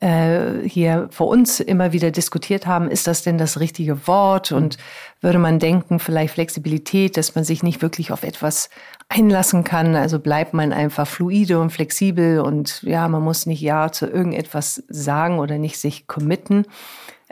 [0.00, 4.50] äh, hier vor uns immer wieder diskutiert haben, ist das denn das richtige Wort?
[4.50, 4.78] Und
[5.20, 8.70] würde man denken, vielleicht Flexibilität, dass man sich nicht wirklich auf etwas
[9.10, 9.94] einlassen kann.
[9.94, 14.82] Also bleibt man einfach fluide und flexibel und ja, man muss nicht Ja zu irgendetwas
[14.88, 16.64] sagen oder nicht sich committen.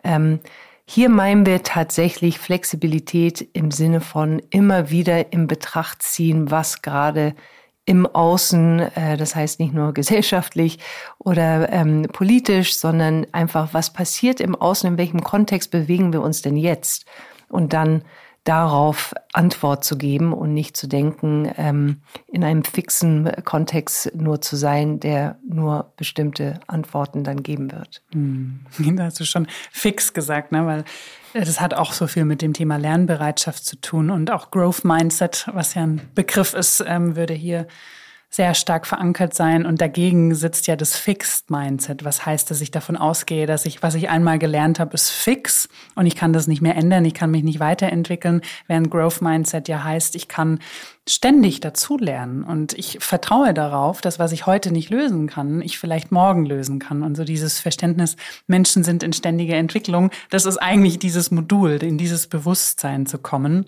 [0.05, 0.41] Ähm,
[0.87, 7.35] hier meinen wir tatsächlich Flexibilität im Sinne von immer wieder in Betracht ziehen, was gerade
[7.85, 10.79] im Außen, äh, das heißt nicht nur gesellschaftlich
[11.19, 16.43] oder ähm, politisch, sondern einfach, was passiert im Außen, in welchem Kontext bewegen wir uns
[16.43, 17.07] denn jetzt?
[17.49, 18.03] Und dann
[18.49, 24.57] darauf Antwort zu geben und nicht zu denken, ähm, in einem fixen Kontext nur zu
[24.57, 28.03] sein, der nur bestimmte Antworten dann geben wird.
[28.13, 28.61] Hm.
[28.97, 30.65] Da hast du schon fix gesagt, ne?
[30.65, 30.85] weil
[31.35, 34.83] äh, das hat auch so viel mit dem Thema Lernbereitschaft zu tun und auch Growth
[34.83, 37.67] Mindset, was ja ein Begriff ist, ähm, würde hier
[38.31, 42.71] sehr stark verankert sein und dagegen sitzt ja das Fixed Mindset, was heißt, dass ich
[42.71, 46.47] davon ausgehe, dass ich, was ich einmal gelernt habe, ist fix und ich kann das
[46.47, 50.59] nicht mehr ändern, ich kann mich nicht weiterentwickeln, während Growth Mindset ja heißt, ich kann
[51.09, 56.13] ständig dazulernen und ich vertraue darauf, dass was ich heute nicht lösen kann, ich vielleicht
[56.13, 57.03] morgen lösen kann.
[57.03, 61.97] Und so dieses Verständnis, Menschen sind in ständiger Entwicklung, das ist eigentlich dieses Modul, in
[61.97, 63.65] dieses Bewusstsein zu kommen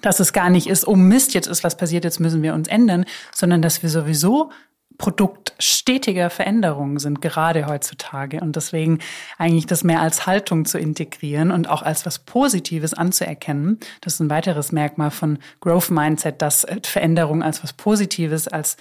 [0.00, 2.68] dass es gar nicht ist, oh Mist, jetzt ist was passiert, jetzt müssen wir uns
[2.68, 3.04] ändern,
[3.34, 4.50] sondern dass wir sowieso
[4.98, 8.40] Produkt stetiger Veränderungen sind, gerade heutzutage.
[8.40, 8.98] Und deswegen
[9.38, 13.78] eigentlich das mehr als Haltung zu integrieren und auch als was Positives anzuerkennen.
[14.00, 18.76] Das ist ein weiteres Merkmal von Growth Mindset, dass Veränderung als was Positives, als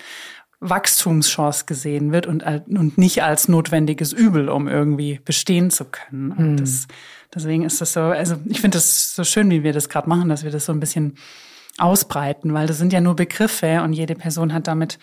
[0.59, 6.31] Wachstumschance gesehen wird und, und nicht als notwendiges Übel, um irgendwie bestehen zu können.
[6.31, 6.57] Und mhm.
[6.57, 6.87] das
[7.33, 10.29] Deswegen ist das so, also ich finde das so schön, wie wir das gerade machen,
[10.29, 11.17] dass wir das so ein bisschen
[11.77, 14.97] ausbreiten, weil das sind ja nur Begriffe und jede Person hat damit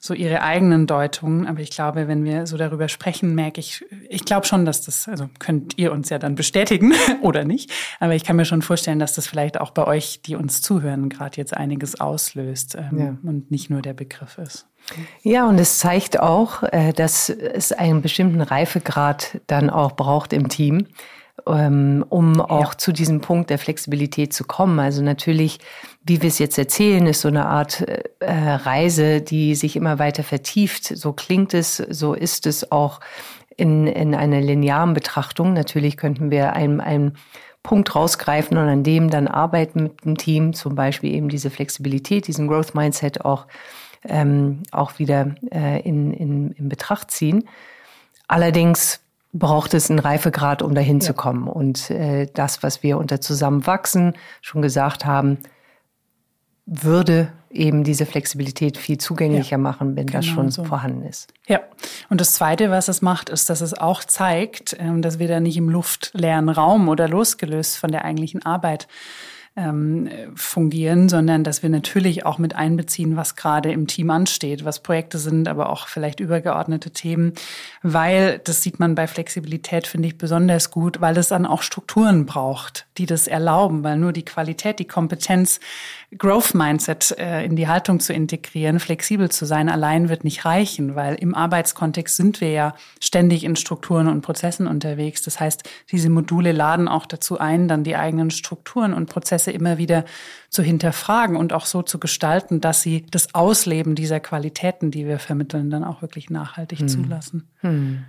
[0.00, 1.46] so ihre eigenen Deutungen.
[1.46, 5.08] Aber ich glaube, wenn wir so darüber sprechen, merke ich, ich glaube schon, dass das,
[5.08, 6.92] also könnt ihr uns ja dann bestätigen
[7.22, 7.72] oder nicht.
[8.00, 11.08] Aber ich kann mir schon vorstellen, dass das vielleicht auch bei euch, die uns zuhören,
[11.08, 13.16] gerade jetzt einiges auslöst ähm, ja.
[13.28, 14.66] und nicht nur der Begriff ist.
[15.22, 20.48] Ja, und es zeigt auch, äh, dass es einen bestimmten Reifegrad dann auch braucht im
[20.48, 20.86] Team
[21.44, 22.78] um auch ja.
[22.78, 24.78] zu diesem Punkt der Flexibilität zu kommen.
[24.80, 25.58] Also natürlich,
[26.04, 27.82] wie wir es jetzt erzählen, ist so eine Art
[28.20, 30.84] äh, Reise, die sich immer weiter vertieft.
[30.84, 33.00] So klingt es, so ist es auch
[33.56, 35.52] in, in einer linearen Betrachtung.
[35.52, 37.12] Natürlich könnten wir ein, ein
[37.62, 42.28] Punkt rausgreifen und an dem dann arbeiten mit dem Team, zum Beispiel eben diese Flexibilität,
[42.28, 43.46] diesen Growth Mindset auch,
[44.04, 47.48] ähm, auch wieder äh, in, in, in Betracht ziehen.
[48.28, 49.00] Allerdings
[49.38, 51.06] braucht es einen Reifegrad, um dahin ja.
[51.06, 51.48] zu kommen.
[51.48, 55.38] Und äh, das, was wir unter Zusammenwachsen schon gesagt haben,
[56.66, 60.64] würde eben diese Flexibilität viel zugänglicher ja, machen, wenn genau das schon so.
[60.64, 61.32] vorhanden ist.
[61.46, 61.60] Ja,
[62.10, 65.40] und das Zweite, was es macht, ist, dass es auch zeigt, ähm, dass wir da
[65.40, 68.88] nicht im luftleeren Raum oder losgelöst von der eigentlichen Arbeit
[69.56, 74.80] ähm, fungieren, sondern dass wir natürlich auch mit einbeziehen, was gerade im Team ansteht, was
[74.80, 77.32] Projekte sind, aber auch vielleicht übergeordnete Themen,
[77.82, 82.26] weil das sieht man bei Flexibilität, finde ich, besonders gut, weil es dann auch Strukturen
[82.26, 85.58] braucht, die das erlauben, weil nur die Qualität, die Kompetenz,
[86.18, 90.94] Growth Mindset äh, in die Haltung zu integrieren, flexibel zu sein, allein wird nicht reichen,
[90.94, 95.22] weil im Arbeitskontext sind wir ja ständig in Strukturen und Prozessen unterwegs.
[95.22, 99.50] Das heißt, diese Module laden auch dazu ein, dann die eigenen Strukturen und Prozesse Prozesse
[99.50, 100.04] immer wieder
[100.50, 105.18] zu hinterfragen und auch so zu gestalten, dass sie das Ausleben dieser Qualitäten, die wir
[105.18, 106.88] vermitteln, dann auch wirklich nachhaltig hm.
[106.88, 107.48] zulassen.
[107.60, 108.04] Hm.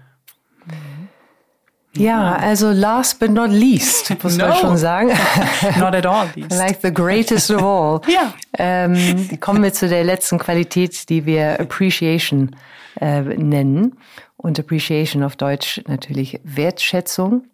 [1.93, 4.47] Ja, also last but not least, muss no.
[4.47, 5.09] man schon sagen.
[5.79, 6.51] not at all least.
[6.51, 8.01] Like the greatest of all.
[8.11, 8.33] ja.
[8.57, 12.55] Ähm, kommen wir zu der letzten Qualität, die wir Appreciation
[12.99, 13.97] äh, nennen.
[14.35, 17.45] Und Appreciation auf Deutsch natürlich Wertschätzung.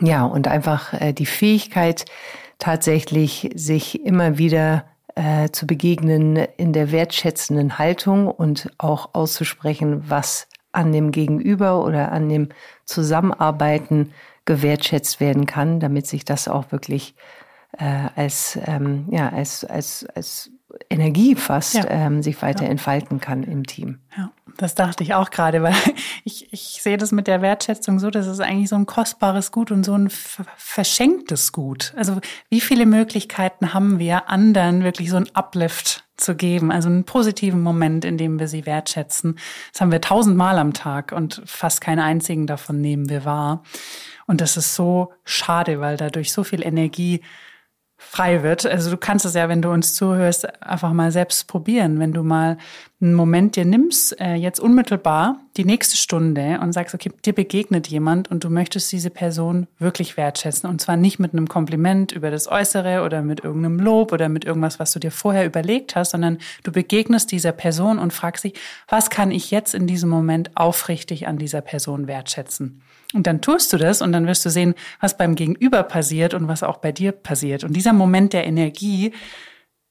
[0.00, 2.04] Ja, und einfach äh, die Fähigkeit,
[2.58, 10.48] tatsächlich sich immer wieder äh, zu begegnen in der wertschätzenden Haltung und auch auszusprechen, was
[10.72, 12.48] an dem Gegenüber oder an dem
[12.84, 14.12] Zusammenarbeiten
[14.44, 17.14] gewertschätzt werden kann, damit sich das auch wirklich
[17.78, 20.50] äh, als, ähm, ja, als, als, als
[20.90, 21.84] Energie fast ja.
[21.88, 22.70] ähm, sich weiter ja.
[22.70, 23.98] entfalten kann im Team.
[24.16, 25.74] Ja, das dachte ich auch gerade, weil
[26.24, 29.70] ich, ich sehe das mit der Wertschätzung so, das ist eigentlich so ein kostbares Gut
[29.70, 31.92] und so ein verschenktes Gut.
[31.96, 37.04] Also wie viele Möglichkeiten haben wir, anderen wirklich so ein Uplift zu geben, also einen
[37.04, 39.38] positiven Moment, in dem wir sie wertschätzen.
[39.72, 43.62] Das haben wir tausendmal am Tag und fast keinen einzigen davon nehmen wir wahr.
[44.26, 47.20] Und das ist so schade, weil dadurch so viel Energie
[48.14, 48.64] frei wird.
[48.64, 51.98] Also du kannst es ja, wenn du uns zuhörst, einfach mal selbst probieren.
[51.98, 52.58] Wenn du mal
[53.00, 57.88] einen Moment dir nimmst, äh, jetzt unmittelbar die nächste Stunde und sagst, okay, dir begegnet
[57.88, 60.70] jemand und du möchtest diese Person wirklich wertschätzen.
[60.70, 64.44] Und zwar nicht mit einem Kompliment über das Äußere oder mit irgendeinem Lob oder mit
[64.44, 68.54] irgendwas, was du dir vorher überlegt hast, sondern du begegnest dieser Person und fragst dich,
[68.86, 72.80] was kann ich jetzt in diesem Moment aufrichtig an dieser Person wertschätzen?
[73.14, 76.48] Und dann tust du das und dann wirst du sehen, was beim Gegenüber passiert und
[76.48, 77.62] was auch bei dir passiert.
[77.62, 79.12] Und dieser Moment der Energie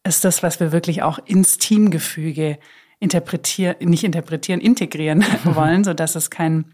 [0.04, 2.60] ist das, was wir wirklich auch ins Teamgefüge
[3.00, 6.66] interpretieren, nicht interpretieren, integrieren wollen, so dass es kein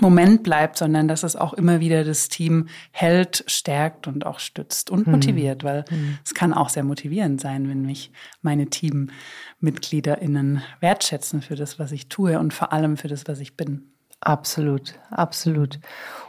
[0.00, 4.90] Moment bleibt, sondern dass es auch immer wieder das Team hält, stärkt und auch stützt
[4.90, 5.12] und hm.
[5.12, 6.18] motiviert, weil mhm.
[6.24, 8.10] es kann auch sehr motivierend sein, wenn mich
[8.42, 13.56] meine TeammitgliederInnen wertschätzen für das, was ich tue und vor allem für das, was ich
[13.56, 13.93] bin.
[14.24, 15.78] Absolut, absolut.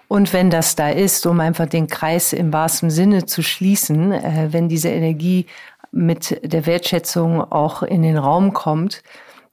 [0.07, 4.49] Und wenn das da ist, um einfach den Kreis im wahrsten Sinne zu schließen, äh,
[4.51, 5.47] wenn diese Energie
[5.91, 9.01] mit der Wertschätzung auch in den Raum kommt,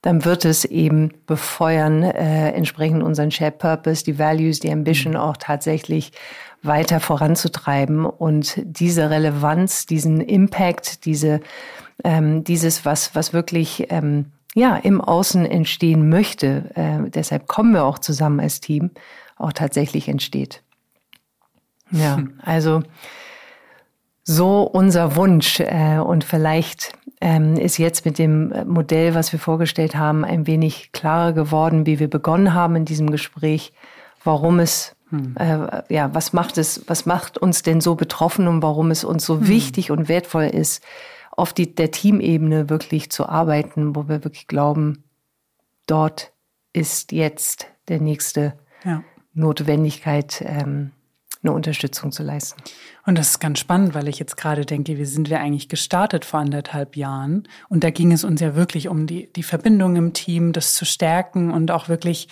[0.01, 5.37] dann wird es eben befeuern, äh, entsprechend unseren Shared Purpose, die Values, die Ambition auch
[5.37, 6.11] tatsächlich
[6.61, 11.39] weiter voranzutreiben und diese Relevanz, diesen Impact, diese,
[12.03, 17.85] ähm, dieses, was, was wirklich ähm, ja, im Außen entstehen möchte, äh, deshalb kommen wir
[17.85, 18.91] auch zusammen als Team,
[19.35, 20.63] auch tatsächlich entsteht.
[21.91, 22.39] Ja, hm.
[22.43, 22.83] also
[24.23, 29.95] so unser Wunsch äh, und vielleicht ähm, ist jetzt mit dem Modell, was wir vorgestellt
[29.95, 33.73] haben, ein wenig klarer geworden, wie wir begonnen haben in diesem Gespräch,
[34.23, 35.35] warum es hm.
[35.37, 39.25] äh, ja, was macht es, was macht uns denn so betroffen und warum es uns
[39.25, 39.47] so hm.
[39.47, 40.83] wichtig und wertvoll ist,
[41.35, 45.03] auf die, der Teamebene wirklich zu arbeiten, wo wir wirklich glauben,
[45.87, 46.31] dort
[46.73, 48.53] ist jetzt der nächste
[48.83, 49.03] ja.
[49.33, 50.91] Notwendigkeit, ähm,
[51.41, 52.61] eine Unterstützung zu leisten.
[53.05, 56.23] Und das ist ganz spannend, weil ich jetzt gerade denke, wie sind wir eigentlich gestartet
[56.23, 57.43] vor anderthalb Jahren?
[57.67, 60.85] Und da ging es uns ja wirklich um die, die Verbindung im Team, das zu
[60.85, 62.29] stärken und auch wirklich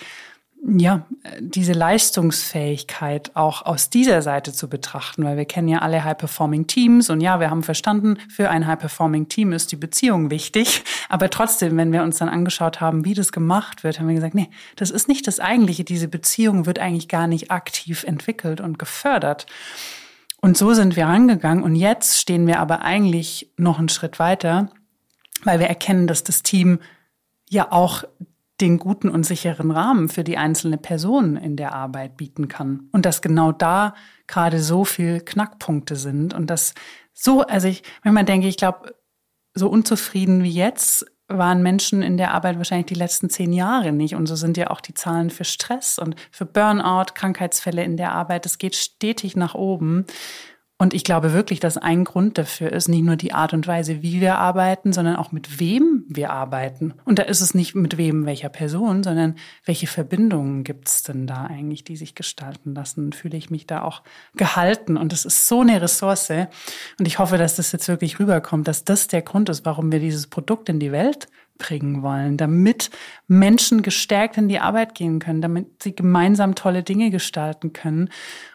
[0.63, 1.07] ja,
[1.39, 7.09] diese Leistungsfähigkeit auch aus dieser Seite zu betrachten, weil wir kennen ja alle High-Performing Teams
[7.09, 10.83] und ja, wir haben verstanden, für ein High-Performing Team ist die Beziehung wichtig.
[11.09, 14.35] Aber trotzdem, wenn wir uns dann angeschaut haben, wie das gemacht wird, haben wir gesagt,
[14.35, 15.83] nee, das ist nicht das Eigentliche.
[15.83, 19.47] Diese Beziehung wird eigentlich gar nicht aktiv entwickelt und gefördert.
[20.41, 24.71] Und so sind wir rangegangen und jetzt stehen wir aber eigentlich noch einen Schritt weiter,
[25.43, 26.79] weil wir erkennen, dass das Team
[27.49, 28.03] ja auch
[28.61, 32.87] den guten und sicheren Rahmen für die einzelne Person in der Arbeit bieten kann.
[32.91, 33.95] Und dass genau da
[34.27, 36.73] gerade so viel Knackpunkte sind und das
[37.13, 38.95] so, also ich, manchmal denke ich, glaube,
[39.53, 44.15] so unzufrieden wie jetzt waren Menschen in der Arbeit wahrscheinlich die letzten zehn Jahre nicht.
[44.15, 48.11] Und so sind ja auch die Zahlen für Stress und für Burnout, Krankheitsfälle in der
[48.11, 48.45] Arbeit.
[48.45, 50.05] Es geht stetig nach oben.
[50.81, 54.01] Und ich glaube wirklich, dass ein Grund dafür ist, nicht nur die Art und Weise,
[54.01, 56.95] wie wir arbeiten, sondern auch mit wem wir arbeiten.
[57.05, 61.27] Und da ist es nicht mit wem welcher Person, sondern welche Verbindungen gibt es denn
[61.27, 63.13] da eigentlich, die sich gestalten lassen?
[63.13, 64.01] Fühle ich mich da auch
[64.35, 64.97] gehalten?
[64.97, 66.31] Und das ist so eine Ressource.
[66.31, 69.99] Und ich hoffe, dass das jetzt wirklich rüberkommt, dass das der Grund ist, warum wir
[69.99, 71.27] dieses Produkt in die Welt
[71.61, 72.89] bringen wollen, damit
[73.27, 78.09] Menschen gestärkt in die Arbeit gehen können, damit sie gemeinsam tolle Dinge gestalten können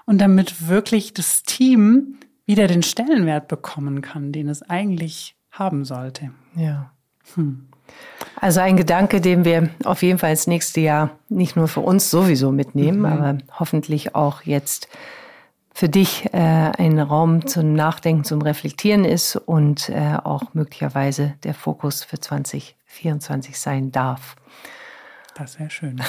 [0.07, 6.31] und damit wirklich das Team wieder den Stellenwert bekommen kann, den es eigentlich haben sollte.
[6.55, 6.91] Ja.
[7.35, 7.69] Hm.
[8.41, 12.11] Also ein Gedanke, den wir auf jeden Fall ins nächste Jahr nicht nur für uns
[12.11, 13.07] sowieso mitnehmen, mhm.
[13.07, 14.89] aber hoffentlich auch jetzt
[15.77, 21.53] für dich äh, ein Raum zum Nachdenken, zum Reflektieren ist und äh, auch möglicherweise der
[21.53, 22.19] Fokus für
[22.87, 24.37] 2024 sein darf.
[25.35, 26.03] Das wäre schön.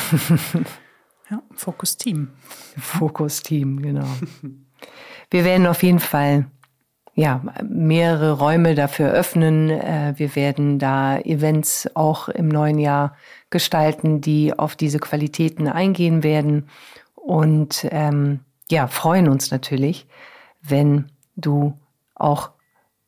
[1.29, 2.29] ja, Fokus Team.
[2.77, 4.07] Fokus Team, genau.
[5.29, 6.49] Wir werden auf jeden Fall
[7.17, 9.71] ja, mehrere Räume dafür öffnen.
[9.71, 13.17] Äh, wir werden da Events auch im neuen Jahr
[13.49, 16.69] gestalten, die auf diese Qualitäten eingehen werden.
[17.15, 20.05] Und ähm, ja, freuen uns natürlich,
[20.61, 21.77] wenn du
[22.13, 22.51] auch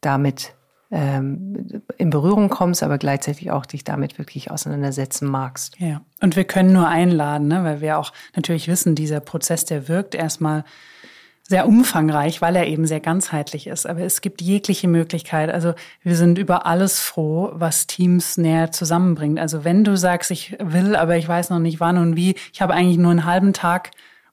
[0.01, 0.55] damit
[0.91, 5.79] ähm, in Berührung kommst, aber gleichzeitig auch dich damit wirklich auseinandersetzen magst.
[5.79, 7.63] Ja, und wir können nur einladen, ne?
[7.63, 10.63] weil wir auch natürlich wissen, dieser Prozess, der wirkt erstmal
[11.49, 13.87] sehr umfangreich, weil er eben sehr ganzheitlich ist.
[13.87, 15.49] Aber es gibt jegliche Möglichkeit.
[15.49, 19.39] Also wir sind über alles froh, was Teams näher zusammenbringt.
[19.39, 22.61] Also wenn du sagst, ich will, aber ich weiß noch nicht wann und wie, ich
[22.61, 23.89] habe eigentlich nur einen halben Tag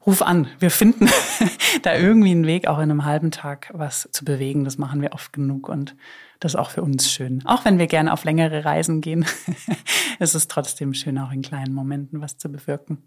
[0.06, 0.48] ruf an.
[0.58, 1.08] Wir finden
[1.82, 4.66] da irgendwie einen Weg, auch in einem halben Tag was zu bewegen.
[4.66, 5.96] Das machen wir oft genug und
[6.40, 7.44] das ist auch für uns schön.
[7.46, 9.24] Auch wenn wir gerne auf längere Reisen gehen,
[10.18, 13.02] ist es trotzdem schön, auch in kleinen Momenten was zu bewirken.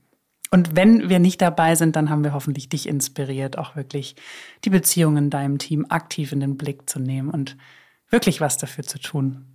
[0.52, 4.16] Und wenn wir nicht dabei sind, dann haben wir hoffentlich dich inspiriert, auch wirklich
[4.66, 7.56] die Beziehungen in deinem Team aktiv in den Blick zu nehmen und
[8.10, 9.46] wirklich was dafür zu tun.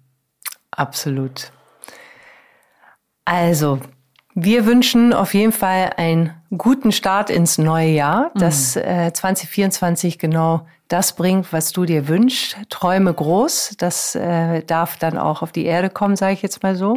[0.71, 1.51] Absolut.
[3.25, 3.81] Also,
[4.35, 10.67] wir wünschen auf jeden Fall einen guten Start ins neue Jahr, dass äh, 2024 genau
[10.89, 12.57] das bringt, was du dir wünschst.
[12.69, 16.75] Träume groß, das äh, darf dann auch auf die Erde kommen, sage ich jetzt mal
[16.75, 16.97] so.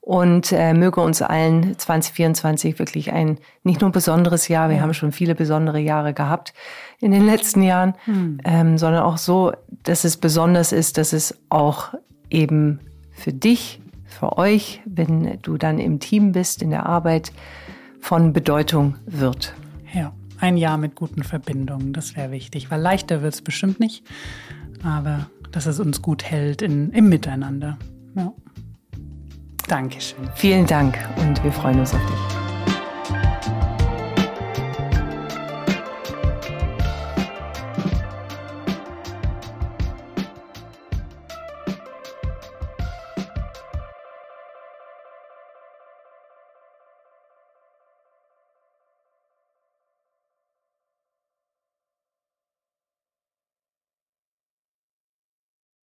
[0.00, 5.12] Und äh, möge uns allen 2024 wirklich ein nicht nur besonderes Jahr, wir haben schon
[5.12, 6.54] viele besondere Jahre gehabt
[6.98, 8.40] in den letzten Jahren, mhm.
[8.44, 9.52] ähm, sondern auch so,
[9.84, 11.94] dass es besonders ist, dass es auch
[12.30, 12.80] eben
[13.12, 13.81] für dich
[14.22, 17.32] für euch, wenn du dann im Team bist, in der Arbeit,
[18.00, 19.52] von Bedeutung wird.
[19.92, 24.04] Ja, ein Jahr mit guten Verbindungen, das wäre wichtig, weil leichter wird es bestimmt nicht,
[24.84, 27.78] aber dass es uns gut hält in, im Miteinander.
[28.14, 28.32] Ja.
[29.66, 30.30] Dankeschön.
[30.36, 32.31] Vielen Dank und wir freuen uns auf dich.